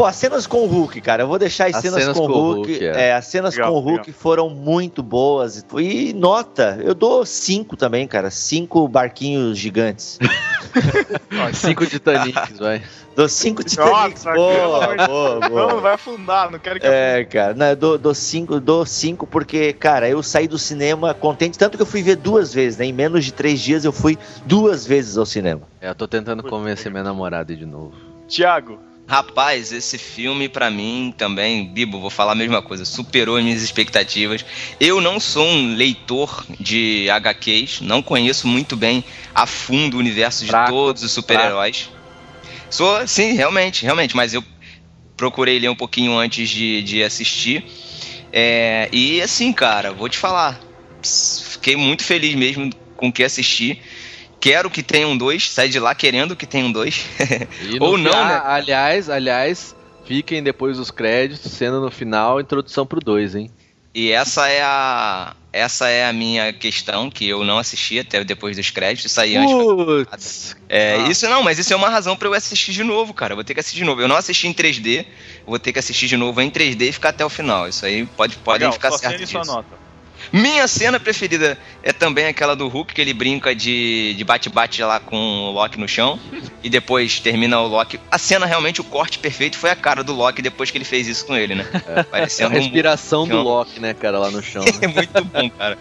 Pô, 0.00 0.06
as 0.06 0.16
cenas 0.16 0.46
com 0.46 0.62
o 0.62 0.66
Hulk, 0.66 0.98
cara, 1.02 1.24
eu 1.24 1.28
vou 1.28 1.38
deixar 1.38 1.66
as, 1.66 1.74
As 1.74 1.82
cenas, 1.82 2.00
cenas 2.00 2.16
com, 2.16 2.26
com 2.26 2.32
o 2.32 2.54
Hulk. 2.54 2.70
Hulk, 2.70 2.86
é. 2.86 3.08
é, 3.08 3.12
as 3.14 3.26
cenas 3.26 3.54
Legal, 3.54 3.70
com 3.70 3.76
o 3.76 3.80
Hulk 3.82 4.12
foram 4.12 4.48
muito 4.48 5.02
boas. 5.02 5.62
E 5.76 6.14
nota, 6.14 6.80
eu 6.82 6.94
dou 6.94 7.26
cinco 7.26 7.76
também, 7.76 8.08
cara. 8.08 8.30
Cinco 8.30 8.88
barquinhos 8.88 9.58
gigantes. 9.58 10.18
Cinco 11.52 11.84
Titanics, 11.84 12.58
vai. 12.58 12.82
Dou 13.14 13.28
cinco 13.28 13.62
Titanics. 13.62 14.24
Nossa, 14.24 14.32
Boa, 14.32 15.06
boa, 15.06 15.48
boa. 15.50 15.72
não 15.74 15.80
vai 15.82 15.92
afundar, 15.92 16.50
não 16.50 16.58
quero 16.58 16.80
que 16.80 16.86
É, 16.86 17.22
cara, 17.26 17.52
não, 17.52 17.66
eu 17.66 17.76
dou, 17.76 17.98
dou 17.98 18.14
cinco, 18.14 18.58
dou 18.58 18.86
cinco 18.86 19.26
porque, 19.26 19.74
cara, 19.74 20.08
eu 20.08 20.22
saí 20.22 20.48
do 20.48 20.56
cinema 20.58 21.12
contente, 21.12 21.58
tanto 21.58 21.76
que 21.76 21.82
eu 21.82 21.86
fui 21.86 22.02
ver 22.02 22.16
duas 22.16 22.54
vezes, 22.54 22.78
né? 22.78 22.86
Em 22.86 22.92
menos 22.92 23.22
de 23.22 23.34
três 23.34 23.60
dias 23.60 23.84
eu 23.84 23.92
fui 23.92 24.16
duas 24.46 24.86
vezes 24.86 25.18
ao 25.18 25.26
cinema. 25.26 25.62
É, 25.78 25.90
eu 25.90 25.94
tô 25.94 26.08
tentando 26.08 26.42
convencer 26.42 26.90
minha 26.90 27.04
namorada 27.04 27.54
de 27.54 27.66
novo. 27.66 27.92
Tiago, 28.26 28.78
Rapaz, 29.10 29.72
esse 29.72 29.98
filme 29.98 30.48
pra 30.48 30.70
mim 30.70 31.12
também, 31.18 31.66
Bibo, 31.66 31.98
vou 31.98 32.10
falar 32.10 32.30
a 32.30 32.36
mesma 32.36 32.62
coisa, 32.62 32.84
superou 32.84 33.36
as 33.36 33.42
minhas 33.42 33.60
expectativas. 33.60 34.44
Eu 34.78 35.00
não 35.00 35.18
sou 35.18 35.44
um 35.44 35.74
leitor 35.74 36.46
de 36.60 37.10
HQs, 37.10 37.80
não 37.80 38.02
conheço 38.02 38.46
muito 38.46 38.76
bem 38.76 39.02
a 39.34 39.46
fundo 39.46 39.96
o 39.96 39.98
universo 39.98 40.44
de 40.44 40.52
Fraco, 40.52 40.70
todos 40.70 41.02
os 41.02 41.10
super-heróis. 41.10 41.90
Sou, 42.70 43.04
sim, 43.08 43.32
realmente, 43.32 43.82
realmente, 43.82 44.14
mas 44.14 44.32
eu 44.32 44.44
procurei 45.16 45.58
ler 45.58 45.70
um 45.70 45.74
pouquinho 45.74 46.16
antes 46.16 46.48
de, 46.48 46.80
de 46.80 47.02
assistir. 47.02 47.64
É, 48.32 48.88
e 48.92 49.20
assim, 49.20 49.52
cara, 49.52 49.92
vou 49.92 50.08
te 50.08 50.18
falar, 50.18 50.60
fiquei 51.50 51.74
muito 51.74 52.04
feliz 52.04 52.36
mesmo 52.36 52.70
com 52.96 53.08
o 53.08 53.12
que 53.12 53.24
assisti. 53.24 53.82
Quero 54.40 54.70
que 54.70 54.82
tenham 54.82 55.16
dois, 55.16 55.50
saí 55.50 55.68
de 55.68 55.78
lá 55.78 55.94
querendo 55.94 56.34
que 56.34 56.46
tenham 56.46 56.72
dois. 56.72 57.04
E 57.62 57.78
no 57.78 57.84
Ou 57.92 57.98
não, 57.98 58.10
fi- 58.12 58.18
né? 58.18 58.40
Aliás, 58.44 59.10
aliás, 59.10 59.76
fiquem 60.06 60.42
depois 60.42 60.78
dos 60.78 60.90
créditos, 60.90 61.52
cena 61.52 61.78
no 61.78 61.90
final, 61.90 62.40
introdução 62.40 62.86
pro 62.86 63.00
2, 63.00 63.34
hein? 63.34 63.50
E 63.94 64.12
essa 64.12 64.46
é 64.48 64.62
a 64.62 65.34
essa 65.52 65.88
é 65.88 66.06
a 66.06 66.12
minha 66.12 66.52
questão 66.52 67.10
que 67.10 67.28
eu 67.28 67.42
não 67.42 67.58
assisti 67.58 67.98
até 67.98 68.22
depois 68.22 68.56
dos 68.56 68.70
créditos, 68.70 69.10
saí 69.10 69.36
antes. 69.36 69.52
Putz, 69.52 70.56
É, 70.68 70.94
Ah. 70.94 71.08
Isso 71.08 71.28
não, 71.28 71.42
mas 71.42 71.58
isso 71.58 71.72
é 71.72 71.76
uma 71.76 71.88
razão 71.88 72.16
pra 72.16 72.28
eu 72.28 72.34
assistir 72.34 72.70
de 72.72 72.84
novo, 72.84 73.12
cara. 73.12 73.32
Eu 73.32 73.36
Vou 73.36 73.42
ter 73.44 73.52
que 73.52 73.58
assistir 73.58 73.78
de 73.80 73.84
novo. 73.84 74.00
Eu 74.00 74.06
não 74.06 74.14
assisti 74.14 74.46
em 74.46 74.54
3D, 74.54 75.04
vou 75.44 75.58
ter 75.58 75.72
que 75.72 75.80
assistir 75.80 76.06
de 76.06 76.16
novo 76.16 76.40
em 76.40 76.48
3D 76.48 76.82
e 76.88 76.92
ficar 76.92 77.08
até 77.08 77.24
o 77.24 77.28
final. 77.28 77.66
Isso 77.68 77.84
aí 77.84 78.06
pode 78.16 78.36
podem 78.36 78.60
Legal, 78.68 78.72
ficar 78.74 78.92
certo 78.92 79.20
e 79.22 79.26
sua 79.26 79.40
disso. 79.40 79.52
nota. 79.52 79.89
Minha 80.32 80.68
cena 80.68 81.00
preferida 81.00 81.58
é 81.82 81.92
também 81.92 82.26
aquela 82.26 82.54
do 82.54 82.68
Hulk, 82.68 82.94
que 82.94 83.00
ele 83.00 83.12
brinca 83.12 83.54
de 83.54 84.14
de 84.14 84.24
bate-bate 84.24 84.82
lá 84.82 85.00
com 85.00 85.16
o 85.16 85.50
Loki 85.50 85.78
no 85.78 85.88
chão. 85.88 86.18
e 86.62 86.68
depois 86.70 87.18
termina 87.20 87.60
o 87.60 87.66
Loki. 87.66 87.98
A 88.10 88.18
cena, 88.18 88.46
realmente, 88.46 88.80
o 88.80 88.84
corte 88.84 89.18
perfeito 89.18 89.58
foi 89.58 89.70
a 89.70 89.76
cara 89.76 90.04
do 90.04 90.12
Loki 90.14 90.40
depois 90.42 90.70
que 90.70 90.78
ele 90.78 90.84
fez 90.84 91.06
isso 91.08 91.26
com 91.26 91.36
ele, 91.36 91.54
né? 91.54 91.66
a 91.96 92.04
Parecendo 92.04 92.54
um 92.54 92.60
respiração 92.60 93.24
do 93.26 93.32
chão. 93.34 93.42
Loki, 93.42 93.80
né, 93.80 93.92
cara, 93.94 94.18
lá 94.18 94.30
no 94.30 94.42
chão. 94.42 94.62
É 94.80 94.86
Né? 94.86 94.92
muito 94.94 95.24
bom, 95.24 95.50
cara. 95.50 95.76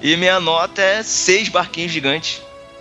E 0.00 0.16
minha 0.16 0.38
nota 0.40 0.80
é 0.80 1.02
seis 1.02 1.48
barquinhos 1.48 1.90
gigantes. 1.92 2.40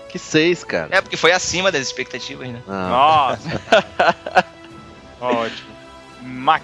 que 0.09 0.19
seis, 0.19 0.63
cara. 0.63 0.89
É, 0.91 1.01
porque 1.01 1.17
foi 1.17 1.31
acima 1.31 1.71
das 1.71 1.81
expectativas, 1.81 2.47
né? 2.47 2.61
Ah, 2.67 3.37
Nossa. 3.37 4.45
Ótimo. 5.19 5.69
Mac. 6.21 6.63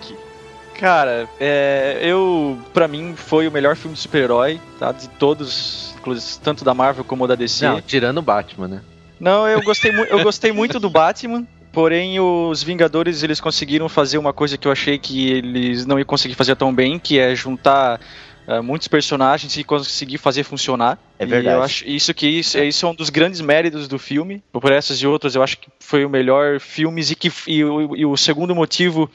Cara, 0.81 1.29
é, 1.39 1.99
eu 2.01 2.57
para 2.73 2.87
mim 2.87 3.13
foi 3.15 3.47
o 3.47 3.51
melhor 3.51 3.75
filme 3.75 3.93
de 3.93 4.01
super-herói, 4.01 4.59
tá? 4.79 4.91
De 4.91 5.07
todos, 5.09 5.95
tanto 6.43 6.65
da 6.65 6.73
Marvel 6.73 7.03
como 7.03 7.27
da 7.27 7.35
DC. 7.35 7.67
Não, 7.67 7.79
tirando 7.79 8.17
o 8.17 8.21
Batman, 8.23 8.67
né? 8.67 8.81
Não, 9.19 9.47
eu 9.47 9.61
gostei, 9.61 9.91
eu 10.09 10.23
gostei 10.23 10.51
muito 10.51 10.79
do 10.79 10.89
Batman. 10.89 11.45
Porém, 11.71 12.19
os 12.19 12.63
Vingadores 12.63 13.21
eles 13.21 13.39
conseguiram 13.39 13.87
fazer 13.87 14.17
uma 14.17 14.33
coisa 14.33 14.57
que 14.57 14.67
eu 14.67 14.71
achei 14.71 14.97
que 14.97 15.29
eles 15.29 15.85
não 15.85 15.99
iam 15.99 16.05
conseguir 16.05 16.33
fazer 16.33 16.55
tão 16.55 16.73
bem, 16.73 16.97
que 16.97 17.19
é 17.19 17.35
juntar 17.35 18.01
uh, 18.47 18.63
muitos 18.63 18.87
personagens 18.87 19.55
e 19.55 19.63
conseguir 19.63 20.17
fazer 20.17 20.43
funcionar. 20.43 20.97
É 21.19 21.27
verdade. 21.27 21.55
E 21.55 21.59
eu 21.59 21.63
acho 21.63 21.87
isso 21.87 22.13
que 22.15 22.27
isso, 22.27 22.57
isso 22.57 22.87
é 22.87 22.89
um 22.89 22.95
dos 22.95 23.11
grandes 23.11 23.39
méritos 23.39 23.87
do 23.87 23.99
filme. 23.99 24.43
Por 24.51 24.71
essas 24.71 24.97
e 24.97 25.05
outras, 25.05 25.35
eu 25.35 25.43
acho 25.43 25.59
que 25.59 25.69
foi 25.79 26.03
o 26.03 26.09
melhor 26.09 26.59
filme 26.59 27.01
e 27.01 27.15
que 27.15 27.31
e, 27.47 27.59
e 27.59 28.05
o 28.05 28.17
segundo 28.17 28.55
motivo 28.55 29.07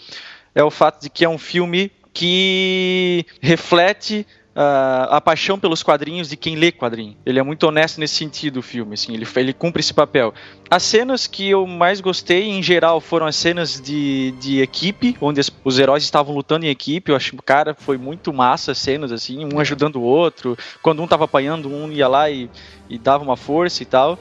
é 0.56 0.64
o 0.64 0.70
fato 0.70 1.02
de 1.02 1.10
que 1.10 1.22
é 1.22 1.28
um 1.28 1.36
filme 1.36 1.92
que 2.14 3.26
reflete 3.42 4.26
uh, 4.56 5.12
a 5.12 5.20
paixão 5.20 5.58
pelos 5.58 5.82
quadrinhos 5.82 6.30
de 6.30 6.36
quem 6.36 6.56
lê 6.56 6.72
quadrinho. 6.72 7.14
Ele 7.26 7.38
é 7.38 7.42
muito 7.42 7.64
honesto 7.64 8.00
nesse 8.00 8.14
sentido, 8.14 8.60
o 8.60 8.62
filme, 8.62 8.94
assim, 8.94 9.12
ele, 9.12 9.26
ele 9.36 9.52
cumpre 9.52 9.80
esse 9.80 9.92
papel. 9.92 10.32
As 10.70 10.82
cenas 10.82 11.26
que 11.26 11.50
eu 11.50 11.66
mais 11.66 12.00
gostei, 12.00 12.44
em 12.48 12.62
geral, 12.62 13.02
foram 13.02 13.26
as 13.26 13.36
cenas 13.36 13.78
de, 13.78 14.32
de 14.40 14.62
equipe, 14.62 15.14
onde 15.20 15.40
as, 15.40 15.50
os 15.62 15.78
heróis 15.78 16.02
estavam 16.02 16.34
lutando 16.34 16.64
em 16.64 16.70
equipe. 16.70 17.10
Eu 17.10 17.16
acho, 17.16 17.36
cara, 17.36 17.74
foi 17.78 17.98
muito 17.98 18.32
massa 18.32 18.72
as 18.72 18.78
cenas, 18.78 19.12
assim, 19.12 19.46
um 19.52 19.60
ajudando 19.60 19.96
o 19.96 20.02
outro. 20.02 20.56
Quando 20.80 21.02
um 21.02 21.06
tava 21.06 21.26
apanhando, 21.26 21.68
um 21.68 21.92
ia 21.92 22.08
lá 22.08 22.30
e, 22.30 22.48
e 22.88 22.98
dava 22.98 23.22
uma 23.22 23.36
força 23.36 23.82
e 23.82 23.86
tal. 23.86 24.18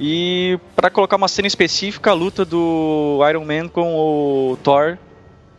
E 0.00 0.58
para 0.74 0.90
colocar 0.90 1.14
uma 1.14 1.28
cena 1.28 1.46
específica, 1.46 2.10
a 2.10 2.14
luta 2.14 2.44
do 2.44 3.20
Iron 3.28 3.44
Man 3.44 3.68
com 3.68 3.94
o 3.94 4.56
Thor 4.56 4.98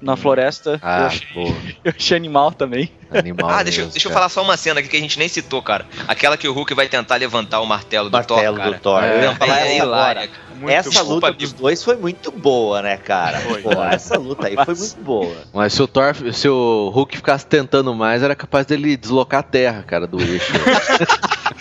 na 0.01 0.15
floresta. 0.15 0.79
Ah, 0.81 1.01
eu, 1.01 1.05
achei, 1.07 1.27
eu 1.83 1.93
achei 1.95 2.17
animal 2.17 2.51
também. 2.51 2.91
Animal 3.11 3.49
ah, 3.49 3.63
deixa, 3.63 3.79
mesmo, 3.81 3.91
deixa 3.91 4.07
eu 4.07 4.13
falar 4.13 4.29
só 4.29 4.41
uma 4.41 4.55
cena 4.55 4.79
aqui 4.79 4.89
que 4.89 4.97
a 4.97 4.99
gente 4.99 5.17
nem 5.17 5.27
citou, 5.27 5.61
cara. 5.61 5.85
Aquela 6.07 6.37
que 6.37 6.47
o 6.47 6.53
Hulk 6.53 6.73
vai 6.73 6.87
tentar 6.87 7.15
levantar 7.15 7.59
o 7.59 7.65
martelo 7.65 8.09
do 8.09 8.13
Martelo 8.13 8.41
Thor, 8.41 8.57
cara. 8.57 8.71
do 8.71 8.79
Thor. 8.79 9.03
É, 9.03 9.35
falar 9.35 9.59
é 9.59 9.75
essa 9.75 9.83
hilária. 9.83 10.29
Muito 10.55 10.71
essa 10.71 10.89
desculpa, 10.89 11.27
luta 11.27 11.31
dos 11.31 11.53
dois 11.53 11.81
foi 11.81 11.95
muito 11.95 12.31
boa, 12.31 12.81
né, 12.81 12.97
cara? 12.97 13.39
Foi. 13.39 13.61
Pô, 13.61 13.81
essa 13.83 14.17
luta 14.17 14.47
aí 14.47 14.55
foi 14.55 14.75
muito 14.75 14.97
boa. 14.97 15.35
Mas 15.53 15.73
se 15.73 15.81
o 15.81 15.87
Thor, 15.87 16.13
se 16.33 16.49
o 16.49 16.89
Hulk 16.89 17.15
ficasse 17.15 17.45
tentando 17.45 17.95
mais, 17.95 18.21
era 18.21 18.35
capaz 18.35 18.65
dele 18.65 18.97
deslocar 18.97 19.39
a 19.39 19.43
terra, 19.43 19.83
cara, 19.83 20.05
do 20.05 20.19
eixo. 20.21 20.51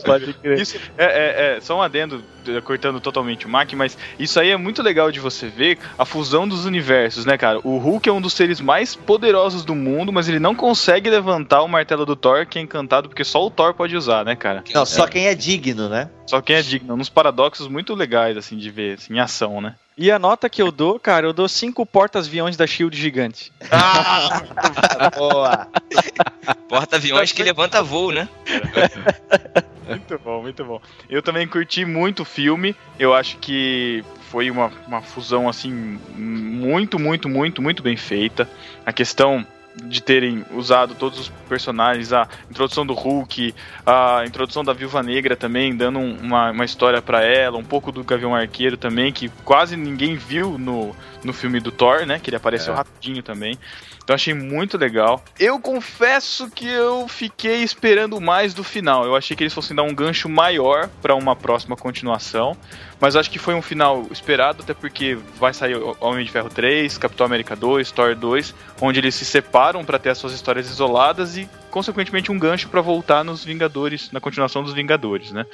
Pode 0.04 0.32
crer. 0.34 0.58
Isso 0.60 0.78
é, 0.96 1.04
é- 1.04 1.56
é 1.56 1.60
só 1.60 1.76
um 1.78 1.82
adendo, 1.82 2.22
cortando 2.64 3.00
totalmente 3.00 3.46
o 3.46 3.48
Mac, 3.48 3.72
mas 3.74 3.96
isso 4.18 4.38
aí 4.40 4.50
é 4.50 4.56
muito 4.56 4.82
legal 4.82 5.10
de 5.12 5.20
você 5.20 5.48
ver 5.48 5.78
a 5.98 6.04
fusão 6.04 6.46
dos 6.48 6.64
universos, 6.64 7.24
né, 7.24 7.36
cara? 7.36 7.58
O 7.64 7.78
Hulk 7.78 8.08
é 8.08 8.12
um 8.12 8.20
dos 8.20 8.32
seres 8.32 8.60
mais 8.60 8.94
poderosos 8.94 9.64
do 9.64 9.74
mundo, 9.74 10.12
mas 10.12 10.28
ele 10.28 10.38
não 10.38 10.54
consegue 10.54 11.10
levantar 11.10 11.62
o 11.62 11.68
martelo 11.68 12.06
do 12.06 12.16
Thor, 12.16 12.46
que 12.46 12.58
é 12.58 12.62
encantado, 12.62 13.08
porque 13.08 13.24
só 13.24 13.44
o 13.44 13.50
Thor 13.50 13.74
pode 13.74 13.96
usar, 13.96 14.24
né, 14.24 14.34
cara? 14.36 14.62
Não, 14.74 14.86
só 14.86 15.06
quem 15.06 15.26
é 15.26 15.34
digno, 15.34 15.88
né? 15.88 16.08
Só 16.26 16.40
quem 16.40 16.56
é 16.56 16.62
digno. 16.62 16.94
Uns 16.94 17.08
paradoxos 17.08 17.68
muito 17.68 17.94
legais, 17.94 18.36
assim, 18.36 18.56
de 18.56 18.70
ver, 18.70 18.94
assim, 18.98 19.14
em 19.14 19.20
ação, 19.20 19.60
né? 19.60 19.74
E 19.98 20.12
a 20.12 20.18
nota 20.18 20.48
que 20.48 20.62
eu 20.62 20.70
dou, 20.70 21.00
cara, 21.00 21.26
eu 21.26 21.32
dou 21.32 21.48
cinco 21.48 21.84
portas-aviões 21.84 22.56
da 22.56 22.68
Shield 22.68 22.96
gigante. 22.96 23.52
Ah! 23.68 24.42
Boa. 25.18 25.66
Porta-aviões 26.68 27.32
que 27.32 27.42
levanta 27.42 27.82
voo, 27.82 28.12
né? 28.12 28.28
Muito 29.88 30.18
bom, 30.20 30.42
muito 30.42 30.64
bom. 30.64 30.80
Eu 31.10 31.20
também 31.20 31.48
curti 31.48 31.84
muito 31.84 32.22
o 32.22 32.24
filme. 32.24 32.76
Eu 32.96 33.12
acho 33.12 33.38
que 33.38 34.04
foi 34.30 34.52
uma, 34.52 34.70
uma 34.86 35.02
fusão, 35.02 35.48
assim, 35.48 35.98
muito, 36.14 36.96
muito, 36.96 37.28
muito, 37.28 37.60
muito 37.60 37.82
bem 37.82 37.96
feita. 37.96 38.48
A 38.86 38.92
questão 38.92 39.44
de 39.84 40.02
terem 40.02 40.44
usado 40.52 40.94
todos 40.94 41.18
os 41.18 41.28
personagens, 41.48 42.12
a 42.12 42.28
introdução 42.50 42.84
do 42.86 42.94
Hulk, 42.94 43.54
a 43.86 44.24
introdução 44.26 44.62
da 44.64 44.72
Viúva 44.72 45.02
Negra 45.02 45.36
também, 45.36 45.74
dando 45.76 45.98
um- 45.98 46.16
uma, 46.20 46.50
uma 46.50 46.64
história 46.64 47.00
pra 47.00 47.22
ela, 47.22 47.56
um 47.58 47.64
pouco 47.64 47.90
do 47.92 48.02
Gavião 48.04 48.34
Arqueiro 48.34 48.76
também, 48.76 49.12
que 49.12 49.28
quase 49.44 49.76
ninguém 49.76 50.16
viu 50.16 50.58
no, 50.58 50.94
no 51.24 51.32
filme 51.32 51.60
do 51.60 51.70
Thor, 51.72 52.04
né? 52.06 52.18
Que 52.18 52.30
ele 52.30 52.36
apareceu 52.36 52.72
É. 52.74 52.76
rapidinho 52.76 53.22
também. 53.22 53.58
Então 54.08 54.14
achei 54.14 54.32
muito 54.32 54.78
legal. 54.78 55.22
Eu 55.38 55.60
confesso 55.60 56.50
que 56.50 56.66
eu 56.66 57.06
fiquei 57.08 57.56
esperando 57.62 58.18
mais 58.18 58.54
do 58.54 58.64
final. 58.64 59.04
Eu 59.04 59.14
achei 59.14 59.36
que 59.36 59.42
eles 59.42 59.52
fossem 59.52 59.76
dar 59.76 59.82
um 59.82 59.94
gancho 59.94 60.30
maior 60.30 60.88
pra 61.02 61.14
uma 61.14 61.36
próxima 61.36 61.76
continuação. 61.76 62.56
Mas 62.98 63.14
acho 63.16 63.30
que 63.30 63.38
foi 63.38 63.52
um 63.52 63.60
final 63.60 64.06
esperado, 64.10 64.62
até 64.62 64.72
porque 64.72 65.18
vai 65.38 65.52
sair 65.52 65.76
Homem 66.00 66.24
de 66.24 66.30
Ferro 66.30 66.48
3, 66.48 66.96
Capitão 66.96 67.26
América 67.26 67.54
2, 67.54 67.90
Thor 67.90 68.14
2, 68.14 68.54
onde 68.80 68.98
eles 68.98 69.14
se 69.14 69.26
separam 69.26 69.84
pra 69.84 69.98
ter 69.98 70.08
as 70.08 70.16
suas 70.16 70.32
histórias 70.32 70.70
isoladas 70.70 71.36
e, 71.36 71.46
consequentemente, 71.70 72.32
um 72.32 72.38
gancho 72.38 72.70
pra 72.70 72.80
voltar 72.80 73.22
nos 73.22 73.44
Vingadores, 73.44 74.10
na 74.10 74.20
continuação 74.20 74.62
dos 74.62 74.72
Vingadores, 74.72 75.32
né? 75.32 75.44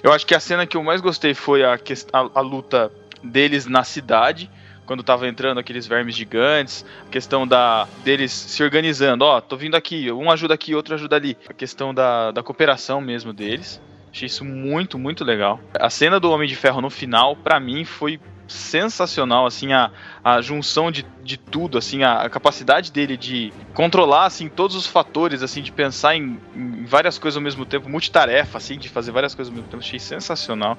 Eu 0.00 0.12
acho 0.12 0.24
que 0.24 0.34
a 0.36 0.38
cena 0.38 0.64
que 0.64 0.76
eu 0.76 0.84
mais 0.84 1.00
gostei 1.00 1.34
foi 1.34 1.64
a, 1.64 1.74
a- 1.74 2.30
a 2.36 2.40
luta 2.40 2.92
deles 3.20 3.66
na 3.66 3.82
cidade, 3.82 4.48
quando 4.90 5.04
tava 5.04 5.28
entrando 5.28 5.58
aqueles 5.60 5.86
vermes 5.86 6.16
gigantes, 6.16 6.84
a 7.06 7.10
questão 7.10 7.46
da 7.46 7.86
deles 8.02 8.32
se 8.32 8.60
organizando, 8.60 9.24
ó, 9.24 9.40
tô 9.40 9.56
vindo 9.56 9.76
aqui, 9.76 10.10
um 10.10 10.28
ajuda 10.28 10.54
aqui, 10.54 10.74
outro 10.74 10.96
ajuda 10.96 11.14
ali. 11.14 11.38
A 11.48 11.54
questão 11.54 11.94
da, 11.94 12.32
da 12.32 12.42
cooperação 12.42 13.00
mesmo 13.00 13.32
deles. 13.32 13.80
Achei 14.12 14.26
isso 14.26 14.44
muito, 14.44 14.98
muito 14.98 15.24
legal. 15.24 15.60
A 15.78 15.88
cena 15.88 16.18
do 16.18 16.28
Homem 16.28 16.48
de 16.48 16.56
Ferro 16.56 16.80
no 16.80 16.90
final, 16.90 17.36
pra 17.36 17.60
mim, 17.60 17.84
foi 17.84 18.18
sensacional, 18.48 19.46
assim, 19.46 19.72
a, 19.72 19.92
a 20.24 20.40
junção 20.40 20.90
de, 20.90 21.06
de 21.22 21.36
tudo, 21.36 21.78
assim, 21.78 22.02
a, 22.02 22.22
a 22.22 22.28
capacidade 22.28 22.90
dele 22.90 23.16
de 23.16 23.52
controlar, 23.72 24.26
assim, 24.26 24.48
todos 24.48 24.74
os 24.74 24.88
fatores, 24.88 25.40
assim, 25.40 25.62
de 25.62 25.70
pensar 25.70 26.16
em, 26.16 26.36
em 26.52 26.84
várias 26.84 27.16
coisas 27.16 27.36
ao 27.36 27.42
mesmo 27.44 27.64
tempo, 27.64 27.88
multitarefa, 27.88 28.58
assim, 28.58 28.76
de 28.76 28.88
fazer 28.88 29.12
várias 29.12 29.36
coisas 29.36 29.52
ao 29.52 29.54
mesmo 29.54 29.70
tempo, 29.70 29.84
achei 29.84 30.00
sensacional. 30.00 30.76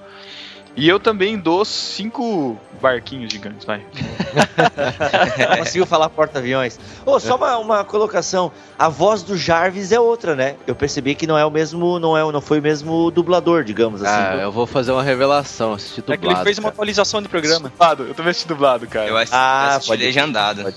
E 0.76 0.88
eu 0.88 1.00
também 1.00 1.38
dou 1.38 1.66
cinco 1.66 2.58
barquinhos 2.82 3.32
gigantes, 3.32 3.66
vai. 3.66 3.86
Conseguiu 5.60 5.86
falar 5.86 6.10
porta-aviões. 6.10 6.80
Ô, 7.06 7.20
só 7.20 7.36
uma, 7.36 7.58
uma 7.58 7.84
colocação. 7.84 8.52
A 8.80 8.88
voz 8.88 9.22
do 9.22 9.38
Jarvis 9.38 9.92
é 9.92 10.00
outra, 10.00 10.36
né? 10.36 10.56
Eu 10.66 10.74
percebi 10.74 11.14
que 11.14 11.28
não 11.28 11.38
é 11.38 11.46
o 11.46 11.52
mesmo, 11.52 12.00
não 12.00 12.18
é, 12.18 12.32
não 12.32 12.42
foi 12.42 12.60
o 12.60 12.62
mesmo 12.62 13.12
dublador, 13.12 13.64
digamos 13.64 14.02
assim. 14.02 14.12
Ah, 14.14 14.38
eu 14.42 14.52
vou 14.52 14.66
fazer 14.66 14.92
uma 14.94 15.04
revelação, 15.04 15.74
assistir 15.74 16.00
É 16.00 16.04
que 16.04 16.12
dublado. 16.18 16.38
ele 16.40 16.44
fez 16.46 16.58
uma 16.58 16.64
cara. 16.64 16.74
atualização 16.76 17.22
de 17.22 17.28
programa. 17.28 17.70
Dublado, 17.70 18.04
eu 18.04 18.14
também 18.14 18.32
assisti 18.32 18.48
dublado, 18.48 18.88
cara. 18.88 19.08
Eu 19.10 19.18
assisti, 19.18 19.36
Ah, 19.36 19.68
assisti 19.76 19.88
pode- 19.90 20.04
legendado. 20.04 20.64
Pode- 20.64 20.76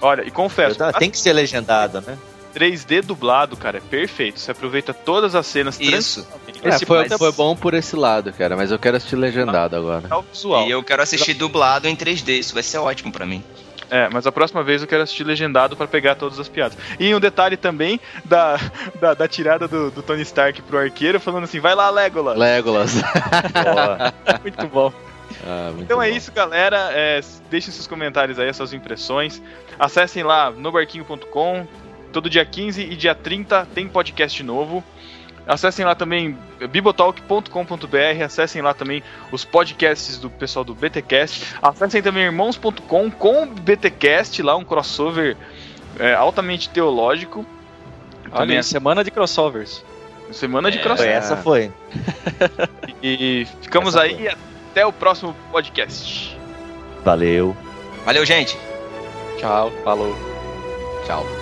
Olha, 0.00 0.22
e 0.26 0.30
confesso, 0.30 0.76
Tem 0.98 1.10
que 1.10 1.18
ser 1.18 1.32
legendado, 1.32 2.00
né? 2.02 2.18
3D 2.54 3.02
dublado, 3.02 3.56
cara, 3.56 3.78
é 3.78 3.80
perfeito. 3.80 4.38
Você 4.40 4.50
aproveita 4.50 4.92
todas 4.94 5.34
as 5.34 5.46
cenas 5.46 5.78
Isso. 5.80 6.26
É, 6.62 6.68
Esse 6.68 6.86
foi, 6.86 7.04
é- 7.06 7.18
foi 7.18 7.32
bom 7.32 7.56
por 7.56 7.74
esse 7.74 7.96
lado, 7.96 8.32
cara, 8.32 8.56
mas 8.56 8.70
eu 8.70 8.78
quero 8.78 8.96
assistir 8.96 9.16
legendado 9.16 9.74
agora. 9.76 10.02
o 10.16 10.22
visual. 10.22 10.66
E 10.66 10.70
eu 10.70 10.82
quero 10.82 11.02
assistir 11.02 11.34
dublado 11.34 11.88
em 11.88 11.96
3D, 11.96 12.38
isso 12.38 12.54
vai 12.54 12.62
ser 12.62 12.78
ótimo 12.78 13.10
pra 13.12 13.26
mim. 13.26 13.42
É, 13.90 14.08
mas 14.10 14.26
a 14.26 14.32
próxima 14.32 14.62
vez 14.62 14.80
eu 14.80 14.88
quero 14.88 15.02
assistir 15.02 15.22
legendado 15.22 15.76
pra 15.76 15.86
pegar 15.86 16.14
todas 16.14 16.40
as 16.40 16.48
piadas. 16.48 16.78
E 16.98 17.14
um 17.14 17.20
detalhe 17.20 17.58
também 17.58 18.00
da, 18.24 18.58
da, 18.98 19.12
da 19.12 19.28
tirada 19.28 19.68
do, 19.68 19.90
do 19.90 20.02
Tony 20.02 20.22
Stark 20.22 20.62
pro 20.62 20.78
arqueiro, 20.78 21.20
falando 21.20 21.44
assim: 21.44 21.60
vai 21.60 21.74
lá, 21.74 21.90
Legolas. 21.90 22.38
Legolas. 22.38 22.94
Muito 24.42 24.66
bom. 24.68 24.92
Ah, 25.46 25.70
muito 25.72 25.84
Então 25.84 26.00
é 26.02 26.10
bom. 26.10 26.16
isso, 26.16 26.30
galera. 26.32 26.90
É, 26.92 27.20
deixem 27.50 27.72
seus 27.72 27.86
comentários 27.86 28.38
aí, 28.38 28.48
as 28.48 28.56
suas 28.56 28.72
impressões. 28.72 29.42
Acessem 29.78 30.22
lá 30.22 30.50
nobarquinho.com. 30.50 31.66
Todo 32.12 32.28
dia 32.28 32.44
15 32.44 32.82
e 32.82 32.94
dia 32.96 33.14
30 33.14 33.66
tem 33.74 33.88
podcast 33.88 34.42
novo. 34.42 34.84
Acessem 35.46 35.84
lá 35.84 35.94
também 35.94 36.38
bibotalk.com.br. 36.70 38.22
Acessem 38.24 38.62
lá 38.62 38.72
também 38.74 39.02
os 39.32 39.44
podcasts 39.44 40.18
do 40.18 40.30
pessoal 40.30 40.64
do 40.64 40.74
BTcast. 40.74 41.54
Acessem 41.60 42.02
também 42.02 42.24
irmãos.com 42.24 43.10
com 43.10 43.42
o 43.42 43.46
BTcast, 43.46 44.40
lá 44.42 44.54
um 44.56 44.64
crossover 44.64 45.36
é, 45.98 46.14
altamente 46.14 46.68
teológico. 46.68 47.44
Olha 48.26 48.40
Também 48.40 48.56
aí, 48.58 48.62
semana 48.62 49.02
de 49.02 49.10
crossovers. 49.10 49.84
é 50.30 50.32
semana 50.32 50.70
de 50.70 50.78
É, 50.78 50.80
Foi, 50.80 50.88
crossover. 50.88 51.16
essa 51.16 51.36
foi. 51.36 51.72
E 53.02 53.46
ficamos 53.60 53.94
Essa 53.94 54.04
aí 54.04 54.28
até 54.28 54.86
o 54.86 54.92
próximo 54.92 55.34
podcast. 55.50 56.38
Valeu. 57.04 57.56
Valeu, 58.04 58.24
gente! 58.24 58.56
Tchau, 59.38 59.72
falou. 59.84 60.16
Tchau. 61.04 61.41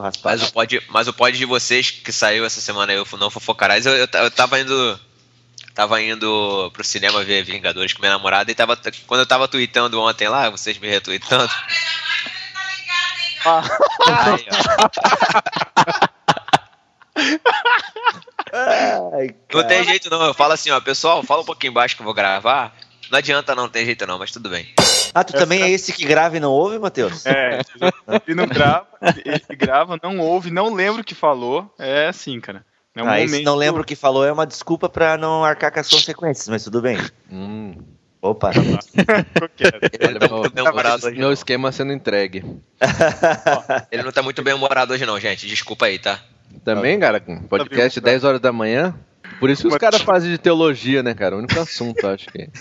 Raspado. 0.00 0.38
Mas 0.38 0.48
o, 0.48 0.52
pod, 0.52 0.82
mas 0.88 1.08
o 1.08 1.12
pod 1.12 1.36
de 1.36 1.44
vocês 1.44 1.90
que 1.90 2.12
saiu 2.12 2.44
essa 2.44 2.60
semana 2.60 2.92
aí, 2.92 2.98
o 2.98 3.06
Não 3.16 3.30
Fofocarás, 3.30 3.86
eu, 3.86 3.94
eu, 3.94 4.08
eu 4.12 4.30
tava 4.30 4.58
indo 4.60 5.00
tava 5.74 6.02
indo 6.02 6.70
pro 6.72 6.82
cinema 6.82 7.22
ver 7.22 7.44
Vingadores 7.44 7.92
com 7.92 8.00
minha 8.00 8.12
namorada 8.12 8.50
e 8.50 8.54
tava, 8.54 8.76
quando 9.06 9.20
eu 9.20 9.26
tava 9.26 9.46
tweetando 9.46 10.00
ontem 10.00 10.28
lá, 10.28 10.50
vocês 10.50 10.76
me 10.76 10.88
retweetando. 10.88 11.52
Ah. 13.44 13.62
Aí. 14.34 14.46
Ai, 18.52 19.34
Não 19.52 19.66
tem 19.66 19.84
jeito 19.84 20.10
não, 20.10 20.24
eu 20.24 20.34
falo 20.34 20.52
assim, 20.52 20.70
ó, 20.70 20.80
pessoal, 20.80 21.22
fala 21.22 21.42
um 21.42 21.46
pouquinho 21.46 21.72
baixo 21.72 21.94
que 21.94 22.02
eu 22.02 22.04
vou 22.04 22.14
gravar. 22.14 22.74
Não 23.10 23.18
adianta 23.18 23.54
não, 23.54 23.68
tem 23.68 23.84
jeito 23.84 24.06
não, 24.06 24.18
mas 24.18 24.30
tudo 24.30 24.48
bem. 24.48 24.68
Ah, 25.14 25.24
tu 25.24 25.32
também 25.32 25.62
é 25.62 25.70
esse 25.70 25.92
que 25.92 26.04
grava 26.04 26.36
e 26.36 26.40
não 26.40 26.52
ouve, 26.52 26.78
Matheus? 26.78 27.24
É, 27.26 27.60
ele 28.26 28.34
não 28.34 28.46
grava, 28.46 28.86
ele 29.24 29.56
grava, 29.56 29.98
não 30.02 30.18
ouve, 30.18 30.50
não 30.50 30.72
lembra 30.72 31.00
o 31.02 31.04
que 31.04 31.14
falou. 31.14 31.72
É 31.78 32.08
assim, 32.08 32.40
cara. 32.40 32.64
É 32.94 33.02
um 33.02 33.06
ah, 33.06 33.10
momento. 33.10 33.34
esse 33.34 33.42
não 33.42 33.54
lembra 33.54 33.82
o 33.82 33.84
que 33.84 33.96
falou 33.96 34.24
é 34.24 34.32
uma 34.32 34.46
desculpa 34.46 34.88
pra 34.88 35.16
não 35.16 35.44
arcar 35.44 35.72
com 35.72 35.80
as 35.80 35.88
consequências, 35.88 36.48
mas 36.48 36.64
tudo 36.64 36.82
bem. 36.82 36.98
Hum, 37.30 37.74
Opa. 38.20 38.50
Ele 40.00 40.18
não 40.54 40.72
tá 40.72 40.94
hoje 40.96 41.18
meu 41.18 41.32
esquema 41.32 41.70
sendo 41.70 41.92
entregue. 41.92 42.44
Ele 43.92 44.02
não 44.02 44.12
tá 44.12 44.22
muito 44.22 44.42
bem 44.42 44.54
humorado 44.54 44.92
hoje 44.92 45.06
não, 45.06 45.18
gente. 45.20 45.46
Desculpa 45.46 45.86
aí, 45.86 45.98
tá? 45.98 46.20
Também, 46.64 46.98
cara, 46.98 47.20
com 47.20 47.40
podcast 47.42 48.00
10 48.00 48.24
horas 48.24 48.40
da 48.40 48.52
manhã. 48.52 48.94
Por 49.38 49.50
isso 49.50 49.62
que 49.62 49.68
os 49.68 49.76
caras 49.76 50.02
fazem 50.02 50.30
de 50.30 50.38
teologia, 50.38 51.02
né, 51.02 51.14
cara? 51.14 51.36
O 51.36 51.38
único 51.38 51.58
assunto, 51.58 52.06
acho 52.06 52.26
que. 52.26 52.48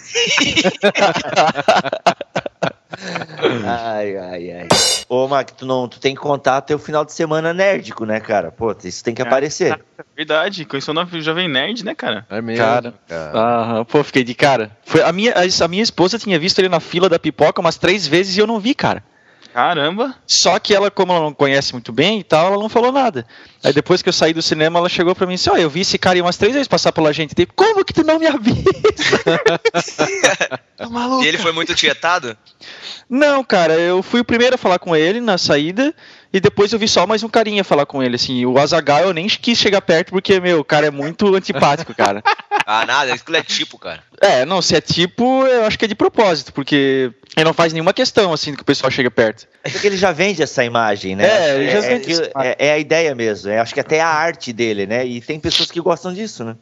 ai, 3.66 4.18
ai, 4.18 4.52
ai. 4.52 4.68
Ô, 5.10 5.28
Mac, 5.28 5.52
tu, 5.52 5.66
não, 5.66 5.88
tu 5.88 6.00
tem 6.00 6.14
que 6.14 6.22
contar 6.22 6.62
teu 6.62 6.78
final 6.78 7.06
de 7.06 7.14
semana 7.14 7.54
nerdico, 7.54 8.06
né, 8.06 8.20
cara? 8.20 8.52
Pô, 8.52 8.76
isso 8.84 9.04
tem 9.04 9.16
que 9.16 9.22
aparecer. 9.22 9.80
Verdade, 10.16 10.66
conheceu 10.66 10.94
o 10.94 11.22
Jovem 11.22 11.48
Nerd, 11.48 11.86
né, 11.86 11.96
cara? 11.96 12.26
É 12.30 12.42
mesmo, 12.42 12.64
Cara. 12.64 12.94
cara. 13.08 13.38
Aham, 13.38 13.86
pô, 13.86 14.04
fiquei 14.04 14.24
de 14.24 14.34
cara. 14.34 14.72
Foi, 14.84 15.02
a, 15.02 15.12
minha, 15.12 15.34
a, 15.34 15.66
a 15.66 15.68
minha 15.68 15.84
esposa 15.84 16.20
tinha 16.20 16.38
visto 16.38 16.60
ele 16.60 16.70
na 16.70 16.80
fila 16.80 17.08
da 17.08 17.18
pipoca 17.18 17.62
umas 17.62 17.78
três 17.78 18.06
vezes 18.06 18.36
e 18.36 18.40
eu 18.40 18.48
não 18.48 18.60
vi, 18.60 18.76
cara. 18.76 19.04
Caramba! 19.58 20.14
Só 20.28 20.60
que 20.60 20.76
ela, 20.76 20.92
como 20.92 21.12
ela 21.12 21.24
não 21.24 21.34
conhece 21.34 21.74
muito 21.74 21.92
bem 21.92 22.20
e 22.20 22.24
tal, 22.24 22.54
ela 22.54 22.62
não 22.62 22.70
falou 22.70 22.92
nada. 22.92 23.26
Aí 23.64 23.74
depois 23.74 24.04
que 24.04 24.10
eu 24.10 24.14
saí 24.14 24.32
do 24.32 24.40
cinema, 24.40 24.78
ela 24.78 24.88
chegou 24.88 25.16
pra 25.16 25.26
mim 25.26 25.34
e 25.34 25.36
disse: 25.36 25.50
Ó, 25.50 25.58
eu 25.58 25.68
vi 25.68 25.80
esse 25.80 25.98
cara 25.98 26.22
umas 26.22 26.38
três 26.38 26.54
vezes 26.54 26.68
passar 26.68 26.92
pela 26.92 27.12
gente. 27.12 27.34
Dei, 27.34 27.48
Como 27.56 27.84
que 27.84 27.92
tu 27.92 28.04
não 28.04 28.20
me 28.20 28.28
avisa? 28.28 28.62
tá 30.78 30.88
maluco? 30.88 31.24
E 31.24 31.28
ele 31.28 31.40
foi 31.40 31.52
muito 31.54 31.74
tietado? 31.74 32.38
Não, 33.10 33.44
cara, 33.44 33.74
eu 33.74 34.04
fui 34.04 34.20
o 34.20 34.26
primeiro 34.26 34.54
a 34.54 34.60
falar 34.60 34.78
com 34.78 34.96
ele 34.96 35.20
na 35.20 35.40
saída. 35.40 35.92
E 36.32 36.40
depois 36.40 36.72
eu 36.72 36.78
vi 36.78 36.88
só 36.88 37.08
mais 37.08 37.24
um 37.24 37.30
carinha 37.30 37.64
falar 37.64 37.88
com 37.88 38.04
ele, 38.04 38.16
assim. 38.16 38.46
O 38.46 38.60
Azagal 38.60 39.06
eu 39.06 39.14
nem 39.14 39.28
quis 39.28 39.58
chegar 39.58 39.82
perto 39.82 40.12
porque, 40.12 40.40
meu, 40.40 40.60
o 40.60 40.64
cara 40.64 40.86
é 40.86 40.92
muito 40.92 41.34
antipático, 41.34 41.96
cara. 41.96 42.22
Ah, 42.64 42.86
nada, 42.86 43.14
aquilo 43.14 43.38
é 43.38 43.42
tipo, 43.42 43.80
cara. 43.80 44.04
É, 44.22 44.46
não, 44.46 44.62
se 44.62 44.76
é 44.76 44.82
tipo, 44.82 45.48
eu 45.48 45.66
acho 45.66 45.80
que 45.80 45.86
é 45.86 45.88
de 45.88 45.96
propósito, 45.96 46.52
porque 46.52 47.14
ele 47.38 47.46
não 47.46 47.54
faz 47.54 47.72
nenhuma 47.72 47.94
questão, 47.94 48.34
assim, 48.34 48.54
que 48.56 48.62
o 48.64 48.66
pessoal 48.66 48.90
chegue 48.92 49.10
perto. 49.10 49.48
É 49.64 49.70
porque 49.70 49.86
ele 49.88 49.96
já 49.98 50.12
vende 50.12 50.42
essa 50.42 50.64
imagem, 50.66 51.16
né? 51.16 51.26
É, 51.28 51.56
ele 51.56 51.72
já 51.72 51.78
é, 51.78 51.82
vende 51.82 52.12
essa 52.12 52.32
imagem. 52.32 52.56
é- 52.58 52.68
é 52.68 52.72
a 52.74 52.78
ideia 52.80 53.14
mesmo. 53.16 53.50
É, 53.52 53.60
acho 53.60 53.74
que 53.74 53.80
até 53.80 54.02
a 54.02 54.08
arte 54.08 54.52
dele, 54.52 54.86
né? 54.88 55.06
E 55.06 55.22
tem 55.22 55.40
pessoas 55.40 55.70
que 55.72 55.80
gostam 55.80 56.12
disso, 56.14 56.44
né? 56.44 56.56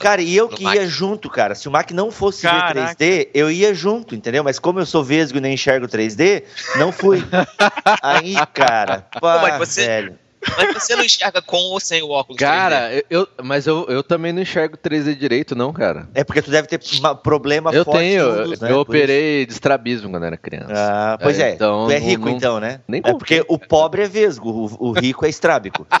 Cara, 0.00 0.20
e 0.20 0.36
eu 0.36 0.48
que 0.48 0.62
ia 0.64 0.86
junto, 0.86 1.30
cara. 1.30 1.54
Se 1.54 1.66
o 1.66 1.70
Mac 1.70 1.90
não 1.92 2.10
fosse 2.10 2.42
Caraca. 2.42 2.74
ver 2.74 2.94
3D, 2.96 3.28
eu 3.34 3.50
ia 3.50 3.72
junto, 3.72 4.14
entendeu? 4.14 4.44
Mas 4.44 4.58
como 4.58 4.78
eu 4.80 4.86
sou 4.86 5.02
vesgo 5.02 5.38
e 5.38 5.40
nem 5.40 5.54
enxergo 5.54 5.86
3D, 5.88 6.42
não 6.76 6.92
fui. 6.92 7.22
Aí, 8.02 8.34
cara, 8.52 9.06
pá, 9.20 9.38
mas 9.58 9.58
você- 9.68 9.86
velho. 9.86 10.18
Mas 10.56 10.74
você 10.74 10.94
não 10.96 11.04
enxerga 11.04 11.42
com 11.42 11.56
ou 11.56 11.80
sem 11.80 12.02
o 12.02 12.10
óculos 12.10 12.36
3D? 12.38 12.46
Cara, 12.46 12.92
eu, 12.94 13.02
eu- 13.10 13.28
mas 13.42 13.66
eu, 13.66 13.86
eu 13.88 14.02
também 14.02 14.32
não 14.32 14.42
enxergo 14.42 14.76
3D 14.76 15.14
direito, 15.16 15.54
não, 15.54 15.72
cara. 15.72 16.08
É 16.14 16.22
porque 16.24 16.42
tu 16.42 16.50
deve 16.50 16.68
ter 16.68 16.80
problema 17.22 17.72
Eu 17.72 17.84
forte 17.84 17.98
tenho, 17.98 18.22
eu, 18.22 18.42
Windows, 18.44 18.60
né? 18.60 18.68
eu 18.68 18.72
isso. 18.72 18.80
operei 18.80 19.46
de 19.46 19.52
estrabismo 19.52 20.10
quando 20.10 20.24
era 20.24 20.36
criança. 20.36 20.72
Ah, 20.74 21.18
pois 21.20 21.38
É, 21.38 21.50
é. 21.50 21.54
então 21.54 21.86
tu 21.86 21.92
é 21.92 21.98
rico, 21.98 22.26
não- 22.26 22.36
então, 22.36 22.60
né? 22.60 22.80
nem 22.86 23.00
é 23.04 23.12
porque 23.12 23.44
o 23.48 23.58
pobre 23.58 24.02
é 24.02 24.08
vesgo, 24.08 24.48
o, 24.50 24.88
o 24.88 24.92
rico 24.92 25.24
é 25.26 25.28
estrábico. 25.28 25.86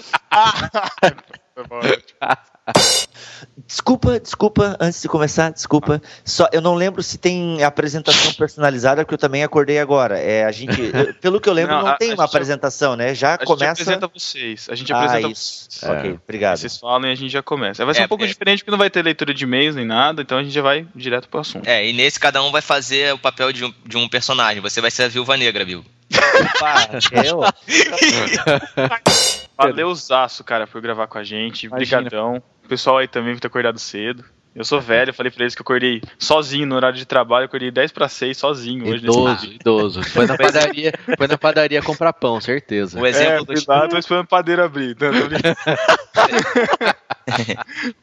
Desculpa, 3.66 4.18
desculpa, 4.18 4.76
antes 4.80 5.00
de 5.02 5.08
começar, 5.08 5.50
desculpa. 5.50 6.00
Só, 6.24 6.48
eu 6.52 6.60
não 6.60 6.74
lembro 6.74 7.02
se 7.02 7.18
tem 7.18 7.62
apresentação 7.62 8.32
personalizada, 8.34 9.02
porque 9.04 9.14
eu 9.14 9.18
também 9.18 9.42
acordei 9.44 9.78
agora. 9.78 10.18
É, 10.18 10.44
a 10.44 10.50
gente, 10.52 10.80
eu- 10.80 11.14
pelo 11.14 11.40
que 11.40 11.48
eu 11.48 11.52
lembro, 11.52 11.74
Não, 11.74 11.82
não, 11.82 11.88
a- 11.88 11.96
tem 11.96 12.10
a 12.10 12.14
uma 12.14 12.24
gente- 12.24 12.34
apresentação, 12.34 12.96
né? 12.96 13.14
Já 13.14 13.28
A 13.28 13.32
gente 13.38 13.44
começa. 13.46 13.72
apresenta 13.72 14.08
vocês. 14.08 14.68
A 14.70 14.74
gente 14.74 14.92
Ah, 14.92 14.98
apresenta 15.02 15.28
isso. 15.28 15.66
vocês. 15.70 15.90
Ok, 15.92 16.10
É. 16.10 16.14
obrigado. 16.14 16.56
Vocês 16.56 16.76
falam 16.78 17.08
e 17.08 17.12
a 17.12 17.14
gente 17.14 17.30
já 17.30 17.42
começa. 17.42 17.84
Vai 17.84 17.94
ser 17.94 18.02
É, 18.02 18.04
um 18.04 18.08
pouco 18.08 18.24
é. 18.24 18.26
diferente 18.26 18.60
porque 18.64 18.70
não 18.70 18.78
vai 18.78 18.90
ter 18.90 19.02
leitura 19.02 19.32
de 19.34 19.44
e-mails 19.44 19.76
nem 19.76 19.84
nada, 19.84 20.22
então 20.22 20.38
a 20.38 20.42
gente 20.42 20.52
já 20.54 20.62
vai 20.62 20.86
direto 20.94 21.28
pro 21.28 21.40
assunto. 21.40 21.66
É, 21.68 21.86
e 21.86 21.92
nesse 21.92 22.18
cada 22.18 22.42
um 22.42 22.50
vai 22.50 22.62
fazer 22.62 23.12
o 23.14 23.18
papel 23.18 23.52
de 23.52 23.64
um, 23.64 23.74
de 23.86 23.96
um 23.96 24.08
personagem. 24.08 24.60
Você 24.62 24.80
vai 24.80 24.90
ser 24.90 25.04
a 25.04 25.08
viúva 25.08 25.36
negra, 25.36 25.64
viu? 25.64 25.84
Opa, 26.56 26.88
eu? 27.22 27.40
Valeu, 29.58 29.94
Zaço, 29.94 30.44
cara, 30.44 30.66
por 30.66 30.80
gravar 30.80 31.08
com 31.08 31.18
a 31.18 31.24
gente. 31.24 31.66
Obrigadão. 31.66 32.42
O 32.64 32.68
pessoal 32.68 32.98
aí 32.98 33.08
também 33.08 33.34
por 33.34 33.40
ter 33.40 33.48
acordado 33.48 33.78
cedo. 33.78 34.24
Eu 34.54 34.64
sou 34.64 34.80
velho, 34.80 35.10
eu 35.10 35.14
falei 35.14 35.30
pra 35.30 35.44
eles 35.44 35.54
que 35.54 35.60
eu 35.60 35.62
acordei 35.62 36.02
sozinho 36.18 36.66
no 36.66 36.74
horário 36.74 36.98
de 36.98 37.06
trabalho, 37.06 37.44
eu 37.44 37.46
acordei 37.46 37.70
10 37.70 37.92
para 37.92 38.08
6 38.08 38.36
sozinho 38.36 38.82
hoje 38.82 39.04
nesse 39.04 39.18
Idoso, 39.18 39.46
idoso. 39.52 40.02
Foi 40.02 40.26
na 40.26 40.36
padaria, 40.36 40.92
foi 41.16 41.28
na 41.28 41.38
padaria 41.38 41.80
comprar 41.80 42.12
pão, 42.12 42.40
certeza. 42.40 42.98
O 42.98 43.06
exemplo, 43.06 43.52
é, 43.52 43.54
do, 43.54 43.64
fui 43.64 43.64
lá, 43.68 43.86
tô 43.86 43.96
esperando 43.96 44.24
o 44.24 44.28
padeiro 44.28 44.64
abrir. 44.64 44.96
Não, 44.98 45.10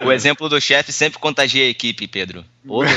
o 0.08 0.12
exemplo 0.14 0.48
do 0.48 0.62
chefe 0.62 0.94
sempre 0.94 1.20
contagia 1.20 1.66
a 1.66 1.70
equipe, 1.70 2.08
Pedro. 2.08 2.46
Ou 2.66 2.86
não. 2.86 2.92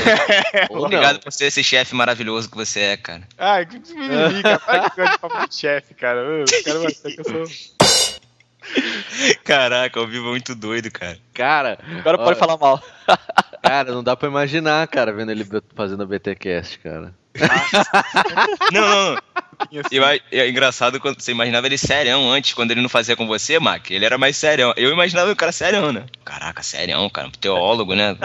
Ou 0.69 0.85
Obrigado 0.85 1.15
não. 1.15 1.21
por 1.21 1.33
ser 1.33 1.47
esse 1.47 1.61
chefe 1.61 1.93
maravilhoso 1.93 2.49
que 2.49 2.55
você 2.55 2.79
é, 2.79 2.97
cara. 2.97 3.23
Ai, 3.37 3.65
que 3.65 3.77
mimimi, 3.93 4.41
cara. 4.41 4.59
Para 4.59 4.89
que 4.89 4.95
gosta 4.95 5.11
de 5.11 5.19
papo 5.19 5.49
de 5.49 5.55
chefe, 5.55 5.93
cara. 5.95 6.21
Ô, 6.21 6.43
O 6.43 6.63
cara 6.63 6.79
vai 6.79 6.87
achar 6.87 7.11
que 7.11 7.19
eu 7.19 7.25
sou. 7.25 7.78
Caraca, 9.43 9.99
ao 9.99 10.07
vivo 10.07 10.27
é 10.27 10.31
muito 10.31 10.55
doido, 10.55 10.91
cara. 10.91 11.17
Cara, 11.33 11.79
Agora 11.99 12.17
Olha. 12.17 12.25
pode 12.25 12.39
falar 12.39 12.57
mal. 12.57 12.81
cara, 13.63 13.91
não 13.91 14.03
dá 14.03 14.15
pra 14.15 14.27
imaginar, 14.27 14.87
cara, 14.87 15.11
vendo 15.13 15.31
ele 15.31 15.45
fazendo 15.75 16.03
a 16.03 16.05
BTcast, 16.05 16.79
cara. 16.79 17.13
Não, 18.73 18.81
não, 18.81 19.13
não. 19.13 19.21
Eu, 19.71 20.03
é 20.03 20.49
engraçado 20.49 20.99
quando 20.99 21.21
você 21.21 21.31
imaginava 21.31 21.67
ele 21.67 21.77
serião 21.77 22.29
antes, 22.29 22.53
quando 22.53 22.71
ele 22.71 22.81
não 22.81 22.89
fazia 22.89 23.15
com 23.15 23.27
você, 23.27 23.59
Mac. 23.59 23.91
Ele 23.91 24.03
era 24.05 24.17
mais 24.17 24.35
serião. 24.35 24.73
Eu 24.75 24.91
imaginava 24.91 25.31
o 25.31 25.35
cara 25.35 25.51
serião, 25.51 25.91
né? 25.93 26.05
Caraca, 26.25 26.63
serião, 26.63 27.09
cara. 27.09 27.27
Um 27.27 27.31
teólogo, 27.31 27.93
né? 27.93 28.17